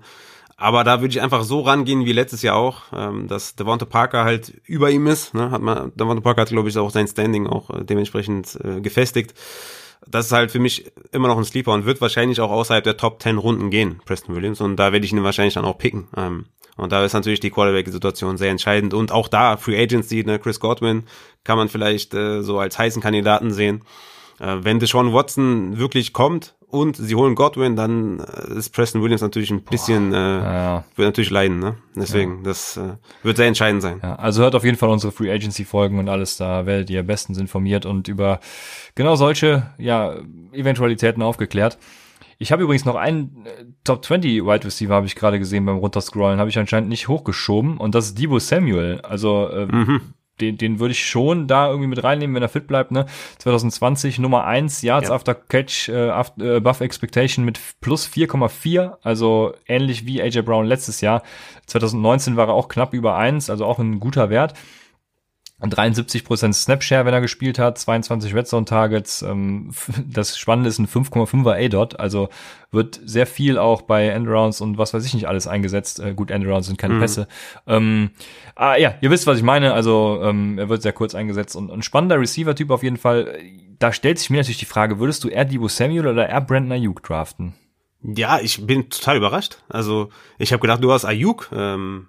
[0.56, 4.24] Aber da würde ich einfach so rangehen wie letztes Jahr auch, ähm, dass Devonta Parker
[4.24, 5.34] halt über ihm ist.
[5.34, 5.52] Ne?
[5.52, 9.36] Hat man, Devonta Parker hat, glaube ich, auch sein Standing auch äh, dementsprechend äh, gefestigt.
[10.06, 12.98] Das ist halt für mich immer noch ein Sleeper und wird wahrscheinlich auch außerhalb der
[12.98, 14.62] Top 10 Runden gehen, Preston Williams.
[14.62, 16.08] Und da werde ich ihn wahrscheinlich dann auch picken.
[16.16, 16.46] Ähm,
[16.78, 18.94] und da ist natürlich die Quarterback-Situation sehr entscheidend.
[18.94, 21.04] Und auch da, Free Agency, ne, Chris Godwin
[21.44, 23.84] kann man vielleicht äh, so als heißen Kandidaten sehen.
[24.40, 29.22] Äh, wenn Deshaun Watson wirklich kommt und sie holen Godwin, dann äh, ist Preston Williams
[29.22, 31.78] natürlich ein bisschen, äh, Ja, wird natürlich leiden, ne?
[31.96, 34.00] Deswegen, das äh, wird sehr entscheidend sein.
[34.04, 37.04] ja, also hört auf jeden Fall unsere Free Agency Folgen und alles, da werdet ihr
[37.04, 38.40] bestens informiert und über
[38.96, 40.16] genau solche ja,
[40.52, 41.78] Eventualitäten aufgeklärt.
[42.40, 45.78] Ich habe übrigens noch einen äh, Top 20 Wide Receiver, habe ich gerade gesehen beim
[45.78, 49.00] Runterscrollen, habe ich anscheinend nicht hochgeschoben und das ist Debo Samuel.
[49.02, 50.02] Also äh, Mhm.
[50.40, 52.92] Den, den würde ich schon da irgendwie mit reinnehmen, wenn er fit bleibt.
[52.92, 53.06] Ne?
[53.40, 55.16] 2020 Nummer 1 Yards Ja.
[55.16, 60.66] after Catch äh, after, äh, above Expectation mit plus 4,4, also ähnlich wie AJ Brown
[60.66, 61.24] letztes Jahr.
[61.68, 64.54] 2019 war er auch knapp über 1, also auch ein guter Wert.
[65.62, 69.22] 73% Snapshare, wenn er gespielt hat, 22 Red Zone Targets.
[69.24, 69.72] Ähm,
[70.08, 72.30] das Spannende ist ein 5,5er A-Dot, also
[72.72, 76.00] wird sehr viel auch bei Endarounds und was weiß ich nicht alles eingesetzt.
[76.00, 77.00] Äh, gut, Endarounds sind keine Mhm.
[77.00, 77.28] Pässe.
[77.66, 78.12] Ähm,
[78.56, 79.74] ah, ja, ihr wisst, was ich meine.
[79.74, 83.40] Also ähm, er wird sehr kurz eingesetzt und ein spannender Receiver-Typ auf jeden Fall.
[83.80, 86.72] da stellt sich mir natürlich die Frage, würdest du eher Debo Samuel oder eher Brandon
[86.74, 87.54] Ayuk draften?
[88.04, 89.58] Ja, ich bin total überrascht.
[89.70, 92.08] Also ich habe gedacht, du hast Ayuk ähm,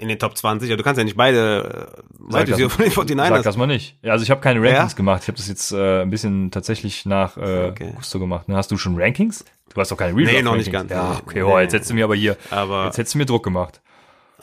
[0.00, 0.68] in den Top 20.
[0.68, 3.28] Ja, du kannst ja nicht beide äh, beide das- von den 49ers.
[3.28, 3.96] Sag das mal nicht.
[4.02, 4.96] Ja, also ich habe keine Rankings Ja?
[4.96, 5.22] gemacht.
[5.22, 7.92] Ich habe das jetzt äh, ein bisschen tatsächlich nach äh, Okay.
[7.96, 8.48] Gusto gemacht.
[8.48, 8.56] Ne?
[8.56, 9.44] Hast du schon Rankings?
[9.72, 10.90] Du hast doch keine Redraft Nee, noch nicht Rankings.
[10.90, 11.14] ganz.
[11.16, 13.26] Ja, okay, Nee, oh, jetzt hättest du mir aber hier, Aber- jetzt hättest du mir
[13.26, 13.80] Druck gemacht.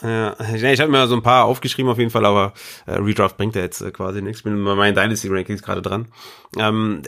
[0.02, 2.54] Ja, ich habe mir so ein paar aufgeschrieben auf jeden Fall, aber
[2.86, 4.40] äh, Redraft bringt ja jetzt äh, quasi nichts.
[4.40, 6.08] Ich bin bei meinen Dynasty Rankings gerade dran.
[6.58, 7.02] Ähm,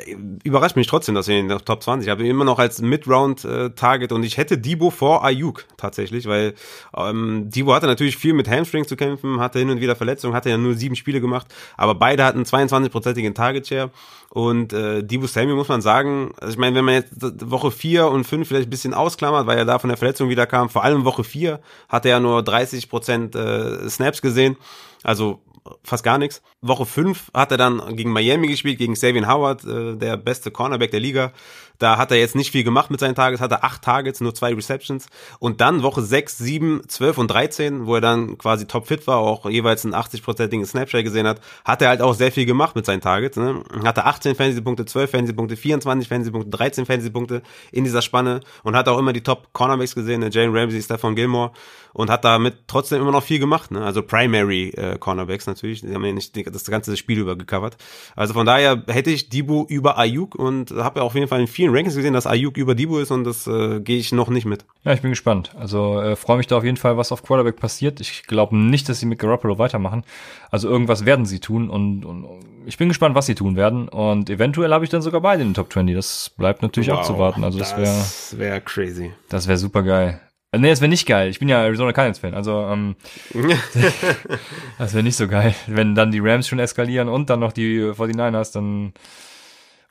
[0.44, 3.45] überrascht mich trotzdem, dass wir in der Top 20 Ich habe immer noch als Mid-Round
[3.45, 3.70] äh,
[4.11, 6.53] und ich hätte Debo vor Ayuk tatsächlich, weil
[6.95, 10.49] ähm, Debo hatte natürlich viel mit Hamstrings zu kämpfen, hatte hin und wieder Verletzungen, hatte
[10.49, 11.48] ja nur sieben Spiele gemacht,
[11.78, 13.91] aber beide hatten 22-prozentigen Target Share
[14.30, 17.14] und äh, Debo Samuel muss man sagen, also ich meine, wenn man jetzt
[17.49, 20.45] Woche 4 und 5 vielleicht ein bisschen ausklammert, weil er da von der Verletzung wieder
[20.45, 24.57] kam, vor allem Woche 4 hat er ja nur 30 Prozent äh, Snaps gesehen,
[25.03, 25.41] also
[25.84, 26.41] fast gar nichts.
[26.61, 30.91] Woche 5 hat er dann gegen Miami gespielt, gegen Savian Howard, äh, der beste Cornerback
[30.91, 31.31] der Liga.
[31.80, 34.53] Da hat er jetzt nicht viel gemacht mit seinen Targets, hatte acht Targets, nur zwei
[34.53, 35.07] Receptions.
[35.39, 39.49] Und dann Woche 6, 7, 12 und 13, wo er dann quasi topfit war, auch
[39.49, 43.01] jeweils einen 80-prozentigen Snapshare gesehen hat, hat er halt auch sehr viel gemacht mit seinen
[43.01, 43.38] Targets.
[43.38, 43.64] Ne?
[43.84, 47.41] Hatte 18 Fantasy-Punkte, 12 Fantasy-Punkte, 24 Fantasy-Punkte, 13 Fantasy-Punkte
[47.72, 50.30] in dieser Spanne und hat auch immer die Top-Cornerbacks gesehen, ne?
[50.30, 51.51] Jalen Ramsey, Stephon Gilmore
[51.93, 53.72] und hat damit trotzdem immer noch viel gemacht.
[53.72, 53.84] Ne?
[53.84, 57.77] Also Primary äh, Cornerbacks natürlich, die haben ja nicht das ganze Spiel über gecovert.
[58.15, 61.47] Also von daher hätte ich Debo über Ayuk und habe ja auf jeden Fall in
[61.47, 64.45] vielen Rankings gesehen, dass Ayuk über Debo ist und das äh, gehe ich noch nicht
[64.45, 64.65] mit.
[64.83, 65.51] Ja, ich bin gespannt.
[65.57, 67.99] Also äh, freue mich da auf jeden Fall, was auf Quarterback passiert.
[67.99, 70.03] Ich glaube nicht, dass sie mit Garoppolo weitermachen.
[70.51, 72.25] Also irgendwas werden sie tun und, und
[72.65, 73.87] ich bin gespannt, was sie tun werden.
[73.89, 75.95] Und eventuell habe ich dann sogar beide in den Top 20.
[75.95, 77.43] Das bleibt natürlich abzuwarten.
[77.43, 79.11] Also das wäre das wäre crazy.
[79.29, 80.21] das wäre super geil.
[80.51, 81.29] Äh, Nee, das wäre nicht geil.
[81.29, 82.33] Ich bin ja Arizona Cardinals Fan.
[82.33, 82.95] Also ähm,
[84.77, 85.53] das wäre nicht so geil.
[85.67, 88.93] Wenn dann die Rams schon eskalieren und dann noch die 49ers, dann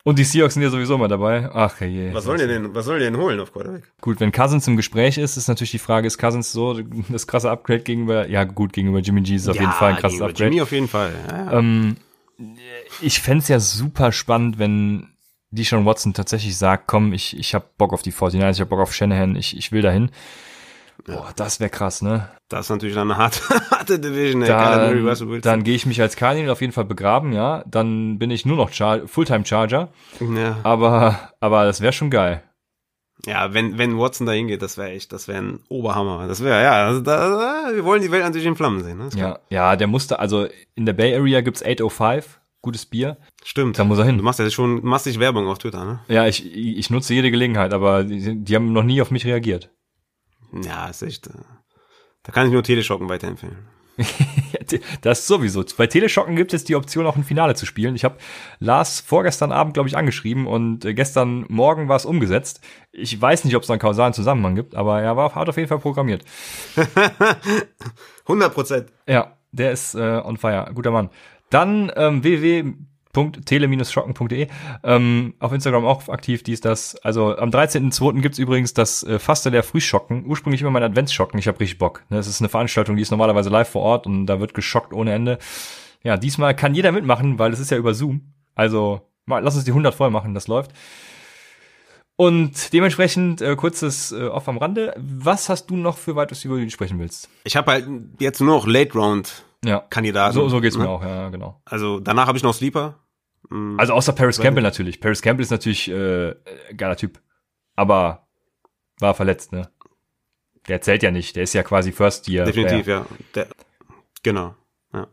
[0.05, 1.51] und die Seahawks sind ja sowieso mal dabei.
[1.53, 2.13] Ach je.
[2.15, 3.85] was sollen die denn, was sollen die denn holen auf Quarterback?
[4.01, 7.51] Gut, wenn Cousins im Gespräch ist, ist natürlich die Frage, ist Cousins so das krasse
[7.51, 10.45] Upgrade gegenüber, ja gut, gegenüber Jimmy G ist auf jeden Fall ein krasses Upgrade.
[10.45, 11.13] Jimmy auf jeden Fall.
[11.29, 11.59] Ja, ja.
[11.59, 11.97] Ähm,
[13.01, 15.09] ich fänd's ja super spannend, wenn
[15.51, 18.81] Deshaun Watson tatsächlich sagt, komm, ich, ich hab Bock auf die 49ers, ich hab Bock
[18.81, 20.11] auf Shanahan, ich, ich will dahin.
[21.15, 22.29] Boah, das wäre krass, ne?
[22.49, 23.41] Das ist natürlich dann eine harte,
[23.71, 24.43] harte Division.
[24.43, 24.49] ey.
[24.49, 27.65] Dann, dann gehe ich mich als Cardinal auf jeden Fall begraben, ja.
[27.67, 29.89] Dann bin ich nur noch Char Fulltime Charger,
[30.21, 30.57] ja.
[30.63, 32.43] aber, aber das wäre schon geil.
[33.27, 36.29] Ja, wenn, wenn Watson da hingeht, das wäre echt, das wäre ein Oberhammer.
[36.29, 38.99] Das wäre, ja, also da, wir wollen die Welt natürlich in Flammen sehen.
[38.99, 39.09] Ne?
[39.17, 43.17] Ja, ja, der musste, also in der Bay Area gibt's 805, gutes Bier.
[43.45, 43.79] Stimmt.
[43.79, 44.19] Da muss er hin.
[44.19, 46.01] Du machst ja schon massig Werbung auf Twitter, ne?
[46.09, 49.71] Ja, ich, ich nutze jede Gelegenheit, aber die, die haben noch nie auf mich reagiert.
[50.53, 51.33] Ja, ist echt, äh,
[52.23, 53.57] da kann ich nur Teleshocken weiterempfehlen.
[55.01, 55.65] Das sowieso.
[55.77, 57.95] Bei Teleshocken gibt es die Option, auch ein Finale zu spielen.
[57.95, 58.19] Ich habe
[58.59, 62.61] Lars vorgestern Abend, glaube ich, angeschrieben und äh, gestern Morgen war es umgesetzt.
[62.93, 65.57] Ich weiß nicht, ob es da einen kausalen Zusammenhang gibt, aber er war, hat auf
[65.57, 66.25] jeden Fall programmiert.
[68.27, 68.93] 100 Prozent.
[69.07, 70.71] Ja, der ist äh, on fire.
[70.75, 71.11] Guter Mann.
[71.51, 72.23] Dann ähm,
[73.27, 74.49] www.tele-schocken.de
[74.85, 76.97] ähm, auf Instagram auch aktiv, dies, das.
[76.97, 78.21] Also am 13.02.
[78.21, 80.25] gibt's übrigens das äh, Faste der Frühschocken.
[80.27, 81.39] Ursprünglich immer mein Adventsschocken.
[81.39, 82.05] Ich habe richtig Bock.
[82.09, 84.93] Ne, Das ist eine Veranstaltung, die ist normalerweise live vor Ort und da wird geschockt
[84.93, 85.39] ohne Ende.
[86.03, 88.33] Ja, diesmal kann jeder mitmachen, weil es ist ja über Zoom.
[88.55, 90.73] Also mal, lass uns die 100 voll machen, das läuft.
[92.17, 94.93] Und dementsprechend äh, kurzes äh, Off am Rande.
[94.97, 97.29] Was hast du noch für weiteres, über die du sprechen willst?
[97.45, 97.89] Ich habe halt
[98.19, 100.35] jetzt nur noch Late Round Ja, Kandidaten.
[100.35, 100.83] so, so geht's ne?
[100.85, 101.61] mir auch, ja, genau.
[101.65, 102.97] Also danach habe ich noch Sleeper.
[103.51, 105.01] Mm, Also außer Paris Campbell natürlich.
[105.01, 106.35] Paris Campbell ist natürlich äh,
[106.77, 107.21] geiler Typ.
[107.77, 108.27] Aber
[108.99, 109.71] war verletzt, ne?
[110.67, 111.37] Der zählt ja nicht.
[111.37, 112.45] Der ist ja quasi First Year.
[112.45, 113.07] Definitiv, ja.
[113.35, 113.49] Der,
[114.23, 114.55] genau.
[114.93, 115.07] Ja.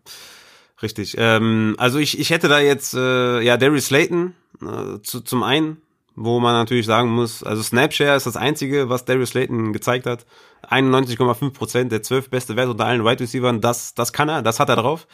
[0.82, 1.16] Richtig.
[1.18, 5.82] Ähm, also ich, ich hätte da jetzt äh, ja Darius Slayton äh, zu, zum einen,
[6.16, 10.26] wo man natürlich sagen muss, also Snapshare ist das einzige, was Darius Slayton gezeigt hat.
[10.70, 13.58] 91,5 Prozent, der zwölf beste Wert unter allen Wide Receivers.
[13.62, 15.08] Das, das kann er, das hat er drauf.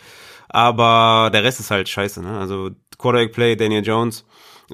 [0.50, 2.22] Aber der Rest ist halt scheiße.
[2.22, 2.38] Ne?
[2.38, 2.72] Also
[3.02, 4.26] Quarterback Play, Daniel Jones,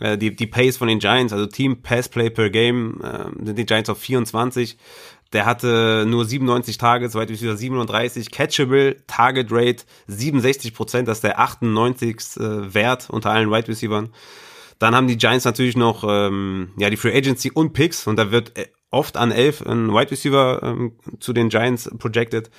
[0.01, 3.57] äh, die, die Pace von den Giants, also Team Pass Play per Game, äh, sind
[3.57, 4.77] die Giants auf 24.
[5.33, 11.23] Der hatte nur 97 Targets, Wide Receiver 37, Catchable, Target Rate 67 Prozent, das ist
[11.23, 12.15] der 98.
[12.37, 14.09] Äh, Wert unter allen Wide Receivers.
[14.79, 18.31] Dann haben die Giants natürlich noch ähm, ja die Free Agency und Picks und da
[18.31, 22.49] wird äh, oft an 11 ein Wide Receiver ähm, zu den Giants projected.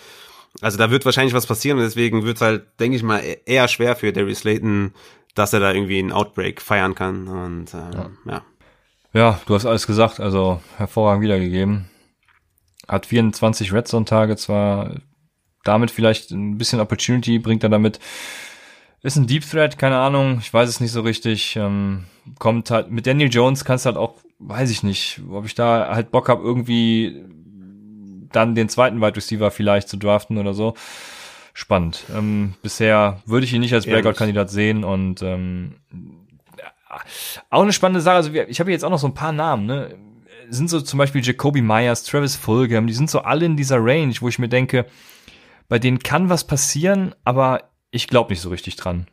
[0.61, 3.39] Also da wird wahrscheinlich was passieren und deswegen wird es halt, denke ich mal, e-
[3.47, 4.93] eher schwer für Darius Slayton,
[5.39, 8.43] dass er da irgendwie einen Outbreak feiern kann und ähm, ja.
[9.15, 10.21] Ja, du hast alles gesagt.
[10.21, 11.89] Also hervorragend wiedergegeben.
[12.87, 14.97] Hat 24 Red Zone Tage zwar
[15.65, 18.01] damit vielleicht ein bisschen Opportunity, bringt er damit
[19.03, 21.57] Ist ein Deep Threat, keine Ahnung, ich weiß es nicht so richtig.
[21.57, 22.05] Ähm,
[22.39, 25.95] kommt halt, mit Daniel Jones kannst du halt auch, weiß ich nicht, ob ich da
[25.95, 27.25] halt Bock habe, irgendwie
[28.33, 30.75] dann den zweiten Wide Receiver vielleicht zu draften oder so.
[31.59, 32.05] Spannend.
[32.15, 35.75] Ähm, bisher würde ich ihn nicht als Breakout-Kandidat sehen und ähm,
[37.51, 38.15] auch eine spannende Sache.
[38.15, 39.99] Also ich habe jetzt auch noch so ein paar Namen, ne?
[40.49, 44.15] Sind so zum Beispiel Jacoby Myers, Travis Fulgham, die sind so alle in dieser Range,
[44.21, 44.87] wo ich mir denke,
[45.69, 49.09] bei denen kann was passieren, aber ich glaube nicht so richtig dran.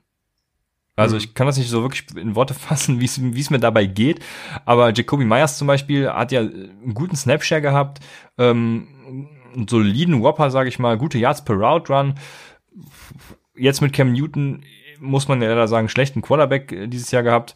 [0.96, 1.22] Also mhm.
[1.22, 4.24] ich kann das nicht so wirklich in Worte fassen, wie es mir dabei geht.
[4.66, 8.02] Aber Jacoby Myers zum Beispiel hat ja einen guten Snapshare gehabt,
[8.38, 8.88] ähm,
[9.56, 12.16] einen soliden Whopper, sage ich mal, gute Yards per Route Run.
[13.56, 14.64] Jetzt mit Cam Newton
[15.00, 17.56] muss man ja leider sagen, schlechten Quarterback äh, dieses Jahr gehabt.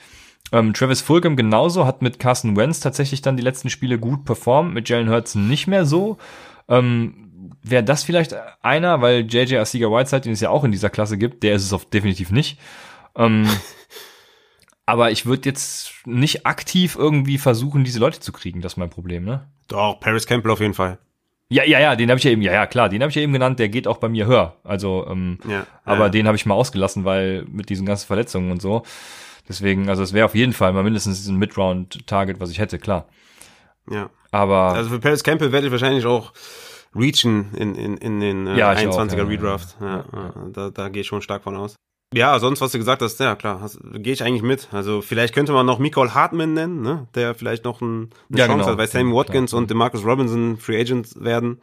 [0.52, 4.74] Ähm, Travis Fulgham genauso, hat mit Carson Wentz tatsächlich dann die letzten Spiele gut performt,
[4.74, 6.18] mit Jalen Hurts nicht mehr so.
[6.68, 7.26] Ähm,
[7.62, 11.18] Wäre das vielleicht einer, weil JJ Asiga Whiteside, den es ja auch in dieser Klasse
[11.18, 12.60] gibt, der ist es auf definitiv nicht.
[13.16, 13.48] Ähm,
[14.86, 18.90] aber ich würde jetzt nicht aktiv irgendwie versuchen, diese Leute zu kriegen, das ist mein
[18.90, 19.50] Problem, ne?
[19.68, 21.00] Doch, Paris Campbell auf jeden Fall.
[21.52, 23.24] Ja, ja, ja, den habe ich ja eben, ja, ja, klar, den habe ich ja
[23.24, 24.56] eben genannt, der geht auch bei mir höher.
[24.64, 26.10] Also, ähm, ja, aber ja.
[26.10, 28.84] den habe ich mal ausgelassen, weil mit diesen ganzen Verletzungen und so.
[29.48, 33.08] Deswegen, also es wäre auf jeden Fall mal mindestens ein Mid-Round-Target, was ich hätte, klar.
[33.90, 34.12] Ja.
[34.30, 34.74] Aber.
[34.74, 36.34] Also für Paris Campbell werde ich wahrscheinlich auch
[36.96, 39.76] reachen in, in, in den äh, ja, 21er auch, ja, Redraft.
[39.82, 41.76] Ja, ja, Da, da gehe ich schon stark von aus.
[42.14, 44.70] Ja, sonst, was du gesagt hast, ja klar, gehe ich eigentlich mit.
[44.72, 47.08] Also vielleicht könnte man noch Nicole Hartman nennen, ne?
[47.14, 48.72] der vielleicht noch ein, eine ja, Chance genau.
[48.72, 49.62] hat, weil Sammy Watkins klar.
[49.62, 51.62] und DeMarcus Robinson Free Agents werden.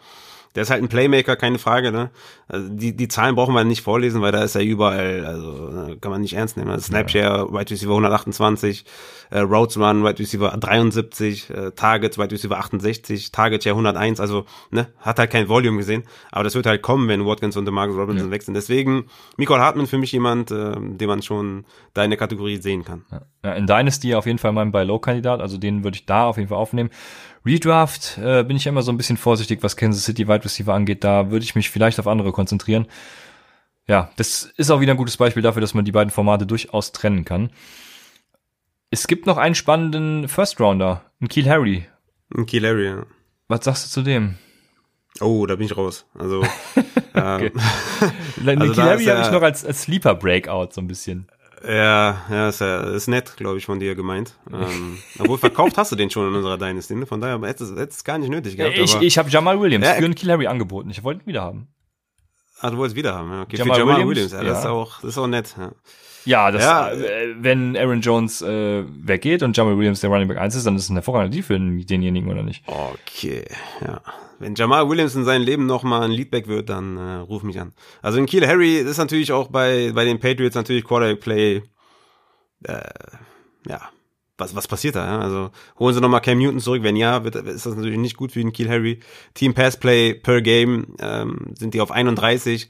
[0.57, 1.93] Der ist halt ein Playmaker, keine Frage.
[1.93, 2.11] Ne?
[2.49, 5.99] Also die, die Zahlen brauchen wir nicht vorlesen, weil da ist er überall, also ne,
[6.01, 6.71] kann man nicht ernst nehmen.
[6.71, 8.85] Also Snapshare, Wide Receiver 128,
[9.31, 14.47] äh, Roads Run, Wide Receiver 73, äh, Targets, Wide Receiver 68, Target Share 101, also
[14.71, 16.05] ne, hat halt kein Volume gesehen.
[16.33, 18.33] Aber das wird halt kommen, wenn Watkins und DeMarcus Robinson ja.
[18.33, 18.55] wechseln.
[18.55, 19.05] Deswegen,
[19.37, 23.05] Michael Hartman für mich jemand, äh, den man schon da in der Kategorie sehen kann.
[23.45, 26.49] Ja, in Dynasty auf jeden Fall mein Buy-Low-Kandidat, also den würde ich da auf jeden
[26.49, 26.91] Fall aufnehmen.
[27.47, 31.05] Redraft äh, bin ich immer so ein bisschen vorsichtig, was Kansas City Wide Receiver angeht.
[31.05, 32.87] Da würde ich mich vielleicht auf andere konzentrieren.
[33.89, 36.93] Ja, das ist auch wieder ein gutes Beispiel dafür, dass man die beiden Formate durchaus
[36.93, 37.51] trennen kann.
[38.91, 41.87] Es gibt noch einen spannenden First Rounder, ein Kiel Harry.
[42.37, 43.07] Ein Kiel Harry, ja.
[43.49, 44.37] Was sagst du zu dem?
[45.21, 46.07] Oh, da bin ich raus.
[46.15, 46.43] Also,
[47.15, 47.53] ähm,
[48.47, 51.29] also Kiel Harry habe ich noch als, als Sleeper Breakout so ein bisschen.
[51.65, 54.35] Ja, ja, ist, ja, ist nett, glaube ich, von dir gemeint.
[54.53, 57.07] Ähm, obwohl verkauft hast du den schon in unserer Dynasty, ne?
[57.07, 58.77] von daher hätte es gar nicht nötig gehabt.
[58.77, 60.91] Ich, ich habe Jamal Williams ja, für einen Kill Harry angeboten.
[60.91, 61.69] Ich wollte ihn wieder haben.
[62.61, 63.31] Ah, du wolltest wieder haben.
[63.31, 63.43] Ja.
[63.43, 64.49] Okay, Jamal, Jamal Williams, Williams ja, ja.
[64.49, 65.55] Das, ist auch, das ist auch nett.
[65.59, 65.73] Ja,
[66.27, 66.91] ja, das, ja.
[66.91, 70.77] Äh, wenn Aaron Jones äh, weggeht und Jamal Williams der Running Back 1 ist, dann
[70.77, 72.63] ist es ein hervorragender Deal für denjenigen, oder nicht?
[72.67, 73.45] Okay,
[73.81, 74.01] ja.
[74.39, 77.73] Wenn Jamal Williams in seinem Leben nochmal ein Leadback wird, dann äh, ruf mich an.
[78.03, 81.63] Also in Kiel Harry ist natürlich auch bei, bei den Patriots natürlich Quarterback Play
[82.65, 82.81] äh,
[83.69, 83.81] ja,
[84.39, 85.07] was, was passiert da?
[85.07, 85.19] Ja?
[85.21, 86.83] Also holen sie nochmal Cam Newton zurück.
[86.83, 89.01] Wenn ja, wird, ist das natürlich nicht gut für den Kiel Harry.
[89.35, 92.69] Team Pass Play per Game ähm, sind die auf 31.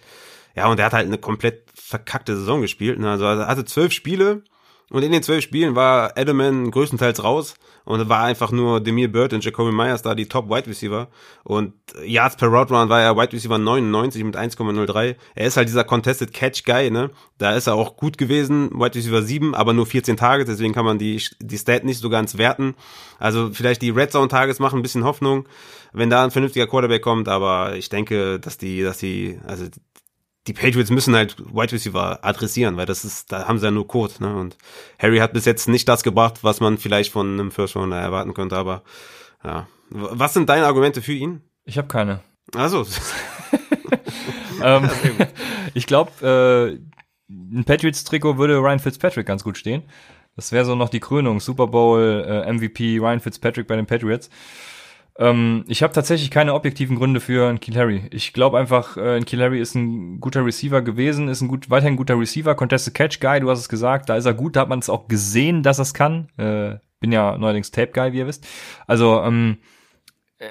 [0.55, 2.99] Ja, und er hat halt eine komplett verkackte Saison gespielt.
[2.99, 3.09] Ne?
[3.09, 4.43] Also er hatte zwölf Spiele
[4.91, 7.55] und in den zwölf Spielen war Edelman größtenteils raus
[7.85, 11.07] und war einfach nur Demir Bird und Jacoby Myers da die Top Wide Receiver
[11.45, 15.15] und Yards per Route Run war er Wide Receiver 99 mit 1,03.
[15.37, 17.11] Er ist halt dieser Contested Catch Guy, ne?
[17.39, 20.85] Da ist er auch gut gewesen, Wide Receiver 7, aber nur 14 Targets, deswegen kann
[20.85, 22.75] man die die Stat nicht so ganz werten.
[23.21, 25.49] Also vielleicht die Red Zone Targets machen ein bisschen Hoffnung,
[25.93, 29.67] wenn da ein vernünftiger Quarterback kommt, aber ich denke, dass die dass die also
[30.47, 33.87] die Patriots müssen halt Wide Receiver adressieren, weil das ist, da haben sie ja nur
[33.89, 34.37] Code, ne?
[34.37, 34.57] Und
[34.99, 38.35] Harry hat bis jetzt nicht das gebracht, was man vielleicht von einem First Rounder erwarten
[38.35, 38.83] könnte, aber
[39.45, 39.67] ja.
[39.91, 41.43] Was sind deine Argumente für ihn?
[41.65, 42.21] Ich habe keine.
[42.55, 42.87] Also.
[44.63, 44.89] ähm,
[45.75, 46.79] ich glaube, äh,
[47.29, 49.83] ein Patriots-Trikot würde Ryan Fitzpatrick ganz gut stehen.
[50.37, 51.41] Das wäre so noch die Krönung.
[51.41, 54.31] Super Bowl, äh, MVP, Ryan Fitzpatrick bei den Patriots.
[55.19, 58.09] Ähm, ich habe tatsächlich keine objektiven Gründe für einen Kiel Harry.
[58.11, 61.95] Ich glaube einfach, äh, Kiel Harry ist ein guter Receiver gewesen, ist ein gut, weiterhin
[61.95, 64.61] ein guter Receiver, Contested Catch Guy, du hast es gesagt, da ist er gut, da
[64.61, 66.29] hat man es auch gesehen, dass er es kann.
[66.37, 68.47] Äh, bin ja neuerdings Tape Guy, wie ihr wisst.
[68.87, 69.59] Also, ähm,
[70.39, 70.47] äh,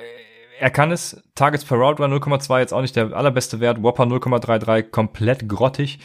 [0.60, 1.22] er kann es.
[1.36, 3.84] Targets per Route war 0,2, jetzt auch nicht der allerbeste Wert.
[3.84, 6.00] Whopper 0,33, komplett grottig.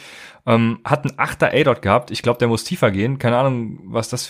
[0.45, 2.11] Ähm, hat einen 8er A-Dot gehabt.
[2.11, 3.17] Ich glaube, der muss tiefer gehen.
[3.17, 4.29] Keine Ahnung, was das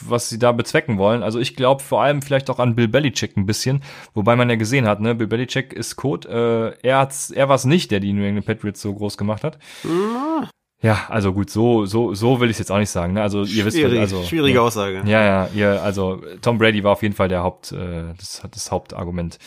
[0.00, 1.22] was sie da bezwecken wollen.
[1.22, 3.82] Also ich glaube vor allem vielleicht auch an Bill Belichick ein bisschen,
[4.14, 6.76] wobei man ja gesehen hat, ne, Bill Belichick ist Code.
[6.82, 9.44] Äh, er hat's, er war es nicht, der die New England Patriots so groß gemacht
[9.44, 9.58] hat.
[9.84, 10.48] Ja.
[10.82, 13.14] Ja, also gut, so so so will ich jetzt auch nicht sagen.
[13.14, 13.22] Ne?
[13.22, 15.02] Also ihr wisst, Schwierig, also schwierige ja, Aussage.
[15.06, 18.70] Ja, ja, ihr, also Tom Brady war auf jeden Fall der Haupt, äh, das das
[18.70, 19.38] Hauptargument.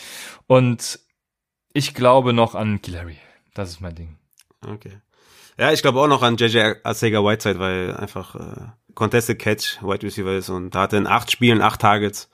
[0.48, 0.98] Und
[1.72, 3.16] ich glaube noch an Killary.
[3.54, 4.16] Das ist mein Ding.
[4.66, 4.98] Okay.
[5.60, 10.02] Ja, ich glaube auch noch an JJ Arcega Whiteside, weil einfach äh, Contested Catch Wide
[10.02, 12.30] Receiver ist und da hat er in acht Spielen acht Targets.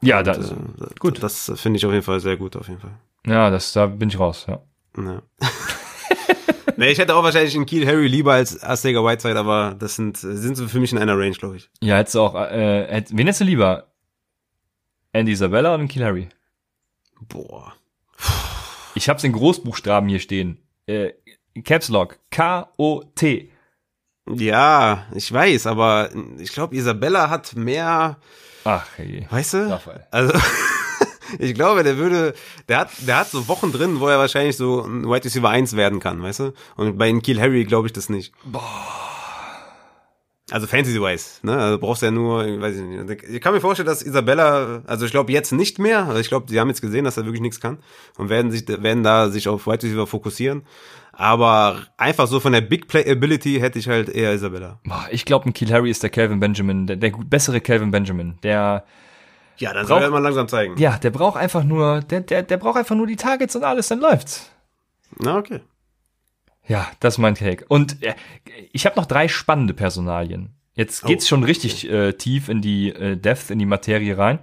[0.00, 0.54] Ja, das, äh,
[0.98, 1.22] gut.
[1.22, 2.94] Das finde ich auf jeden Fall sehr gut, auf jeden Fall.
[3.26, 4.62] ja, das, da bin ich raus, ja.
[4.96, 5.20] Ja.
[6.78, 10.16] nee, ich hätte auch wahrscheinlich einen Kiel Harry lieber als Arcega Whiteside, aber das sind,
[10.16, 11.68] sind sie für mich in einer Range, glaube ich.
[11.82, 13.88] Ja, hättest du auch, äh, hätt, wen hättest du lieber?
[15.12, 16.28] Andy Isabella oder Kiel Harry?
[17.20, 17.74] Boah.
[18.94, 20.62] Ich hab's in Großbuchstaben hier stehen.
[20.86, 21.10] Äh,
[21.64, 22.18] Caps Lock.
[22.30, 23.50] K-O-T.
[24.28, 28.18] Ja, ich weiß, aber ich glaube, Isabella hat mehr,
[28.64, 29.26] Ach, hey.
[29.28, 29.70] weißt du?
[29.70, 30.06] Raphael.
[30.10, 30.32] Also,
[31.38, 32.34] ich glaube, der würde,
[32.68, 35.74] der hat, der hat so Wochen drin, wo er wahrscheinlich so ein White Receiver 1
[35.74, 36.52] werden kann, weißt du?
[36.76, 38.32] Und bei Kiel Harry glaube ich das nicht.
[40.50, 41.56] Also Fantasy-wise, ne?
[41.56, 43.22] Also brauchst du ja nur, ich weiß ich nicht.
[43.22, 46.46] Ich kann mir vorstellen, dass Isabella, also ich glaube jetzt nicht mehr, also ich glaube,
[46.46, 47.78] die haben jetzt gesehen, dass er wirklich nichts kann
[48.18, 50.62] und werden sich, werden da sich auf White Receiver fokussieren.
[51.20, 54.80] Aber einfach so von der Big Play Ability hätte ich halt eher Isabella.
[55.10, 58.38] Ich glaube, ein Kiel Harry ist der Calvin Benjamin, der, der bessere Calvin Benjamin.
[58.42, 58.84] Der,
[59.58, 60.78] Ja, dann soll er mal langsam zeigen.
[60.78, 63.88] ja, der braucht einfach nur, der, der, der braucht einfach nur die Targets und alles,
[63.88, 64.50] dann läuft's.
[65.18, 65.60] Na, okay.
[66.66, 67.66] Ja, das ist mein Take.
[67.68, 68.14] Und äh,
[68.72, 70.54] ich habe noch drei spannende Personalien.
[70.74, 74.38] Jetzt geht's Oh, schon richtig äh, tief in die äh, Depth, in die Materie rein.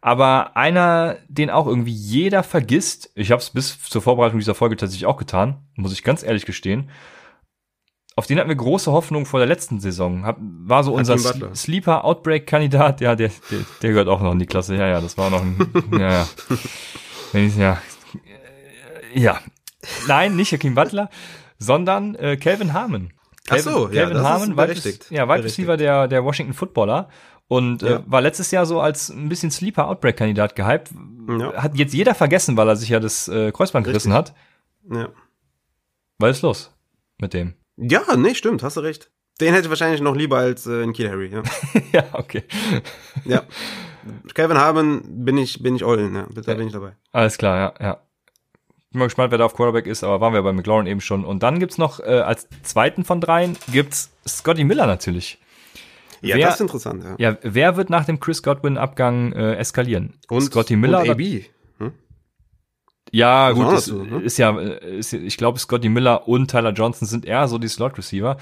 [0.00, 4.76] Aber einer, den auch irgendwie jeder vergisst, ich habe es bis zur Vorbereitung dieser Folge
[4.76, 6.90] tatsächlich auch getan, muss ich ganz ehrlich gestehen.
[8.16, 10.24] Auf den hatten wir große Hoffnung vor der letzten Saison.
[10.26, 11.16] Hab, war so unser.
[11.54, 13.00] Sleeper Outbreak Kandidat.
[13.00, 14.74] Ja, der, der, der gehört auch noch in die Klasse.
[14.74, 15.56] Ja, ja, das war noch ein,
[15.92, 16.28] ja, ja.
[17.56, 17.82] Ja.
[19.14, 19.40] Ja.
[20.08, 21.08] Nein, nicht Hakeem Butler,
[21.58, 23.12] sondern äh, Calvin Harmon.
[23.48, 25.10] Ach so, ja, Calvin das ist Harmon, Wide, berechtigt.
[25.10, 27.08] ja, Wide Receiver der, der Washington Footballer.
[27.50, 28.02] Und äh, Ja.
[28.06, 30.90] war letztes Jahr so als ein bisschen Sleeper Outbreak Kandidat gehypt.
[31.28, 31.52] Ja.
[31.60, 34.34] Hat jetzt jeder vergessen, weil er sich ja das äh, Kreuzband gerissen hat.
[34.88, 35.08] Ja.
[36.18, 36.72] Was ist los
[37.20, 37.54] mit dem?
[37.76, 39.10] Ja, nee, stimmt, hast du recht.
[39.40, 41.42] Den hätte ich wahrscheinlich noch lieber als äh, in Kiel Harry, ja.
[41.92, 42.44] ja, okay.
[43.24, 43.42] ja.
[44.32, 46.26] Kevin Harmon bin ich, bin ich all in, ja.
[46.32, 46.92] Da bin ich dabei.
[47.10, 48.00] Alles klar, ja, ja.
[48.92, 51.24] Bin mal gespannt, wer da auf Quarterback ist, aber waren wir bei McLaurin eben schon.
[51.24, 55.39] Und dann gibt's noch, äh, als zweiten von dreien, gibt's Scotty Miller natürlich.
[56.22, 57.14] Ja, Wer- das ist interessant, ja.
[57.18, 60.14] Ja, wer wird nach dem Chris Godwin-Abgang äh, eskalieren?
[60.28, 60.98] Und Scotty Miller?
[61.00, 61.44] Und oder- AB.
[63.12, 64.22] Ja, Muss man gut, ist, dazu, ne?
[64.22, 67.66] ist ja, äh, ist, ich glaube, Scotty Miller und Tyler Johnson sind eher so die
[67.66, 68.36] Slot-Receiver.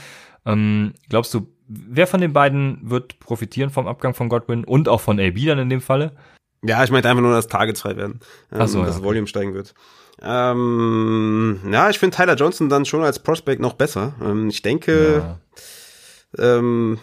[0.44, 5.00] Ähm, glaubst du, wer von den beiden wird profitieren vom Abgang von Godwin und auch
[5.00, 6.12] von AB dann in dem Falle?
[6.62, 8.20] Ja, ich meinte einfach nur, dass Targets frei werden.
[8.52, 9.04] Ähm, Ach so, ja, dass okay.
[9.06, 9.72] Volume steigen wird.
[10.20, 14.14] Ähm, ja, ich finde Tyler Johnson dann schon als Prospect noch besser.
[14.22, 15.38] Ähm, ich denke,
[16.36, 16.56] Ja.
[16.58, 16.98] ähm,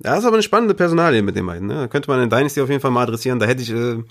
[0.00, 1.68] ja, ist aber eine spannende Personalie mit den beiden.
[1.68, 1.88] Ne?
[1.88, 3.38] Könnte man in Dynasty auf jeden Fall mal adressieren.
[3.38, 4.02] Da hätte ich äh,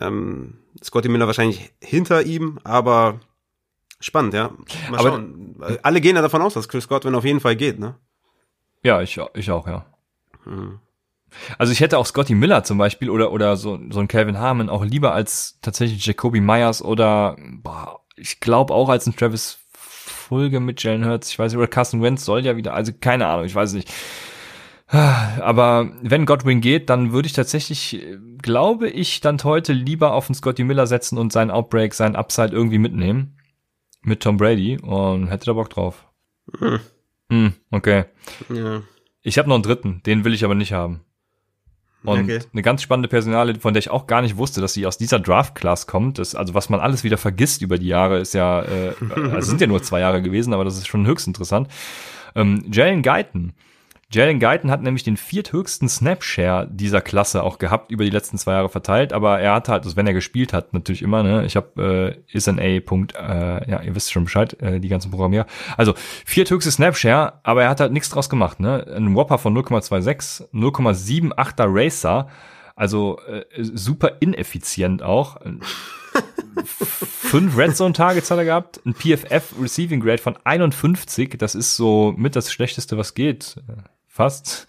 [0.00, 3.20] ähm, Scotty Miller wahrscheinlich hinter ihm, aber
[4.00, 4.50] spannend, ja.
[4.90, 5.56] Mal Aber- schauen.
[5.82, 7.96] Alle gehen ja davon aus, dass Chris Godwin auf jeden Fall geht, ne?
[8.82, 9.86] Ja, ich, ich auch, ja.
[10.44, 10.80] Mhm.
[11.58, 14.68] Also ich hätte auch Scotty Miller zum Beispiel oder, oder so, so ein Calvin Harmon
[14.68, 20.60] auch lieber als tatsächlich Jacoby Myers oder boah, ich glaube auch als ein Travis Fulge
[20.60, 23.44] mit Jalen Hurts, ich weiß nicht, oder Carson Wentz soll ja wieder, also keine Ahnung,
[23.44, 23.92] ich weiß nicht.
[24.88, 30.28] Aber wenn Godwin geht, dann würde ich tatsächlich, äh, glaube ich, dann heute lieber auf
[30.28, 33.36] einen Scotty Miller setzen und seinen Outbreak, seinen Upside irgendwie mitnehmen.
[34.02, 36.06] Mit Tom Brady und hätte da Bock drauf.
[36.58, 36.78] Hm.
[37.28, 38.04] Hm, okay.
[38.48, 38.82] Ja.
[39.22, 41.00] Ich habe noch einen dritten, den will ich aber nicht haben.
[42.04, 42.38] Und Okay.
[42.52, 45.18] eine ganz spannende Personale, von der ich auch gar nicht wusste, dass sie aus dieser
[45.18, 46.20] Draft-Class kommt.
[46.20, 49.46] Das, also was man alles wieder vergisst über die Jahre, ist ja, äh, also es
[49.48, 51.66] sind ja nur zwei Jahre gewesen, aber das ist schon höchst interessant.
[52.36, 53.54] Ähm, Jalen Guyton.
[54.08, 58.52] Jalen Guyton hat nämlich den vierthöchsten Snapshare dieser Klasse auch gehabt, über die letzten zwei
[58.52, 61.56] Jahre verteilt, aber er hat halt, also wenn er gespielt hat, natürlich immer, ne, ich
[61.56, 62.78] habe äh, is an A.
[62.80, 65.46] Punkt, äh, ja, ihr wisst schon Bescheid, äh, die ganzen Programmierer.
[65.76, 68.86] Also vierthöchste Snapshare, aber er hat halt nichts draus gemacht, ne?
[68.96, 72.28] Ein Whopper von 0,26, 0,78er Racer,
[72.76, 75.38] also äh, super ineffizient auch.
[76.64, 81.76] Fünf Red Zone Targets hat er gehabt, ein PFF Receiving Grade von 51, das ist
[81.76, 83.56] so mit das schlechteste, was geht.
[84.16, 84.66] Fast.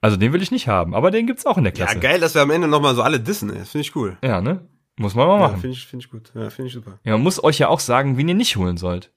[0.00, 2.00] Also den will ich nicht haben, aber den gibt's auch in der ja, Klasse.
[2.00, 3.58] geil, dass wir am Ende nochmal so alle dissen, ey.
[3.58, 4.16] Das finde ich cool.
[4.24, 4.66] Ja, ne?
[4.96, 5.60] Muss man mal Ja, machen.
[5.60, 6.32] finde ich, finde ich gut.
[6.34, 6.98] Ja, finde ich super.
[7.04, 9.12] Ja, man muss euch ja auch sagen, wen ihr nicht holen sollt.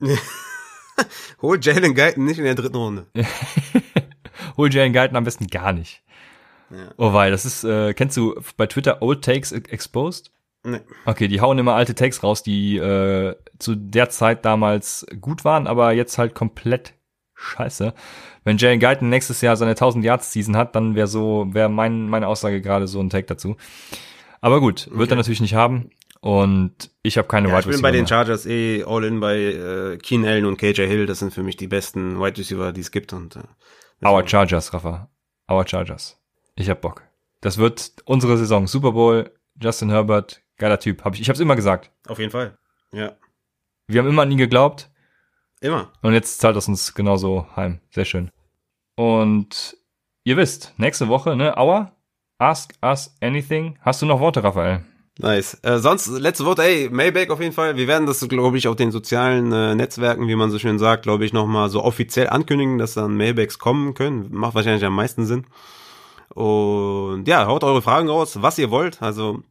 [1.42, 3.06] Hol Jalen Guyton nicht in der dritten Runde.
[4.56, 6.02] Hol Jalen Guyton am besten gar nicht.
[6.70, 6.90] Ja.
[6.96, 10.32] Oh, weil das ist, äh, kennst du bei Twitter Old Takes Exposed?
[10.62, 10.80] Nee.
[11.04, 15.66] Okay, die hauen immer alte Takes raus, die äh, zu der Zeit damals gut waren,
[15.66, 16.94] aber jetzt halt komplett
[17.44, 17.94] scheiße.
[18.44, 22.08] Wenn Jalen Guyton nächstes Jahr seine 1000 Yards Season hat, dann wäre so, wäre mein,
[22.08, 23.56] meine Aussage gerade so ein Take dazu.
[24.40, 25.90] Aber gut, wird er natürlich nicht haben.
[26.20, 28.06] Und ich habe keine Ja, ich Wide bin bei den.
[28.06, 31.06] Chargers eh all in bei äh, Keen Allen und KJ Hill.
[31.06, 33.12] Das sind für mich die besten Wide Receiver, die es gibt.
[33.12, 35.10] Und äh, Our Chargers, Rafa.
[35.50, 36.18] Our Chargers.
[36.56, 37.02] Ich hab Bock.
[37.42, 38.66] Das wird unsere Saison.
[38.66, 39.30] Super Bowl,
[39.60, 41.04] Justin Herbert, geiler Typ.
[41.04, 41.90] Hab ich ich hab's immer gesagt.
[42.08, 42.56] auf jeden Fall.
[42.92, 43.16] Ja,
[43.86, 44.90] Wir haben immer an ihn geglaubt
[45.64, 45.90] immer.
[46.02, 47.80] und jetzt zahlt das uns genauso heim.
[47.90, 48.30] Sehr schön.
[48.96, 49.76] Und
[50.24, 51.92] ihr wisst, nächste Woche, ne, Our,
[52.38, 53.78] Ask Us Anything.
[53.80, 54.84] Hast du noch Worte, Raphael?
[55.18, 55.58] Nice.
[55.62, 57.76] Äh, sonst, letzte Wort, ey, Maybach auf jeden Fall.
[57.76, 61.04] Wir werden das, glaube ich, auf den sozialen äh, Netzwerken, wie man so schön sagt,
[61.04, 64.28] glaube ich, nochmal so offiziell ankündigen, dass dann Maybachs kommen können.
[64.32, 65.46] Macht wahrscheinlich am meisten Sinn.
[66.34, 69.02] Und ja, haut eure Fragen raus, was ihr wollt.
[69.02, 69.42] Also,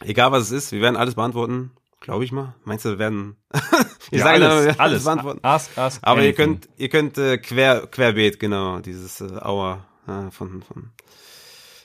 [0.00, 1.72] egal was es ist, wir werden alles beantworten.
[1.98, 2.54] Glaube ich mal.
[2.64, 3.36] Meinst du, wir werden.
[4.10, 5.04] ich Ja, sage alles, werden alles.
[5.04, 5.40] beantworten.
[5.42, 10.30] Ask Us Aber ihr könnt, ihr könnt äh, quer, querbeet, genau, dieses äh, Auer äh,
[10.30, 10.90] von, von.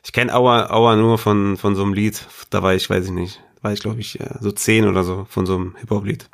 [0.03, 2.25] Ich kenne Auer, Auer nur von, von so einem Lied.
[2.49, 5.25] Da war ich, weiß ich nicht, war ich glaube ich äh, so zehn oder so
[5.29, 6.29] von so einem Hip-Hop-Lied.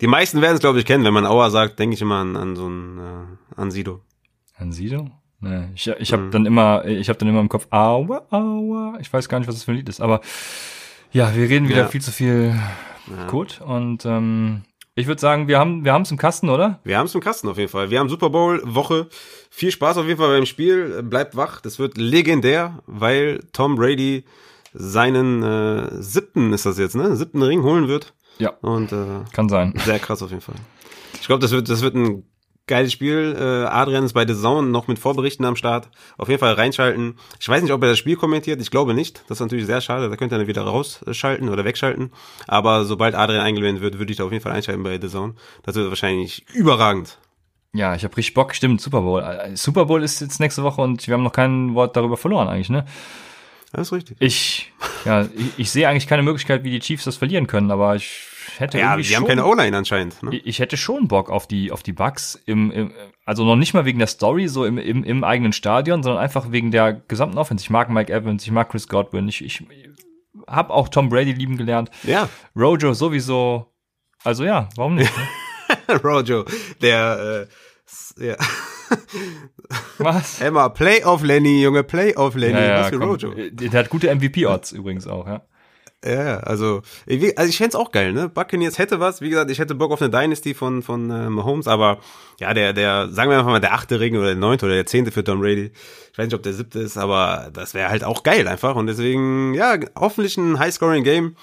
[0.00, 1.04] Die meisten werden es glaube ich kennen.
[1.04, 4.00] Wenn man Auer sagt, denke ich immer an, an so ein äh, an Sido.
[4.56, 5.10] An Sido?
[5.40, 6.30] Nee, ich, ich habe Mhm.
[6.30, 8.96] dann immer, ich habe dann immer im Kopf, aua, aua.
[9.00, 10.20] Ich weiß gar nicht, was das für ein Lied ist, aber
[11.12, 11.88] ja, wir reden wieder Ja.
[11.88, 12.54] viel zu viel
[13.10, 13.26] Ja.
[13.26, 14.62] gut und ähm,
[14.94, 16.80] ich würde sagen, wir haben wir haben es im Kasten, oder?
[16.84, 17.90] Wir haben es im Kasten auf jeden Fall.
[17.90, 19.08] Wir haben Super Bowl Woche.
[19.50, 21.02] Viel Spaß auf jeden Fall beim Spiel.
[21.02, 21.60] Bleibt wach.
[21.60, 24.24] Das wird legendär, weil Tom Brady
[24.74, 27.16] seinen äh, siebten ist das jetzt, ne?
[27.16, 28.14] Siebten Ring holen wird.
[28.38, 28.50] Ja.
[28.60, 29.74] Und äh, Kann sein.
[29.84, 30.56] Sehr krass auf jeden Fall.
[31.20, 32.24] Ich glaube, das wird, das wird ein
[32.66, 33.36] geiles Spiel.
[33.38, 35.90] Äh, Adrian ist bei The Zone noch mit Vorberichten am Start.
[36.18, 37.16] Auf jeden Fall reinschalten.
[37.40, 38.60] Ich weiß nicht, ob er das Spiel kommentiert.
[38.60, 39.22] Ich glaube nicht.
[39.28, 40.08] Das ist natürlich sehr schade.
[40.08, 42.12] Da könnt ihr dann wieder rausschalten oder wegschalten.
[42.46, 45.34] Aber sobald Adrian eingeblendet wird, würde ich da auf jeden Fall einschalten bei The Zone.
[45.62, 47.18] Das wird wahrscheinlich überragend.
[47.74, 48.54] Ja, ich habe richtig Bock.
[48.54, 49.22] Stimmt, Super Bowl.
[49.22, 52.48] Äh, Super Bowl ist jetzt nächste Woche und wir haben noch kein Wort darüber verloren
[52.48, 52.84] eigentlich, ne?
[53.72, 54.16] Das ist richtig.
[54.20, 54.70] Ich,
[55.06, 58.26] ja, ich, ich sehe eigentlich keine Möglichkeit, wie die Chiefs das verlieren können, aber ich
[58.58, 60.22] hätte Ja, irgendwie die haben keine O-Line anscheinend.
[60.22, 60.36] Ne?
[60.36, 62.92] ich hätte schon Bock auf die auf die Bucks im, im
[63.24, 66.50] also noch nicht mal wegen der Story so im, im, im eigenen Stadion, sondern einfach
[66.50, 67.62] wegen der gesamten Offense.
[67.62, 69.64] Ich mag Mike Evans, ich mag Chris Godwin, ich, ich
[70.46, 71.90] habe auch Tom Brady lieben gelernt.
[72.02, 73.72] Ja, Rojo sowieso.
[74.24, 75.12] Also ja, warum nicht?
[75.88, 75.96] Ne?
[76.04, 76.44] Rojo,
[76.80, 77.48] der,
[78.18, 78.36] äh, ja.
[79.98, 80.40] Was?
[80.40, 82.54] Emma, Playoff Lenny, Junge, Playoff Lenny.
[82.54, 83.08] Was für komm.
[83.08, 83.34] Rojo.
[83.50, 85.42] Der hat gute MVP-Odds übrigens auch, ja.
[86.04, 88.28] Ja, also, ich- also ich fänd's auch geil, ne?
[88.28, 91.68] Buccaneers hätte was, wie gesagt, ich hätte Bock auf eine Dynasty von, von äh, Mahomes,
[91.68, 91.98] aber
[92.40, 94.86] ja, der, der, sagen wir einfach mal, der achte Ring oder der neunte oder der
[94.86, 95.70] zehnte für Tom Brady.
[96.12, 98.74] Ich weiß nicht, ob der siebte ist, aber das wäre halt auch geil einfach.
[98.74, 101.36] Und deswegen, ja, hoffentlich ein High-Scoring-Game.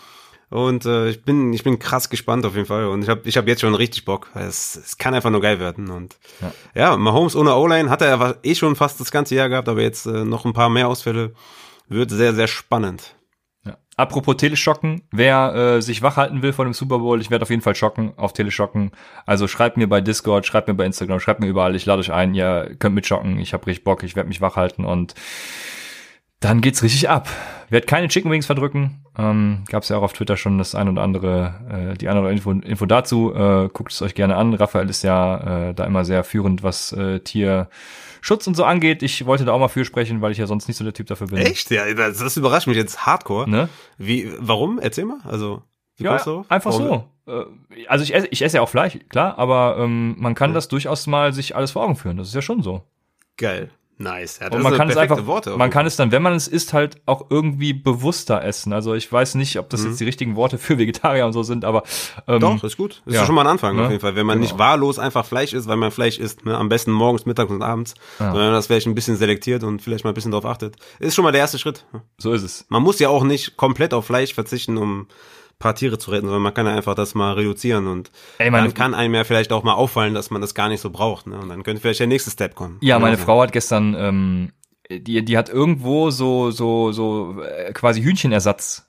[0.49, 2.87] Und äh, ich bin, ich bin krass gespannt auf jeden Fall.
[2.87, 4.27] Und ich habe ich hab jetzt schon richtig Bock.
[4.33, 5.89] Es, es kann einfach nur geil werden.
[5.89, 6.51] Und Ja.
[6.75, 9.81] ja, Mahomes ohne O-Line hat er ja eh schon fast das ganze Jahr gehabt, aber
[9.81, 11.33] jetzt äh, noch ein paar mehr Ausfälle.
[11.87, 13.15] Wird sehr, sehr spannend.
[13.99, 17.49] Apropos Teleschocken, wer äh, sich wach halten will vor dem Super Bowl, ich werde auf
[17.49, 18.91] jeden Fall schocken auf Teleschocken.
[19.25, 22.13] Also schreibt mir bei Discord, schreibt mir bei Instagram, schreibt mir überall, ich lade euch
[22.13, 25.15] ein, ihr könnt mitschocken, ich habe richtig Bock, ich werde mich wach halten und
[26.39, 27.27] dann geht's richtig ab.
[27.67, 29.03] Werd keine Chicken Wings verdrücken.
[29.17, 32.51] Ähm, Gab ja auch auf Twitter schon das ein oder andere, äh, die andere Info,
[32.51, 33.33] Info dazu.
[33.35, 34.53] Äh, guckt es euch gerne an.
[34.53, 37.19] Raphael ist ja äh, da immer sehr führend, was äh,
[38.19, 39.03] Tierschutz und so angeht.
[39.03, 41.07] Ich wollte da auch mal für sprechen, weil ich ja sonst nicht so der Typ
[41.07, 41.37] dafür bin.
[41.37, 41.71] Echt?
[41.71, 43.49] Ja, das, das überrascht mich jetzt hardcore.
[43.49, 43.69] Ne?
[43.97, 44.79] Wie, warum?
[44.79, 45.19] Erzähl mal.
[45.23, 45.61] Also,
[45.97, 46.51] wie Ja, kommst du darauf?
[46.51, 47.03] einfach Warum?
[47.25, 47.31] so.
[47.75, 50.67] Äh, Also ich esse, ich esse ja auch Fleisch, klar, aber ähm, man kann das
[50.67, 52.17] durchaus mal sich alles vor Augen führen.
[52.17, 52.83] Das ist ja schon so.
[53.37, 53.69] Geil.
[54.01, 54.39] Nice.
[54.39, 55.57] Ja, das Und man kann es einfach, Worte.
[55.57, 58.71] man kann es dann, wenn man es isst, halt auch irgendwie bewusster essen.
[58.71, 61.65] Also ich weiß nicht, ob das jetzt die richtigen Worte für Vegetarier und so sind,
[61.65, 61.83] aber
[62.25, 62.39] ähm.
[62.39, 63.01] Doch, ist gut.
[63.05, 63.25] Ist ja.
[63.25, 63.83] schon mal ein Anfang Ne?
[63.83, 64.15] auf jeden Fall.
[64.15, 64.49] Wenn man Genau.
[64.51, 66.57] nicht wahllos einfach Fleisch isst, weil man Fleisch isst, ne?
[66.57, 69.81] am besten morgens, mittags und abends, sondern wenn man das vielleicht ein bisschen selektiert und
[69.81, 71.85] vielleicht mal ein bisschen drauf achtet, ist schon mal der erste Schritt.
[72.17, 72.65] so ist es.
[72.69, 75.07] Man muss ja auch nicht komplett auf Fleisch verzichten, um
[75.59, 78.73] paar Tiere zu retten, sondern man kann ja einfach das mal reduzieren und Ey, dann
[78.73, 81.27] kann einem ja vielleicht auch mal auffallen, dass man das gar nicht so braucht.
[81.27, 81.37] Ne?
[81.37, 82.77] Und dann könnte vielleicht der nächste Step kommen.
[82.81, 83.25] Ja, meine Genau.
[83.25, 84.51] Frau hat gestern, ähm,
[84.89, 88.88] die, die hat irgendwo so, so, so äh, quasi Hühnchenersatz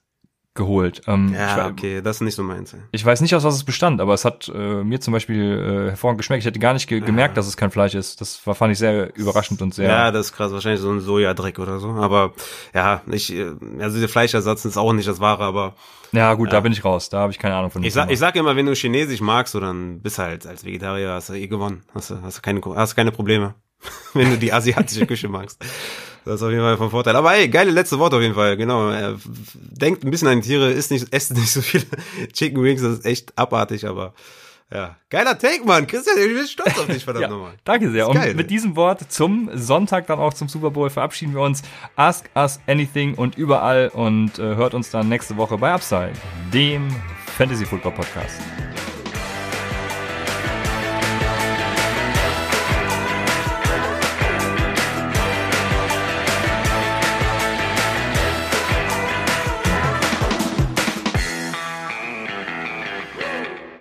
[0.55, 1.02] geholt.
[1.06, 2.74] Ähm, Ja, ich, okay, das ist nicht so meins.
[2.90, 5.40] ich weiß nicht, aus was es bestand, aber es hat äh, mir zum Beispiel
[5.86, 6.40] äh, hervorragend geschmeckt.
[6.40, 8.20] Ich hätte gar nicht ge gemerkt, dass es kein Fleisch ist.
[8.20, 9.89] Das war, fand ich sehr überraschend und sehr.
[9.89, 11.90] Ja, das ist krass, wahrscheinlich so ein Sojadreck oder so.
[11.90, 12.32] Aber
[12.74, 15.74] ja, ich, äh, also der Fleischersatz ist auch nicht das Wahre, aber
[16.12, 17.09] Ja, gut, da bin ich raus.
[17.09, 17.82] Da habe ich keine Ahnung von.
[17.85, 21.10] ich sag, ich sag immer, wenn du Chinesisch magst, so dann bist halt als Vegetarier
[21.12, 21.82] hast du eh gewonnen.
[21.94, 23.55] Hast du, hast du keine, hast keine Probleme.
[24.12, 25.64] wenn du die asiatische Küche magst.
[26.24, 27.16] Das ist auf jeden Fall von Vorteil.
[27.16, 28.90] Aber ey, geile letzte Worte auf jeden Fall, genau.
[28.90, 29.14] Äh,
[29.55, 31.84] Denkt ein bisschen an die Tiere, isst nicht, esst nicht so viele
[32.32, 34.12] Chicken Wings, das ist echt abartig, aber
[34.72, 35.86] Ja, geiler Take, Mann.
[35.86, 37.55] Christian, ich bin stolz auf dich, verdammt ja, nochmal.
[37.64, 38.06] Danke sehr.
[38.09, 38.55] Und geil, mit ey.
[38.55, 41.62] diesem Wort zum Sonntag dann auch zum Super Bowl verabschieden wir uns.
[41.97, 46.12] Ask Us Anything und überall und äh, hört uns dann nächste Woche bei Upside,
[46.52, 46.88] dem
[47.36, 48.36] Fantasy Football Podcast.